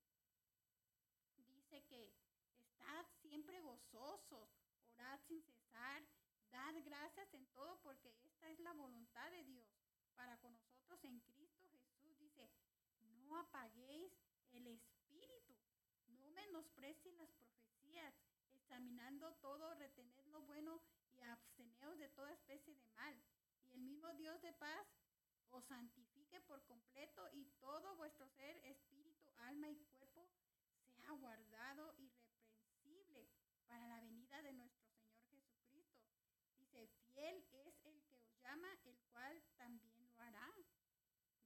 dice 1.37 1.85
que 1.85 2.11
estad 2.59 3.05
siempre 3.21 3.61
gozosos, 3.61 4.49
orad 4.91 5.21
sin 5.25 5.41
cesar, 5.41 6.03
dad 6.51 6.75
gracias 6.83 7.33
en 7.33 7.45
todo, 7.53 7.79
porque 7.83 8.13
esta 8.25 8.49
es 8.49 8.59
la 8.59 8.73
voluntad 8.73 9.31
de 9.31 9.45
Dios 9.45 9.65
para 10.15 10.37
con 10.39 10.53
nosotros 10.53 11.01
en 11.05 11.21
Cristo 11.21 11.65
Jesús. 11.69 12.19
Dice, 12.19 12.49
no 13.19 13.37
apaguéis 13.37 14.11
el 14.51 14.67
espíritu, 14.67 15.55
no 16.07 16.29
menosprecien 16.31 17.15
las 17.15 17.31
profecías, 17.31 18.13
examinando 18.51 19.33
todo, 19.35 19.73
retened 19.75 20.25
lo 20.25 20.41
bueno 20.41 20.81
y 21.15 21.21
absteneos 21.21 21.97
de 21.97 22.09
toda 22.09 22.33
especie 22.33 22.75
de 22.75 22.85
mal. 22.97 23.15
Y 23.63 23.71
el 23.71 23.79
mismo 23.79 24.11
Dios 24.15 24.41
de 24.41 24.51
paz 24.51 24.85
os 25.51 25.71
santifique 26.27 26.41
por 26.41 26.61
completo 26.65 27.29
y 27.33 27.45
todo 27.59 27.95
vuestro 27.95 28.27
ser, 28.29 28.57
espíritu, 28.65 29.31
alma 29.37 29.69
y 29.69 29.75
cuerpo 29.75 30.27
sea 30.95 31.11
guardado 31.11 31.95
para 33.67 33.87
la 33.87 33.99
venida 34.01 34.41
de 34.41 34.53
nuestro 34.53 34.87
Señor 34.87 35.19
Jesucristo. 35.29 36.05
Dice, 36.59 36.87
fiel 37.13 37.45
es 37.51 37.85
el 37.85 38.01
que 38.03 38.15
os 38.15 38.41
llama, 38.41 38.67
el 38.85 38.97
cual 39.11 39.41
también 39.57 40.09
lo 40.15 40.21
hará. 40.21 40.53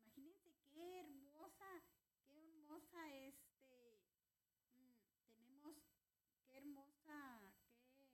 Imagínense 0.04 0.54
qué 0.70 1.00
hermosa, 1.00 1.84
qué 2.28 2.38
hermosa 2.40 3.12
este 3.14 4.00
mm, 4.78 5.36
tenemos, 5.36 5.76
qué 6.48 6.58
hermosa, 6.58 7.54
qué 7.98 8.08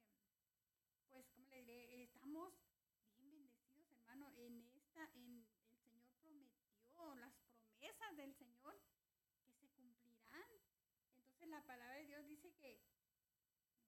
pues 1.09 1.27
cómo 1.29 1.47
le 1.49 1.61
diré, 1.61 2.03
estamos 2.03 2.53
bien 3.17 3.31
bendecidos, 3.31 3.91
hermano, 3.91 4.31
en 4.35 4.69
esta 4.73 5.09
en 5.13 5.35
el 5.35 5.45
Señor 5.45 5.67
prometió 5.81 7.15
las 7.15 7.33
promesas 7.45 8.15
del 8.17 8.33
Señor 8.35 8.79
que 9.43 9.51
se 9.53 9.67
cumplirán. 9.69 10.49
Entonces 11.15 11.47
la 11.49 11.56
palabra 11.67 11.95
de 11.95 12.05
Dios 12.05 12.25
dice 12.25 12.53
que 12.53 12.79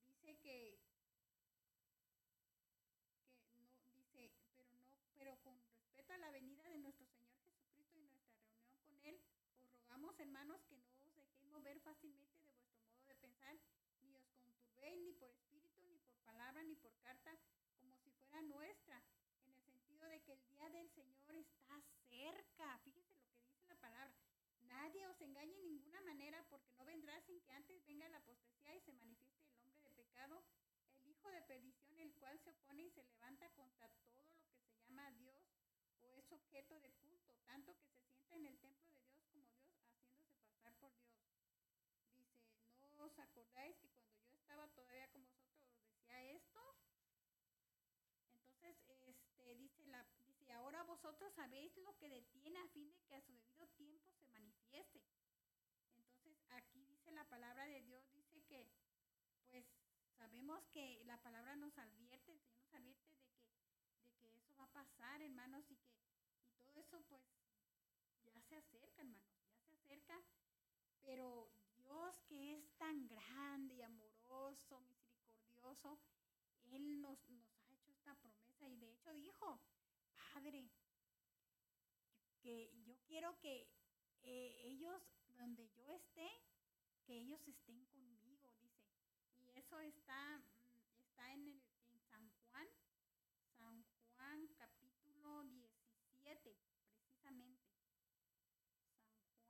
dice 0.06 0.38
que 0.40 0.78
que 3.54 3.58
no 3.58 3.70
dice, 3.96 4.30
pero 4.58 4.70
no, 4.74 4.84
pero 5.18 5.40
con 5.40 5.58
respecto 5.86 6.14
a 6.14 6.18
la 6.18 6.30
venida 6.32 6.68
de 6.68 6.78
nuestro 6.78 7.08
Señor 7.08 7.32
Jesucristo 7.40 7.98
y 7.98 8.04
nuestra 8.04 8.36
reunión 8.36 8.76
con 8.84 9.00
él, 9.06 9.20
os 9.64 9.72
rogamos, 9.72 10.20
hermanos, 10.20 10.62
que 10.68 10.78
no 10.78 10.86
os 10.90 11.16
dejéis 11.16 11.42
mover 11.46 11.80
fácilmente 11.80 12.38
de 12.44 12.52
vuestro 12.52 12.78
modo 12.84 13.06
de 13.08 13.16
pensar, 13.16 13.56
ni 14.04 14.14
os 14.16 14.28
conturbéis 14.44 15.00
ni 15.00 15.14
por 15.14 15.30
espíritu, 15.30 15.82
ni 15.88 15.98
por 16.00 16.16
palabra, 16.26 16.62
ni 16.64 16.76
por 16.76 16.94
carta, 17.00 17.38
como 17.80 17.96
si 17.96 18.12
fuera 18.12 18.42
nuestra, 18.42 19.02
en 19.46 19.54
el 19.54 19.64
sentido 19.64 20.06
de 20.08 20.22
que 20.22 20.34
el 20.34 20.44
día 20.50 20.70
del 20.70 20.90
Señor 20.90 21.36
está 21.36 21.82
cerca. 22.10 22.78
Fíjense 22.80 23.16
lo 23.16 23.26
que 23.32 23.40
dice 23.40 23.68
la 23.70 23.76
palabra. 23.76 24.14
Nadie 24.68 25.08
engañe 25.26 25.56
en 25.60 25.68
ninguna 25.68 26.02
manera, 26.02 26.44
porque 26.50 26.72
no 26.74 26.86
vendrá 26.86 27.20
sin 27.22 27.42
que 27.42 27.52
antes 27.52 27.86
venga 27.86 28.10
la 28.10 28.18
apostasía 28.18 28.76
y 28.76 28.82
se 28.82 28.94
manifieste 28.94 29.46
el 29.48 29.56
hombre 29.56 29.82
de 29.82 29.92
pecado, 29.92 30.44
el 31.04 31.12
hijo 31.12 31.30
de 31.30 31.42
perdición, 31.44 32.00
el 32.00 32.14
cual 32.16 32.40
se 32.40 32.52
opone 32.52 32.84
y 32.84 32.92
se 32.92 33.04
levanta 33.04 33.50
contra 33.52 33.90
todo 33.90 34.24
lo 34.24 34.24
que 34.26 34.48
se 34.48 34.80
llama 34.84 35.12
Dios 35.14 35.44
o 36.02 36.14
es 36.16 36.32
objeto 36.32 36.80
de 36.80 36.92
culto, 36.94 37.36
tanto 37.46 37.76
que 37.78 37.88
se 37.88 38.00
sienta 38.02 38.36
en 38.36 38.46
el 38.46 38.58
templo 38.60 38.88
de 38.90 39.00
Dios 39.00 39.22
como 39.22 39.46
Dios, 39.48 39.66
haciéndose 39.98 40.58
pasar 40.62 40.92
por 40.94 41.10
Dios. 41.14 41.34
Dice, 42.70 42.90
¿no 42.96 43.06
os 43.06 43.20
acordáis 43.20 43.78
que 43.78 43.90
cuando 43.90 44.18
yo 44.18 44.36
estaba 44.36 44.68
todavía 44.70 45.08
con 45.10 45.26
vosotros 45.26 45.64
os 45.74 45.82
decía 45.82 46.24
esto? 46.32 46.76
Entonces, 48.62 48.78
este, 49.08 49.56
dice, 49.56 49.86
la, 49.88 50.06
dice, 50.28 50.52
ahora 50.54 50.84
vosotros 50.84 51.34
sabéis 51.34 51.76
lo 51.78 51.96
que 51.98 52.10
detiene 52.10 52.60
a 52.60 52.68
fin 52.70 52.90
de 52.92 53.02
que 53.04 53.16
a 53.16 53.22
su 53.22 53.34
debido 53.34 53.59
manifieste. 54.70 55.02
Entonces, 55.98 56.38
aquí 56.50 56.84
dice 56.86 57.12
la 57.12 57.26
palabra 57.26 57.66
de 57.66 57.82
Dios, 57.82 58.04
dice 58.14 58.42
que, 58.44 58.68
pues, 59.48 59.66
sabemos 60.18 60.68
que 60.68 61.04
la 61.06 61.18
palabra 61.22 61.56
nos 61.56 61.78
advierte, 61.78 62.34
nos 62.60 62.74
advierte 62.74 63.08
de 63.08 63.18
que, 63.20 63.38
de 64.22 64.32
que 64.32 64.40
eso 64.40 64.56
va 64.58 64.66
a 64.66 64.72
pasar, 64.72 65.22
hermanos, 65.22 65.70
y 65.72 65.76
que, 65.76 65.90
y 66.44 66.52
todo 66.58 66.74
eso, 66.76 67.02
pues, 67.08 67.22
ya 68.24 68.42
se 68.42 68.58
acerca, 68.58 69.02
hermanos, 69.02 69.32
ya 69.58 69.64
se 69.66 69.76
acerca, 69.76 70.22
pero 71.02 71.50
Dios 71.78 72.22
que 72.28 72.58
es 72.58 72.78
tan 72.78 73.08
grande 73.08 73.76
y 73.76 73.82
amoroso, 73.82 74.82
misericordioso, 74.82 76.00
Él 76.72 77.02
nos, 77.02 77.28
nos 77.30 77.56
ha 77.58 77.72
hecho 77.72 77.92
esta 77.92 78.16
promesa 78.16 78.68
y 78.68 78.78
de 78.78 78.92
hecho 78.92 79.12
dijo, 79.14 79.60
Padre, 80.34 80.70
que 82.42 82.72
yo 82.84 82.96
quiero 83.08 83.38
que 83.40 83.68
eh, 84.24 84.62
ellos, 84.64 85.02
donde 85.38 85.70
yo 85.70 85.88
esté, 85.88 86.30
que 87.06 87.18
ellos 87.18 87.40
estén 87.48 87.86
conmigo, 87.86 88.30
dice. 88.38 88.70
Y 89.40 89.50
eso 89.58 89.80
está, 89.80 90.38
mm, 90.38 91.00
está 91.00 91.34
en, 91.34 91.48
el, 91.48 91.62
San 92.10 92.30
Juan, 92.30 92.68
San 93.58 93.86
Juan 94.16 94.48
capítulo 94.58 95.44
17, 95.44 96.56
precisamente. 96.98 97.64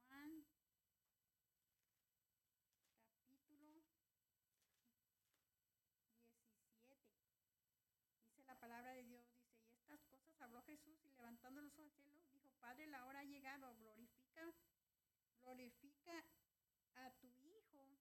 San 0.07 0.45
Juan 0.45 0.45
capítulo 3.11 3.67
17. 3.67 4.15
Dice 8.25 8.43
la 8.43 8.59
palabra 8.59 8.93
de 8.93 9.03
Dios, 9.03 9.25
dice, 9.31 9.67
y 9.71 9.75
estas 9.75 10.03
cosas 10.05 10.39
habló 10.41 10.61
Jesús 10.63 10.97
y 11.03 11.09
levantando 11.09 11.61
los 11.61 11.77
ojos 11.77 11.91
dijo, 12.03 12.29
Padre, 12.59 12.87
la 12.87 13.05
hora 13.05 13.19
ha 13.19 13.23
llegado, 13.23 13.73
glorifica 15.41 16.25
a 16.95 17.11
tu 17.11 17.27
Hijo 17.27 17.99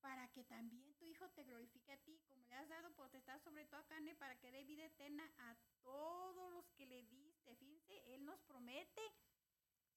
para 0.00 0.28
que 0.28 0.44
también 0.44 0.94
tu 0.94 1.04
Hijo 1.04 1.28
te 1.30 1.42
glorifique 1.42 1.92
a 1.92 1.98
ti, 1.98 2.20
como 2.28 2.46
le 2.46 2.54
has 2.54 2.68
dado 2.68 2.94
potestad 2.94 3.40
sobre 3.42 3.64
toda 3.66 3.82
carne, 3.86 4.14
para 4.14 4.36
que 4.36 4.52
dé 4.52 4.62
vida 4.62 4.84
eterna 4.84 5.28
a 5.38 5.56
todos 5.82 6.52
los 6.52 6.70
que 6.70 6.86
le 6.86 7.02
diste. 7.04 7.56
Fíjense, 7.56 8.14
Él 8.14 8.24
nos 8.24 8.40
promete 8.42 9.02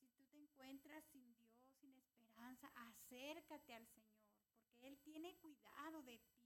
si 0.00 0.08
tú 0.08 0.24
te 0.24 0.38
encuentras 0.38 1.04
sin 1.12 1.34
Dios, 1.34 1.52
sin 1.80 1.94
esperanza, 1.94 2.72
acércate 2.74 3.74
al 3.74 3.86
Señor, 3.88 4.24
porque 4.62 4.88
Él 4.88 4.98
tiene 5.00 5.36
cuidado 5.36 6.02
de 6.02 6.18
ti, 6.18 6.37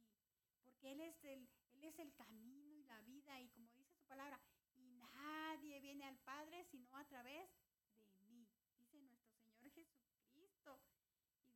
Él 0.83 1.01
es 1.01 1.25
el, 1.25 1.49
Él 1.75 1.85
es 1.85 1.99
el 1.99 2.13
camino 2.15 2.77
y 2.77 2.85
la 2.85 3.01
vida, 3.03 3.41
y 3.41 3.49
como 3.51 3.69
dice 3.73 3.95
su 3.95 4.05
palabra, 4.07 4.41
y 4.77 4.91
nadie 4.91 5.81
viene 5.81 6.05
al 6.05 6.19
Padre 6.19 6.65
sino 6.65 6.97
a 6.97 7.05
través 7.05 7.49
de 8.19 8.29
mí, 8.29 8.47
dice 8.79 8.99
nuestro 9.01 9.33
Señor 9.35 9.71
Jesucristo. 9.71 10.81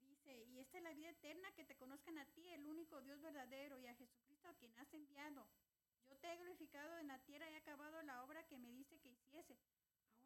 Y 0.00 0.06
dice, 0.06 0.44
y 0.44 0.58
esta 0.58 0.78
es 0.78 0.84
la 0.84 0.94
vida 0.94 1.10
eterna, 1.10 1.52
que 1.52 1.64
te 1.64 1.76
conozcan 1.76 2.18
a 2.18 2.26
ti, 2.26 2.48
el 2.52 2.66
único 2.66 3.00
Dios 3.02 3.20
verdadero, 3.20 3.78
y 3.80 3.86
a 3.86 3.94
Jesucristo 3.94 4.48
a 4.48 4.54
quien 4.54 4.76
has 4.78 4.92
enviado. 4.94 5.48
Yo 6.08 6.16
te 6.18 6.32
he 6.32 6.36
glorificado 6.36 6.98
en 6.98 7.08
la 7.08 7.18
tierra 7.20 7.50
y 7.50 7.54
he 7.54 7.56
acabado 7.56 8.00
la 8.02 8.22
obra 8.22 8.46
que 8.46 8.58
me 8.58 8.70
dice 8.72 8.98
que 9.00 9.10
hiciese. 9.10 9.58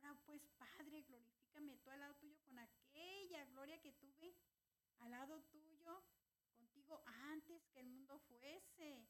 Ahora 0.02 0.20
pues, 0.26 0.42
Padre, 0.58 1.02
glorifícame 1.02 1.78
tú 1.78 1.90
al 1.90 2.00
lado 2.00 2.14
tuyo 2.16 2.36
con 2.44 2.58
aquella 2.58 3.44
gloria 3.46 3.80
que 3.80 3.92
tuve 3.92 4.34
al 5.00 5.10
lado 5.10 5.42
tuyo, 5.44 6.02
antes 7.06 7.66
que 7.68 7.80
el 7.80 7.86
mundo 7.86 8.18
fuese. 8.20 9.06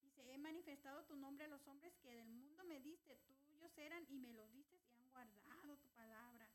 Dice, 0.00 0.32
he 0.32 0.38
manifestado 0.38 1.04
tu 1.04 1.16
nombre 1.16 1.44
a 1.44 1.48
los 1.48 1.66
hombres 1.66 1.94
que 2.02 2.12
del 2.12 2.28
mundo 2.28 2.64
me 2.64 2.80
diste, 2.80 3.18
tuyos 3.46 3.76
eran 3.78 4.04
y 4.08 4.18
me 4.18 4.32
los 4.32 4.50
diste 4.52 4.76
y 4.76 4.90
han 4.92 5.10
guardado 5.10 5.78
tu 5.78 5.88
palabra. 5.90 6.48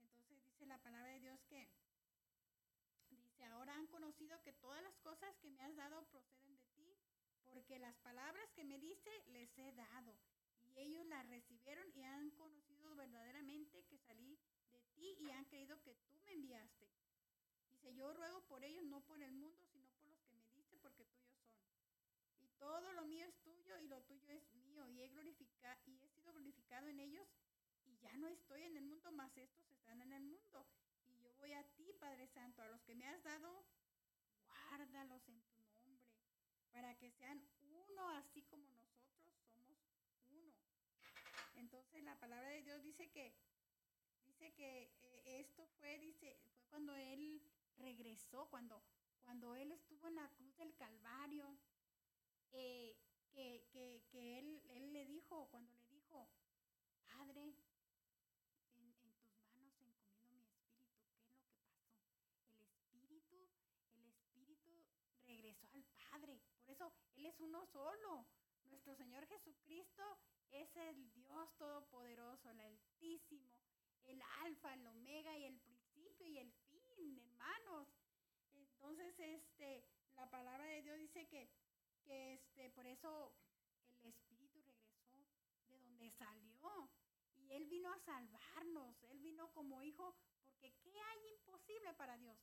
Entonces 0.00 0.42
dice 0.42 0.66
la 0.66 0.78
palabra 0.78 1.12
de 1.12 1.20
Dios 1.20 1.40
que, 1.44 1.68
dice, 3.10 3.44
ahora 3.44 3.74
han 3.74 3.86
conocido 3.86 4.40
que 4.42 4.52
todas 4.54 4.82
las 4.82 4.96
cosas 4.98 5.36
que 5.36 5.50
me 5.50 5.62
has 5.62 5.76
dado 5.76 6.04
proceden 6.06 6.56
de 6.56 6.66
ti, 6.74 6.96
porque 7.44 7.78
las 7.78 7.96
palabras 7.98 8.50
que 8.52 8.64
me 8.64 8.78
diste 8.78 9.10
les 9.28 9.56
he 9.58 9.72
dado 9.72 10.18
y 10.74 10.80
ellos 10.80 11.06
la 11.06 11.22
recibieron 11.24 11.86
y 11.94 12.02
han 12.02 12.30
conocido 12.32 12.94
verdaderamente 12.96 13.84
que 13.84 13.98
salí 13.98 14.38
de 14.72 14.80
ti 14.94 15.16
y 15.20 15.30
han 15.30 15.44
creído 15.44 15.80
que 15.82 15.94
tú 15.94 16.18
me 16.26 16.32
enviaste. 16.32 16.93
Dice, 17.84 17.96
yo 17.96 18.14
ruego 18.14 18.40
por 18.46 18.64
ellos, 18.64 18.82
no 18.84 19.02
por 19.02 19.20
el 19.20 19.30
mundo, 19.32 19.66
sino 19.66 19.86
por 19.90 20.06
los 20.06 20.18
que 20.22 20.32
me 20.32 20.48
diste, 20.52 20.78
porque 20.78 21.04
tuyos 21.04 21.38
son. 21.44 21.60
Y 22.40 22.48
todo 22.58 22.92
lo 22.94 23.04
mío 23.04 23.26
es 23.26 23.36
tuyo 23.42 23.78
y 23.78 23.88
lo 23.88 24.00
tuyo 24.04 24.32
es 24.32 24.54
mío, 24.54 24.88
y 24.88 25.02
he, 25.02 25.08
glorificado, 25.08 25.78
y 25.86 26.02
he 26.02 26.08
sido 26.08 26.32
glorificado 26.32 26.86
en 26.88 26.98
ellos, 26.98 27.28
y 27.84 27.98
ya 27.98 28.16
no 28.16 28.28
estoy 28.28 28.62
en 28.62 28.78
el 28.78 28.84
mundo, 28.84 29.12
mas 29.12 29.36
estos 29.36 29.70
están 29.70 30.00
en 30.00 30.14
el 30.14 30.22
mundo. 30.22 30.66
Y 31.08 31.20
yo 31.20 31.34
voy 31.34 31.52
a 31.52 31.62
ti, 31.74 31.92
Padre 32.00 32.26
Santo, 32.28 32.62
a 32.62 32.68
los 32.68 32.80
que 32.84 32.94
me 32.94 33.06
has 33.06 33.22
dado, 33.22 33.66
guárdalos 34.46 35.28
en 35.28 35.42
tu 35.42 35.54
nombre, 35.58 36.00
para 36.72 36.96
que 36.96 37.10
sean 37.10 37.46
uno 37.60 38.08
así 38.12 38.42
como 38.44 38.66
nosotros 38.66 39.20
somos 39.52 39.76
uno. 40.30 40.54
Entonces 41.56 42.02
la 42.02 42.18
palabra 42.18 42.48
de 42.48 42.62
Dios 42.62 42.82
dice 42.82 43.10
que 43.10 43.34
dice 44.26 44.54
que 44.54 44.90
eh, 45.02 45.40
esto 45.40 45.66
fue 45.78 45.98
dice 45.98 46.34
fue 46.54 46.64
cuando 46.70 46.94
él 46.96 47.42
regresó, 47.78 48.46
cuando 48.50 48.82
cuando 49.24 49.54
él 49.56 49.72
estuvo 49.72 50.06
en 50.06 50.16
la 50.16 50.28
cruz 50.28 50.54
del 50.58 50.74
Calvario, 50.76 51.56
eh, 52.52 52.94
que, 53.32 53.66
que, 53.72 54.04
que 54.10 54.38
él, 54.38 54.62
él, 54.68 54.92
le 54.92 55.06
dijo, 55.06 55.48
cuando 55.50 55.72
le 55.72 55.86
dijo, 55.88 56.28
Padre, 57.06 57.42
en, 57.42 57.54
tus 57.54 58.76
manos 58.76 58.94
encomiendo 59.00 59.82
mi 59.82 59.94
espíritu, 59.94 60.20
¿qué 60.22 60.36
es 60.36 60.36
lo 60.36 60.46
que 60.46 61.00
pasó? 61.00 61.24
El 62.92 63.00
espíritu, 63.00 63.50
el 63.96 64.08
espíritu 64.08 64.70
regresó 65.24 65.66
al 65.72 65.84
Padre, 66.10 66.40
por 66.60 66.70
eso 66.70 66.92
Él 67.16 67.26
es 67.26 67.40
uno 67.40 67.64
solo, 67.66 68.26
nuestro 68.66 68.94
Señor 68.94 69.26
Jesucristo 69.26 70.02
es 70.50 70.76
el 70.76 71.12
Dios 71.12 71.56
Todopoderoso, 71.56 72.50
el 72.50 72.60
Altísimo, 72.60 73.58
el 74.04 74.22
Alfa, 74.42 74.74
el 74.74 74.86
Omega 74.86 75.36
y 75.38 75.44
el 75.44 75.58
principio 75.58 76.26
y 76.26 76.38
el 76.38 76.52
fin, 76.52 77.33
Entonces, 78.84 79.18
este, 79.18 79.82
la 80.14 80.30
palabra 80.30 80.64
de 80.66 80.82
Dios 80.82 80.98
dice 80.98 81.26
que, 81.28 81.48
que 82.04 82.34
este, 82.34 82.68
por 82.70 82.86
eso 82.86 83.34
el 84.02 84.10
Espíritu 84.10 84.60
regresó 84.62 85.24
de 85.68 85.78
donde 85.80 86.10
salió. 86.10 86.90
Y 87.36 87.52
Él 87.52 87.64
vino 87.64 87.90
a 87.90 87.98
salvarnos. 88.00 89.02
Él 89.04 89.20
vino 89.20 89.50
como 89.52 89.82
hijo, 89.82 90.14
porque 90.44 90.70
¿qué 90.82 91.00
hay 91.00 91.18
imposible 91.32 91.94
para 91.94 92.18
Dios? 92.18 92.36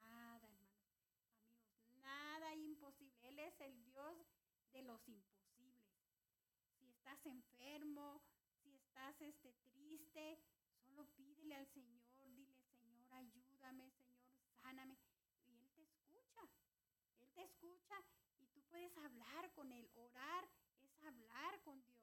Nada, 0.00 0.46
hermanos. 0.46 0.72
Amigos, 0.88 2.02
nada 2.02 2.54
imposible. 2.54 3.14
Él 3.28 3.38
es 3.38 3.60
el 3.60 3.84
Dios 3.84 4.16
de 4.72 4.82
los 4.82 5.06
imposibles. 5.08 5.84
Si 6.78 6.88
estás 6.88 7.24
enfermo, 7.26 8.22
si 8.62 8.74
estás 8.74 9.20
este, 9.20 9.52
triste, 9.74 10.38
solo 10.86 11.06
pídele 11.14 11.54
al 11.54 11.66
Señor, 11.66 12.02
dile, 12.34 12.56
Señor, 12.66 13.12
ayúdame, 13.12 13.92
sáname. 14.72 14.96
Y 15.48 15.58
Él 15.58 15.70
te 15.74 15.82
escucha. 15.82 16.48
Él 17.20 17.30
te 17.34 17.42
escucha 17.42 17.96
y 18.38 18.46
tú 18.46 18.62
puedes 18.70 18.96
hablar 18.96 19.52
con 19.52 19.70
Él. 19.70 19.90
Orar 19.94 20.48
es 20.80 21.02
hablar 21.02 21.60
con 21.62 21.82
Dios. 21.82 22.00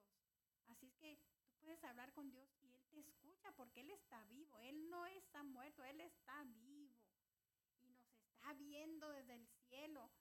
Así 0.67 0.85
es 0.85 0.95
que 0.97 1.17
tú 1.47 1.57
puedes 1.61 1.83
hablar 1.83 2.13
con 2.13 2.29
Dios 2.29 2.47
y 2.61 2.67
Él 2.67 2.79
te 2.87 2.99
escucha 2.99 3.51
porque 3.53 3.81
Él 3.81 3.89
está 3.89 4.23
vivo. 4.25 4.59
Él 4.59 4.89
no 4.89 5.05
está 5.07 5.43
muerto, 5.43 5.83
Él 5.83 5.99
está 6.01 6.43
vivo. 6.43 6.95
Y 7.81 7.87
nos 7.87 8.07
está 8.13 8.53
viendo 8.53 9.09
desde 9.09 9.33
el 9.33 9.47
cielo. 9.67 10.11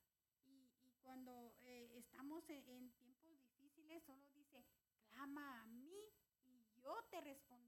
Y, 0.46 0.70
y 0.86 0.92
cuando 1.02 1.54
eh, 1.60 1.98
estamos 1.98 2.48
en, 2.48 2.66
en, 2.66 2.90
tiempos 2.92 3.30
difíciles, 3.30 4.02
solo 4.04 4.26
dice, 4.30 4.64
clama 5.10 5.60
a 5.60 5.66
mí 5.66 5.94
y 6.46 6.80
yo 6.80 6.96
te 7.10 7.20
responderé. 7.20 7.67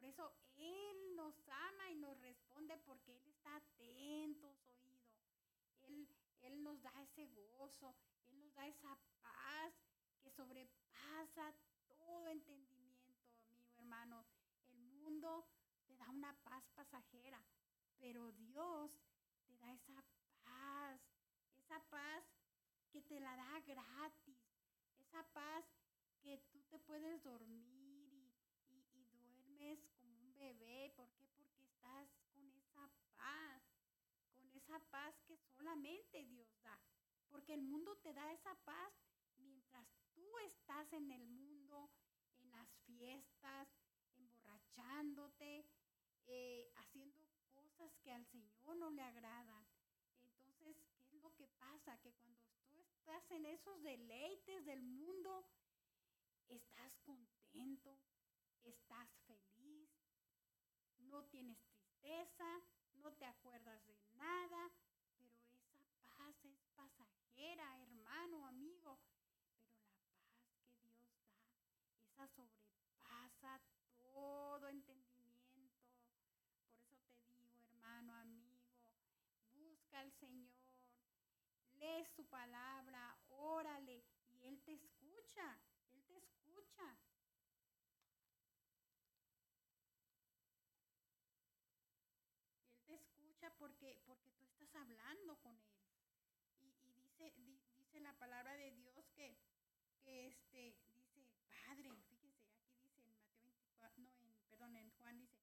Por 0.00 0.08
eso 0.08 0.32
Él 0.56 1.14
nos 1.14 1.34
ama 1.48 1.90
y 1.90 1.96
nos 1.96 2.18
responde 2.20 2.76
porque 2.78 3.14
Él 3.14 3.22
está 3.26 3.56
atento 3.56 4.54
su 4.54 4.70
oído. 4.72 5.12
Él, 5.82 6.08
él 6.40 6.62
nos 6.62 6.80
da 6.80 6.90
ese 7.02 7.26
gozo, 7.26 7.94
Él 8.30 8.40
nos 8.40 8.54
da 8.54 8.66
esa 8.66 8.98
paz 9.20 9.74
que 10.22 10.30
sobrepasa 10.30 11.54
todo 11.86 12.28
entendimiento, 12.28 13.12
amigo 13.44 13.76
hermano. 13.76 14.24
El 14.70 14.80
mundo 14.80 15.46
te 15.86 15.94
da 15.98 16.08
una 16.08 16.32
paz 16.44 16.64
pasajera, 16.74 17.42
pero 17.98 18.32
Dios 18.32 18.90
te 19.46 19.58
da 19.58 19.70
esa 19.74 20.02
paz 20.44 21.00
esa 21.70 21.78
paz 21.90 22.24
que 22.90 23.00
te 23.02 23.20
la 23.20 23.36
da 23.36 23.60
gratis, 23.60 24.38
esa 24.98 25.22
paz 25.32 25.64
que 26.20 26.38
tú 26.50 26.60
te 26.64 26.78
puedes 26.80 27.22
dormir 27.22 27.79
como 30.00 30.18
un 30.20 30.34
bebé. 30.38 30.90
¿Por 30.96 31.10
qué? 31.12 31.26
Porque 31.36 31.62
estás 31.62 32.08
con 32.32 32.50
esa 32.52 32.88
paz, 33.16 33.62
con 34.34 34.50
esa 34.52 34.78
paz 34.90 35.14
que 35.26 35.36
solamente 35.36 36.24
Dios 36.24 36.48
da. 36.62 36.78
Porque 37.28 37.54
el 37.54 37.62
mundo 37.62 37.96
te 37.98 38.12
da 38.14 38.32
esa 38.32 38.54
paz 38.64 38.92
mientras 39.36 39.86
tú 40.14 40.38
estás 40.38 40.92
en 40.92 41.10
el 41.10 41.26
mundo, 41.28 41.90
en 42.38 42.50
las 42.50 42.68
fiestas, 42.86 43.68
emborrachándote, 44.16 45.66
eh, 46.26 46.72
haciendo 46.76 47.22
cosas 47.52 47.94
que 47.98 48.12
al 48.12 48.24
Señor 48.26 48.76
no 48.76 48.90
le 48.90 49.02
agradan. 49.02 49.66
Entonces, 50.46 50.76
¿qué 51.08 51.16
es 51.16 51.22
lo 51.22 51.34
que 51.34 51.46
pasa? 51.58 51.98
Que 51.98 52.12
cuando 52.14 52.40
tú 52.70 52.80
estás 52.80 53.30
en 53.30 53.44
esos 53.46 53.82
deleites 53.82 54.64
del 54.64 54.82
mundo, 54.82 55.46
estás 56.48 56.98
contento, 57.00 57.98
estás 58.64 59.08
feliz, 59.26 59.49
no 61.10 61.24
tienes 61.24 61.58
tristeza, 61.64 62.60
no 62.94 63.12
te 63.14 63.26
acuerdas 63.26 63.84
de 63.86 63.96
nada, 64.16 64.70
pero 65.18 65.28
esa 65.36 65.84
paz 66.16 66.44
es 66.44 66.58
pasajera, 66.74 67.82
hermano, 67.82 68.46
amigo. 68.46 68.98
Pero 69.22 70.06
la 70.06 70.38
paz 70.40 70.70
que 70.74 70.80
Dios 70.80 71.10
da, 71.10 72.14
esa 72.14 72.28
sobrepasa 72.28 73.60
todo 73.96 74.68
entendimiento. 74.68 75.60
Por 76.78 76.92
eso 76.92 77.12
te 77.26 77.34
digo, 77.34 77.60
hermano, 77.60 78.14
amigo, 78.14 78.60
busca 79.54 80.00
al 80.00 80.12
Señor, 80.12 80.52
lee 81.74 82.04
su 82.16 82.24
palabra, 82.26 83.16
órale 83.30 84.04
y 84.32 84.44
Él 84.46 84.60
te 84.62 84.74
escucha, 84.74 85.58
Él 85.92 86.02
te 86.04 86.18
escucha. 86.18 86.96
Él 92.86 92.86
te 92.86 92.94
escucha 92.94 93.50
porque, 93.58 93.98
porque 94.06 94.30
tú 94.30 94.44
hablando 94.74 95.36
con 95.38 95.56
Él. 95.56 95.74
Y, 96.60 96.66
y 96.88 96.92
dice, 96.94 97.32
di, 97.36 97.60
dice 97.76 98.00
la 98.00 98.12
palabra 98.14 98.54
de 98.54 98.70
Dios 98.72 99.10
que, 99.14 99.36
que 100.02 100.28
este, 100.28 100.76
dice, 100.94 101.26
Padre, 101.48 101.90
fíjese, 102.08 102.46
aquí 102.48 102.76
dice 102.76 103.00
en 103.00 103.12
Mateo 103.12 103.42
24, 103.44 104.02
no, 104.02 104.12
en, 104.20 104.34
perdón, 104.48 104.76
en 104.76 104.90
Juan 104.90 105.18
dice, 105.18 105.38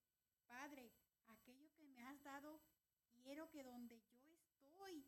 Padre, 0.46 0.92
aquello 1.28 1.74
que 1.76 1.86
me 1.86 2.02
has 2.04 2.22
dado 2.24 2.62
quiero 3.28 3.50
que 3.50 3.64
donde 3.64 4.02
yo 4.24 4.34
estoy, 4.34 5.06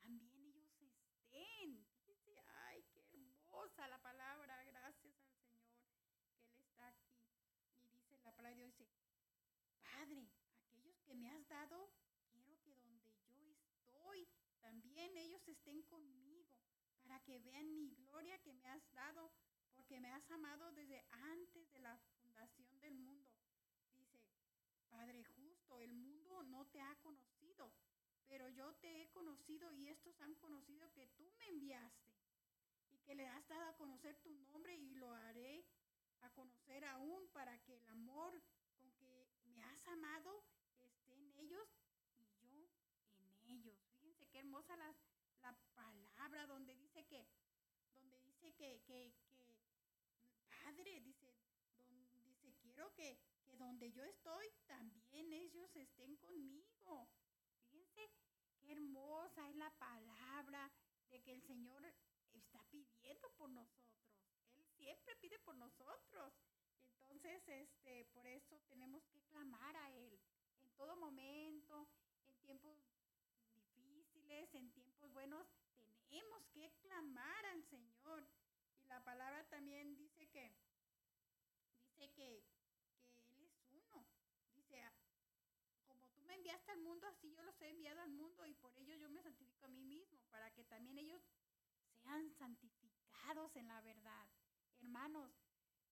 también 0.00 0.34
ellos 0.46 0.66
estén. 0.80 1.84
Dice, 2.06 2.42
ay, 2.66 2.82
qué 2.90 3.02
hermosa 3.12 3.86
la 3.88 3.98
palabra, 3.98 4.64
gracias 4.64 5.14
al 5.14 5.44
Señor 5.44 6.34
que 6.40 6.52
Él 6.54 6.60
está 6.60 6.88
aquí. 6.88 7.10
Padre, 9.82 10.26
aquellos 10.62 10.98
que 11.02 11.14
me 11.14 11.30
has 11.30 11.46
dado, 11.48 11.90
quiero 12.32 12.58
que 12.62 12.74
donde 12.76 13.12
yo 13.28 13.52
estoy, 13.52 14.26
también 14.60 15.14
ellos 15.18 15.39
estén 15.50 15.82
conmigo, 15.82 16.46
para 17.02 17.20
que 17.20 17.38
vean 17.38 17.74
mi 17.74 17.90
gloria 17.94 18.38
que 18.38 18.52
me 18.52 18.66
has 18.68 18.92
dado, 18.92 19.30
porque 19.74 20.00
me 20.00 20.12
has 20.12 20.30
amado 20.30 20.72
desde 20.72 21.04
antes 21.10 21.70
de 21.72 21.80
la 21.80 21.98
fundación 22.22 22.80
del 22.80 22.98
mundo. 22.98 23.30
Dice, 23.96 24.20
Padre 24.88 25.24
justo, 25.24 25.80
el 25.80 25.92
mundo 25.92 26.42
no 26.44 26.66
te 26.66 26.80
ha 26.80 26.94
conocido, 26.96 27.72
pero 28.28 28.48
yo 28.48 28.74
te 28.76 29.02
he 29.02 29.08
conocido 29.10 29.72
y 29.72 29.88
estos 29.88 30.20
han 30.20 30.34
conocido 30.36 30.92
que 30.92 31.06
tú 31.08 31.30
me 31.38 31.46
enviaste 31.48 32.12
y 32.92 32.98
que 32.98 33.14
le 33.14 33.26
has 33.26 33.46
dado 33.48 33.70
a 33.70 33.76
conocer 33.76 34.16
tu 34.18 34.30
nombre 34.30 34.76
y 34.76 34.94
lo 34.94 35.12
haré 35.12 35.64
a 36.20 36.30
conocer 36.30 36.84
aún 36.84 37.28
para 37.28 37.58
que 37.64 37.76
el 37.76 37.86
amor 37.88 38.40
con 38.78 38.92
que 38.92 39.26
me 39.46 39.62
has 39.64 39.86
amado 39.88 40.44
esté 40.78 41.14
en 41.14 41.32
ellos 41.32 41.68
y 42.18 42.28
yo 42.38 42.68
en 43.16 43.50
ellos. 43.50 43.78
Fíjense 44.00 44.26
qué 44.28 44.38
hermosa 44.38 44.76
la, 44.76 44.94
la 45.42 45.52
palabra 45.74 46.46
donde 46.46 46.74
dice 46.76 47.04
que, 47.06 47.26
donde 47.94 48.20
dice 48.20 48.49
que, 48.60 48.78
que, 48.82 49.10
que 49.38 49.46
Padre, 50.50 51.00
dice, 51.00 51.32
dice, 52.26 52.54
quiero 52.60 52.92
que, 52.92 53.18
que 53.46 53.56
donde 53.56 53.90
yo 53.90 54.04
estoy, 54.04 54.52
también 54.66 55.32
ellos 55.32 55.74
estén 55.76 56.14
conmigo. 56.16 57.08
Fíjense 57.70 58.10
qué 58.60 58.72
hermosa 58.72 59.48
es 59.48 59.56
la 59.56 59.70
palabra 59.78 60.70
de 61.08 61.22
que 61.22 61.32
el 61.32 61.42
Señor 61.42 61.82
está 62.34 62.62
pidiendo 62.70 63.30
por 63.38 63.48
nosotros. 63.48 63.96
Él 64.58 64.66
siempre 64.76 65.16
pide 65.16 65.38
por 65.38 65.56
nosotros. 65.56 66.34
Entonces, 67.08 67.42
este, 67.48 68.04
por 68.12 68.26
eso 68.26 68.60
tenemos 68.68 69.02
que 69.06 69.22
clamar 69.22 69.74
a 69.74 69.90
Él 69.90 70.20
en 70.62 70.70
todo 70.76 70.96
momento, 70.96 71.88
en 72.28 72.38
tiempos 72.40 72.76
difíciles, 73.54 74.54
en 74.54 74.70
tiempos 74.72 75.10
buenos, 75.14 75.46
tenemos 76.10 76.44
que 76.48 76.70
clamar 76.82 77.46
al 77.46 77.62
Señor. 77.64 78.26
Y 78.82 78.86
la 78.86 78.99
palabra 79.10 79.42
también 79.48 79.96
dice 79.96 80.28
que, 80.28 80.52
dice 81.82 82.12
que, 82.12 82.44
que 83.26 83.34
Él 83.34 83.42
es 83.42 83.58
uno. 83.72 84.06
Dice, 84.54 84.80
ah, 84.82 84.94
como 85.88 86.06
tú 86.10 86.22
me 86.22 86.34
enviaste 86.34 86.70
al 86.70 86.78
mundo, 86.78 87.08
así 87.08 87.28
yo 87.32 87.42
los 87.42 87.60
he 87.60 87.70
enviado 87.70 88.00
al 88.02 88.12
mundo 88.12 88.46
y 88.46 88.54
por 88.54 88.72
ello 88.78 88.94
yo 88.94 89.10
me 89.10 89.20
santifico 89.20 89.66
a 89.66 89.68
mí 89.68 89.82
mismo, 89.82 90.20
para 90.30 90.52
que 90.52 90.64
también 90.64 90.96
ellos 90.98 91.20
sean 92.02 92.30
santificados 92.38 93.56
en 93.56 93.66
la 93.66 93.80
verdad. 93.80 94.28
Hermanos, 94.80 95.32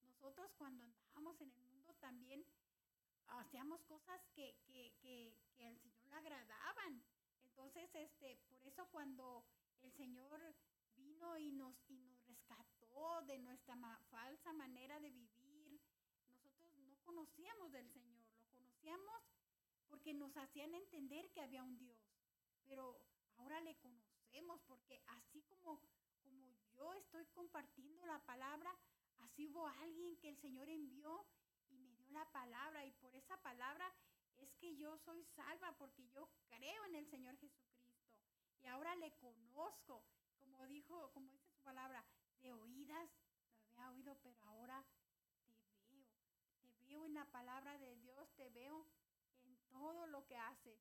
nosotros 0.05 0.53
cuando 0.57 0.85
andábamos 0.85 1.41
en 1.41 1.51
el 1.51 1.63
mundo 1.65 1.93
también 1.95 2.47
hacíamos 3.27 3.83
cosas 3.83 4.21
que, 4.37 4.55
que, 5.01 5.35
al 5.67 5.77
Señor 5.81 6.23
le 6.23 6.35
agradaban. 6.35 7.03
Entonces, 7.47 7.93
este, 7.97 8.39
por 8.49 8.63
eso 8.63 8.87
cuando 8.93 9.45
el 9.83 9.93
Señor 9.95 10.55
vino 10.95 11.37
y 11.37 11.51
nos, 11.51 11.75
rescató 12.99 13.23
de 13.27 13.39
nuestra 13.39 13.77
falsa 14.11 14.53
manera 14.53 14.99
de 15.01 15.11
vivir, 15.11 15.81
nosotros 16.43 16.77
no 16.79 16.97
conocíamos 17.05 17.71
del 17.73 17.89
Señor, 17.91 18.27
lo 18.41 18.49
conocíamos 18.51 19.23
porque 19.89 20.15
nos 20.15 20.37
hacían 20.37 20.75
entender 20.75 21.31
que 21.31 21.41
había 21.41 21.63
un 21.63 21.79
Dios, 21.79 21.99
pero 22.67 23.01
ahora 23.37 23.61
le 23.61 23.77
conocemos 23.77 24.61
porque 24.67 25.01
así 25.09 25.43
como, 25.43 25.81
como 26.23 26.51
yo 26.77 26.93
estoy 26.95 27.25
compartiendo 27.27 28.05
la 28.07 28.19
palabra, 28.21 28.75
así 29.21 29.47
hubo 29.47 29.67
alguien 29.67 30.17
que 30.19 30.31
el 30.31 30.37
Señor 30.39 30.69
envió 30.69 31.25
y 31.71 31.77
me 31.79 31.95
dio 31.95 32.11
la 32.11 32.25
palabra 32.33 32.85
y 32.85 32.93
por 32.93 33.15
esa 33.15 33.37
palabra 33.43 33.93
es 34.37 34.55
que 34.57 34.77
yo 34.77 34.97
soy 34.99 35.25
salva 35.25 35.73
porque 35.79 36.09
yo 36.09 36.29
creo 36.49 36.85
en 36.87 36.97
el 36.97 37.07
Señor 37.07 37.37
Jesucristo 37.37 37.93
y 38.61 38.67
ahora 38.67 38.95
le 38.97 39.13
conozco, 39.17 40.03
como 40.41 40.67
dijo, 40.67 41.11
como 41.13 41.33
dice 41.33 41.49
su 41.51 41.61
palabra, 41.63 42.05
de 42.41 42.53
oídas 42.53 43.11
lo 43.61 43.83
había 43.83 43.91
oído, 43.91 44.17
pero 44.23 44.39
ahora 44.45 44.85
te 45.45 45.53
veo, 45.91 46.07
te 46.61 46.73
veo 46.87 47.05
en 47.05 47.15
la 47.15 47.25
palabra 47.27 47.79
de 47.79 47.97
Dios, 47.97 48.29
te 48.37 48.49
veo 48.51 48.87
en 49.45 49.57
todo 49.69 50.07
lo 50.07 50.27
que 50.27 50.37
haces. 50.37 50.79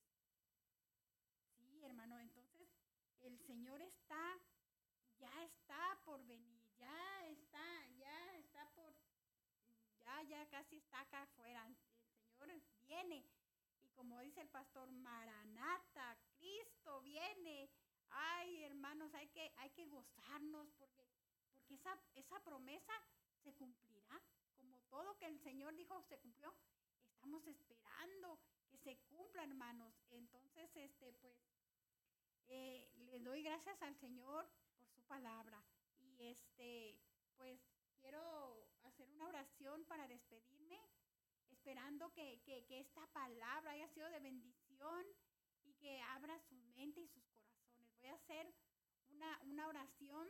Sí, 1.57 1.83
hermano, 1.83 2.19
entonces 2.19 2.69
el 3.21 3.37
Señor 3.39 3.81
está, 3.81 4.39
ya 5.19 5.43
está 5.43 5.99
por 6.05 6.25
venir, 6.25 6.63
ya 6.77 7.25
está, 7.27 7.87
ya 7.97 8.35
está 8.35 8.69
por 8.75 8.95
ya, 9.99 10.21
ya 10.23 10.49
casi 10.49 10.77
está 10.77 11.01
acá 11.01 11.23
afuera. 11.23 11.65
El 11.67 11.75
Señor 12.37 12.61
viene. 12.85 13.25
Y 13.83 13.89
como 13.89 14.19
dice 14.21 14.41
el 14.41 14.49
pastor, 14.49 14.91
Maranata, 14.91 16.17
Cristo 16.37 17.01
viene. 17.01 17.69
Ay, 18.09 18.63
hermanos, 18.63 19.13
hay 19.13 19.27
que, 19.29 19.51
hay 19.57 19.69
que 19.71 19.85
gozarnos 19.87 20.71
porque, 20.77 21.06
porque 21.67 21.75
esa, 21.75 21.99
esa 22.15 22.39
promesa 22.43 22.93
se 23.43 23.53
cumplirá. 23.53 24.21
Como 24.55 24.79
todo 24.89 25.17
que 25.17 25.27
el 25.27 25.37
Señor 25.39 25.75
dijo 25.75 26.01
se 26.03 26.17
cumplió, 26.19 26.53
estamos 27.13 27.45
esperando 27.45 28.39
que 28.69 28.77
se 28.77 28.97
cumpla, 29.09 29.43
hermanos. 29.43 29.93
Entonces, 30.11 30.73
este, 30.75 31.11
pues, 31.13 31.35
eh, 32.47 32.89
le 32.95 33.19
doy 33.19 33.43
gracias 33.43 33.81
al 33.81 33.95
Señor 33.97 34.49
por 34.79 34.89
su 34.89 35.01
palabra. 35.03 35.61
Y 35.99 36.23
este, 36.23 36.97
pues, 37.35 37.59
quiero 37.99 38.69
hacer 38.83 39.09
una 39.09 39.27
oración 39.27 39.83
para 39.85 40.07
despedirme, 40.07 40.79
esperando 41.49 42.13
que, 42.13 42.41
esta 42.69 43.05
palabra 43.07 43.71
haya 43.71 43.89
sido 43.89 44.09
de 44.09 44.19
bendición 44.19 45.05
y 45.63 45.73
que 45.73 46.01
abra 46.01 46.39
su 46.39 46.55
mente 46.75 47.01
y 47.01 47.07
sus 47.07 47.25
corazones. 47.27 47.99
Voy 47.99 48.07
a 48.07 48.13
hacer 48.13 48.53
una, 49.09 49.67
oración 49.67 50.29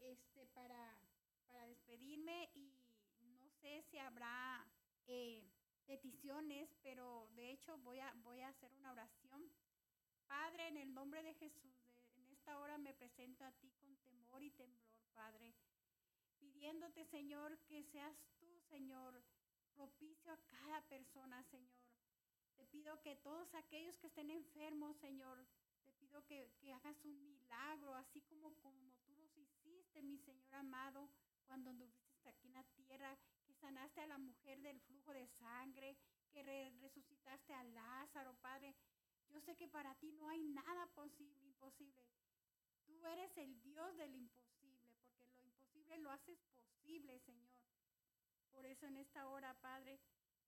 este 0.00 0.46
para, 0.48 0.98
para 1.46 1.66
despedirme 1.66 2.50
y 2.54 2.72
no 3.20 3.48
sé 3.60 3.82
si 3.90 3.98
habrá 3.98 4.66
eh, 5.06 5.42
peticiones, 5.86 6.74
pero 6.82 7.28
de 7.34 7.52
hecho 7.52 7.76
voy 7.78 7.98
a, 7.98 8.12
voy 8.22 8.40
a 8.40 8.48
hacer 8.48 8.72
una 8.74 8.92
oración. 8.92 9.50
Padre, 10.26 10.68
en 10.68 10.76
el 10.76 10.92
nombre 10.92 11.22
de 11.22 11.34
Jesús, 11.34 11.74
en 12.16 12.28
esta 12.28 12.58
hora 12.58 12.78
me 12.78 12.94
presento 12.94 13.44
a 13.44 13.52
ti 13.52 13.70
con 13.80 13.96
temor 13.98 14.42
y 14.42 14.50
temblor, 14.50 14.92
Padre 15.14 15.54
pidiéndote, 16.38 17.04
Señor, 17.04 17.58
que 17.66 17.82
seas 17.84 18.16
tú, 18.38 18.60
Señor, 18.68 19.22
propicio 19.74 20.32
a 20.32 20.36
cada 20.46 20.80
persona, 20.88 21.42
Señor. 21.44 21.78
Te 22.56 22.66
pido 22.66 23.00
que 23.00 23.16
todos 23.16 23.54
aquellos 23.54 23.96
que 23.98 24.08
estén 24.08 24.30
enfermos, 24.30 24.96
Señor, 24.96 25.46
te 25.84 25.92
pido 25.92 26.24
que, 26.26 26.50
hagas 26.72 27.04
un 27.04 27.22
milagro, 27.22 27.94
así 27.94 28.20
como, 28.22 28.54
como 28.56 28.92
mi 30.02 30.18
Señor 30.18 30.54
amado, 30.54 31.08
cuando 31.46 31.70
anduviste 31.70 32.28
aquí 32.28 32.46
en 32.46 32.54
la 32.54 32.64
tierra, 32.64 33.16
que 33.46 33.54
sanaste 33.54 34.00
a 34.00 34.06
la 34.06 34.18
mujer 34.18 34.60
del 34.60 34.80
flujo 34.82 35.12
de 35.12 35.26
sangre, 35.26 35.96
que 36.30 36.42
resucitaste 36.80 37.54
a 37.54 37.64
Lázaro, 37.64 38.34
Padre. 38.36 38.74
Yo 39.28 39.40
sé 39.40 39.56
que 39.56 39.68
para 39.68 39.94
ti 39.96 40.12
no 40.12 40.28
hay 40.28 40.42
nada 40.42 40.86
posible, 40.94 41.44
imposible. 41.44 42.06
Tú 42.86 43.06
eres 43.06 43.36
el 43.36 43.60
Dios 43.62 43.96
del 43.96 44.14
imposible, 44.14 44.88
porque 45.18 45.42
lo 45.42 45.42
imposible 45.42 45.98
lo 45.98 46.10
haces 46.10 46.38
posible, 46.54 47.18
Señor. 47.20 47.52
Por 48.52 48.66
eso 48.66 48.86
en 48.86 48.96
esta 48.96 49.26
hora, 49.28 49.54
Padre, 49.60 50.00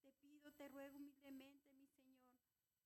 te 0.02 0.12
pido, 0.12 0.52
te 0.52 0.68
ruego 0.68 0.96
humildemente, 0.96 1.72
mi 1.74 1.86
Señor, 1.88 2.24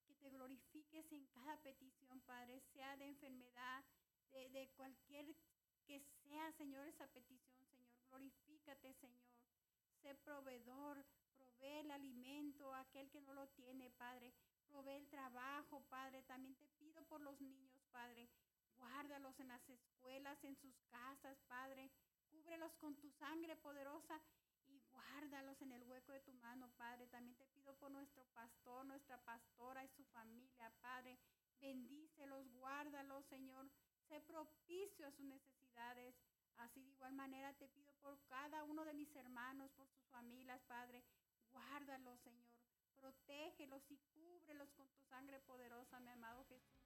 que 0.07 0.15
te 0.17 0.31
glorifiques 0.31 1.11
en 1.13 1.27
cada 1.27 1.57
petición, 1.59 2.21
Padre, 2.23 2.61
sea 2.73 2.97
de 2.97 3.07
enfermedad, 3.07 3.85
de, 4.33 4.49
de 4.51 4.69
cualquier 4.71 5.35
que 5.87 6.01
sea, 6.01 6.53
Señor, 6.53 6.87
esa 6.87 7.07
petición, 7.09 7.65
Señor. 7.67 7.95
Glorifícate, 8.09 8.93
Señor. 8.95 9.25
Sé 10.03 10.15
proveedor, 10.15 11.05
provee 11.37 11.79
el 11.79 11.91
alimento 11.91 12.73
a 12.73 12.81
aquel 12.81 13.09
que 13.11 13.21
no 13.21 13.33
lo 13.35 13.49
tiene, 13.49 13.91
Padre. 13.91 14.33
Provee 14.69 14.97
el 14.97 15.09
trabajo, 15.09 15.83
Padre. 15.89 16.23
También 16.23 16.55
te 16.57 16.69
pido 16.79 17.03
por 17.05 17.21
los 17.21 17.41
niños, 17.41 17.83
Padre 17.93 18.29
Guárdalos 18.77 19.39
en 19.41 19.49
las 19.49 19.69
escuelas, 19.69 20.43
en 20.45 20.57
sus 20.57 20.75
casas, 20.91 21.39
Padre. 21.49 21.91
Cúbrelos 22.31 22.75
con 22.77 22.97
tu 22.97 23.11
sangre 23.13 23.57
poderosa 23.57 24.21
y 24.67 24.81
guárdalos 24.91 25.61
en 25.63 25.73
el 25.73 25.83
hueco 25.85 26.13
de 26.13 26.21
tu 26.21 26.33
mano, 26.35 26.69
Padre. 26.77 27.07
También 27.09 27.37
te 27.37 27.47
pido 27.47 27.75
por 27.77 27.91
nuestro 27.91 28.25
pastor, 28.35 28.85
nuestra 28.85 29.19
pastora 29.19 29.85
y 29.85 29.89
su 29.89 30.05
familia, 30.07 30.71
Padre. 30.81 31.19
Bendícelos, 31.61 32.49
guárdalos, 32.53 33.25
Señor. 33.27 33.71
Sé 34.09 34.21
propicio 34.21 35.07
a 35.07 35.13
sus 35.13 35.25
necesidades. 35.25 35.54
Así 36.57 36.83
de 36.83 36.91
igual 36.91 37.13
manera 37.13 37.53
te 37.55 37.69
pido 37.69 37.93
por 38.01 38.19
cada 38.27 38.65
uno 38.65 38.85
de 38.85 38.95
mis 38.95 39.15
hermanos, 39.17 39.73
por 39.73 39.89
sus 39.89 40.07
familias, 40.07 40.63
Padre. 40.63 41.05
Guárdalos, 41.53 42.21
Señor. 42.21 42.49
Protégelos 42.97 43.91
y 43.91 43.99
cúbrelos 44.15 44.73
con 44.73 44.89
tu 44.89 45.01
sangre 45.03 45.41
poderosa, 45.41 46.01
mi 46.01 46.11
amado 46.11 46.45
Jesús 46.47 46.81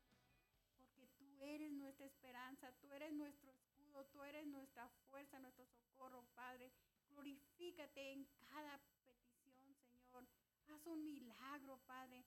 porque 0.78 1.08
tú 1.16 1.40
eres 1.40 1.72
nuestra 1.72 2.06
esperanza, 2.06 2.72
tú 2.80 2.92
eres 2.92 3.12
nuestro 3.12 3.50
escudo, 3.50 4.04
tú 4.06 4.22
eres 4.24 4.46
nuestra 4.46 4.88
fuerza, 5.08 5.38
nuestro 5.38 5.66
socorro, 5.66 6.24
Padre. 6.34 6.72
Glorifícate 7.08 8.12
en 8.12 8.28
cada 8.48 8.78
petición, 9.04 9.74
Señor. 9.74 10.26
Haz 10.68 10.86
un 10.86 11.04
milagro, 11.04 11.78
Padre, 11.86 12.24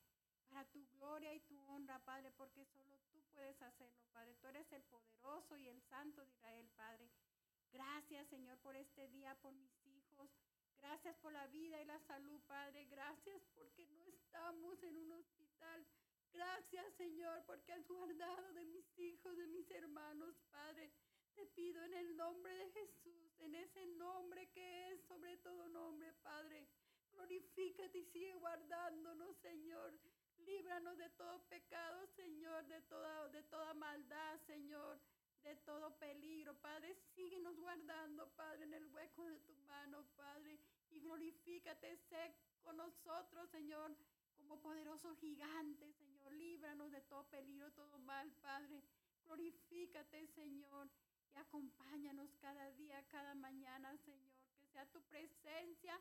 para 0.52 0.66
tu 0.66 0.86
gloria 0.98 1.34
y 1.34 1.40
tu 1.42 1.58
honra, 1.70 1.98
Padre, 2.04 2.30
porque 2.32 2.66
solo 2.66 3.00
tú 3.12 3.24
puedes 3.34 3.60
hacerlo, 3.62 4.06
Padre. 4.12 4.36
Tú 4.36 4.48
eres 4.48 4.70
el 4.74 4.84
poderoso 4.84 5.58
y 5.58 5.68
el 5.68 5.82
santo 5.84 6.22
de 6.22 6.32
Israel, 6.32 6.70
Padre. 6.76 7.10
Gracias, 7.72 8.28
Señor, 8.28 8.58
por 8.60 8.76
este 8.76 9.08
día, 9.08 9.34
por 9.36 9.54
mis 9.54 9.72
hijos. 9.86 10.30
Gracias 10.82 11.16
por 11.20 11.32
la 11.32 11.48
vida 11.48 11.82
y 11.82 11.86
la 11.86 12.00
salud, 12.00 12.42
Padre. 12.48 12.86
Gracias 12.86 13.42
porque 13.56 13.88
no 13.88 14.04
estamos 14.04 14.84
en 14.84 14.98
un 14.98 15.14
hospital. 15.14 15.86
Gracias, 16.34 16.94
Señor, 16.96 17.44
porque 17.46 17.72
has 17.72 17.88
guardado 17.88 18.54
de 18.54 18.66
mis 18.66 19.00
hijos, 19.00 19.38
de 19.38 19.48
mis 19.48 19.72
hermanos, 19.72 20.36
Padre. 20.50 20.92
Te 21.34 21.46
pido 21.48 21.82
en 21.84 21.94
el 21.94 22.18
nombre 22.18 22.54
de 22.54 22.72
Jesús, 22.72 23.40
en 23.40 23.56
ese 23.56 23.86
nombre 23.86 24.50
que 24.50 24.92
es 24.92 25.02
sobre 25.06 25.38
todo 25.38 25.70
nombre, 25.70 26.12
Padre. 26.24 26.68
Glorifícate 27.12 28.00
y 28.00 28.06
sigue 28.06 28.34
guardándonos, 28.36 29.38
Señor. 29.38 29.94
Líbranos 30.46 30.98
de 30.98 31.10
todo 31.12 31.40
pecado, 31.50 32.08
Señor, 32.16 32.66
de 32.68 32.82
toda, 32.82 33.28
de 33.30 33.44
toda 33.44 33.74
maldad, 33.74 34.40
Señor, 34.48 35.00
de 35.44 35.56
todo 35.58 35.98
peligro. 35.98 36.56
Padre, 36.62 36.96
síguenos 37.16 37.58
guardando, 37.60 38.30
Padre, 38.36 38.64
en 38.64 38.74
el 38.74 38.86
hueco 38.88 39.26
de 39.26 39.40
tu 39.40 39.56
mano, 39.68 40.06
Padre. 40.16 40.60
Y 40.90 41.00
glorifícate, 41.00 41.98
sé 42.10 42.36
con 42.62 42.78
nosotros, 42.78 43.50
Señor, 43.50 43.96
como 44.36 44.62
poderoso 44.62 45.16
gigante, 45.16 45.92
Señor. 45.94 46.32
Líbranos 46.34 46.92
de 46.92 47.02
todo 47.02 47.24
peligro, 47.30 47.72
todo 47.74 47.98
mal, 48.00 48.32
Padre. 48.42 48.82
Glorifícate, 49.26 50.28
Señor, 50.28 50.90
y 51.34 51.38
acompáñanos 51.38 52.34
cada 52.42 52.72
día, 52.72 53.06
cada 53.08 53.36
mañana, 53.36 53.96
Señor. 53.98 54.32
Que 54.60 54.66
sea 54.68 54.86
tu 54.92 55.02
presencia 55.04 56.00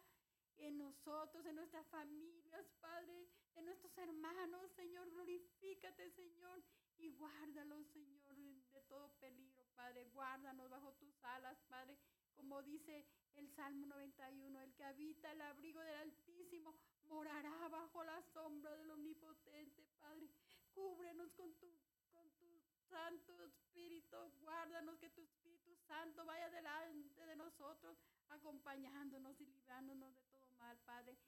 en 0.58 0.78
nosotros, 0.78 1.44
en 1.46 1.56
nuestras 1.56 1.86
familias, 1.88 2.66
Padre, 2.80 3.26
en 3.60 3.66
nuestros 3.66 3.96
hermanos, 3.98 4.72
Señor. 4.72 5.10
Glorifícate, 5.10 6.10
Señor, 6.10 6.62
y 6.98 7.10
guárdalos, 7.10 7.86
Señor, 7.88 8.34
de 8.72 8.82
todo 8.88 9.12
peligro, 9.20 9.66
Padre. 9.76 10.06
Guárdanos 10.14 10.70
bajo 10.70 10.92
tus 10.94 11.14
alas, 11.22 11.58
Padre. 11.68 11.98
Como 12.34 12.62
dice 12.62 13.06
el 13.34 13.48
Salmo 13.50 13.86
91, 13.86 14.60
el 14.60 14.74
que 14.74 14.84
habita 14.84 15.30
el 15.32 15.42
abrigo 15.42 15.80
del 15.80 15.96
Altísimo 15.96 16.74
morará 17.04 17.68
bajo 17.68 18.02
la 18.02 18.22
sombra 18.32 18.74
del 18.76 18.90
Omnipotente, 18.92 19.86
Padre. 20.00 20.30
Cúbrenos 20.72 21.30
con 21.34 21.52
tu, 21.56 21.68
con 22.10 22.30
tu 22.38 22.46
Santo 22.88 23.44
Espíritu. 23.44 24.16
Guárdanos 24.40 24.98
que 24.98 25.10
tu 25.10 25.20
Espíritu 25.20 25.76
Santo 25.86 26.24
vaya 26.24 26.48
delante 26.48 27.26
de 27.26 27.36
nosotros, 27.36 27.98
acompañándonos 28.30 29.38
y 29.38 29.46
librándonos 29.46 30.14
de 30.14 30.22
todo 30.24 30.50
mal, 30.58 30.78
Padre. 30.86 31.18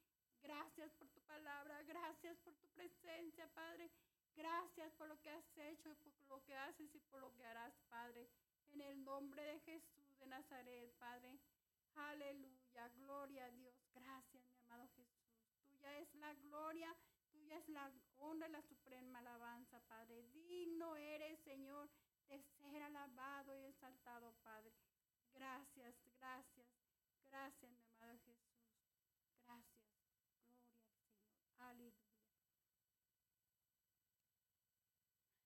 Gracias 0.43 0.91
por 0.95 1.09
tu 1.09 1.21
palabra, 1.23 1.83
gracias 1.83 2.37
por 2.39 2.55
tu 2.57 2.67
presencia, 2.69 3.47
Padre. 3.55 3.91
Gracias 4.35 4.93
por 4.95 5.09
lo 5.09 5.21
que 5.21 5.31
has 5.31 5.57
hecho, 5.57 5.95
por 5.97 6.29
lo 6.29 6.43
que 6.45 6.57
haces 6.57 6.95
y 6.95 7.01
por 7.11 7.21
lo 7.21 7.33
que 7.35 7.45
harás, 7.45 7.75
Padre. 7.89 8.29
En 8.73 8.81
el 8.81 9.05
nombre 9.05 9.43
de 9.43 9.61
Jesús 9.61 10.19
de 10.19 10.27
Nazaret, 10.27 10.93
Padre. 10.99 11.39
Aleluya, 11.95 12.89
gloria 12.97 13.45
a 13.45 13.51
Dios. 13.51 13.75
Gracias, 13.95 14.43
mi 14.51 14.59
amado 14.61 14.89
Jesús. 14.97 15.23
Tuya 15.69 15.99
es 15.99 16.15
la 16.15 16.33
gloria, 16.35 16.97
tuya 17.31 17.59
es 17.59 17.69
la 17.69 17.93
honra 18.19 18.49
y 18.49 18.53
la 18.53 18.63
suprema 18.63 19.19
alabanza, 19.19 19.81
Padre. 19.81 20.23
Digno 20.33 20.97
eres, 20.97 21.39
Señor, 21.41 21.91
de 22.29 22.41
ser 22.41 22.83
alabado 22.83 23.55
y 23.59 23.65
exaltado, 23.65 24.33
Padre. 24.43 24.73
Gracias, 25.35 25.95
gracias, 26.19 26.67
gracias, 27.25 27.82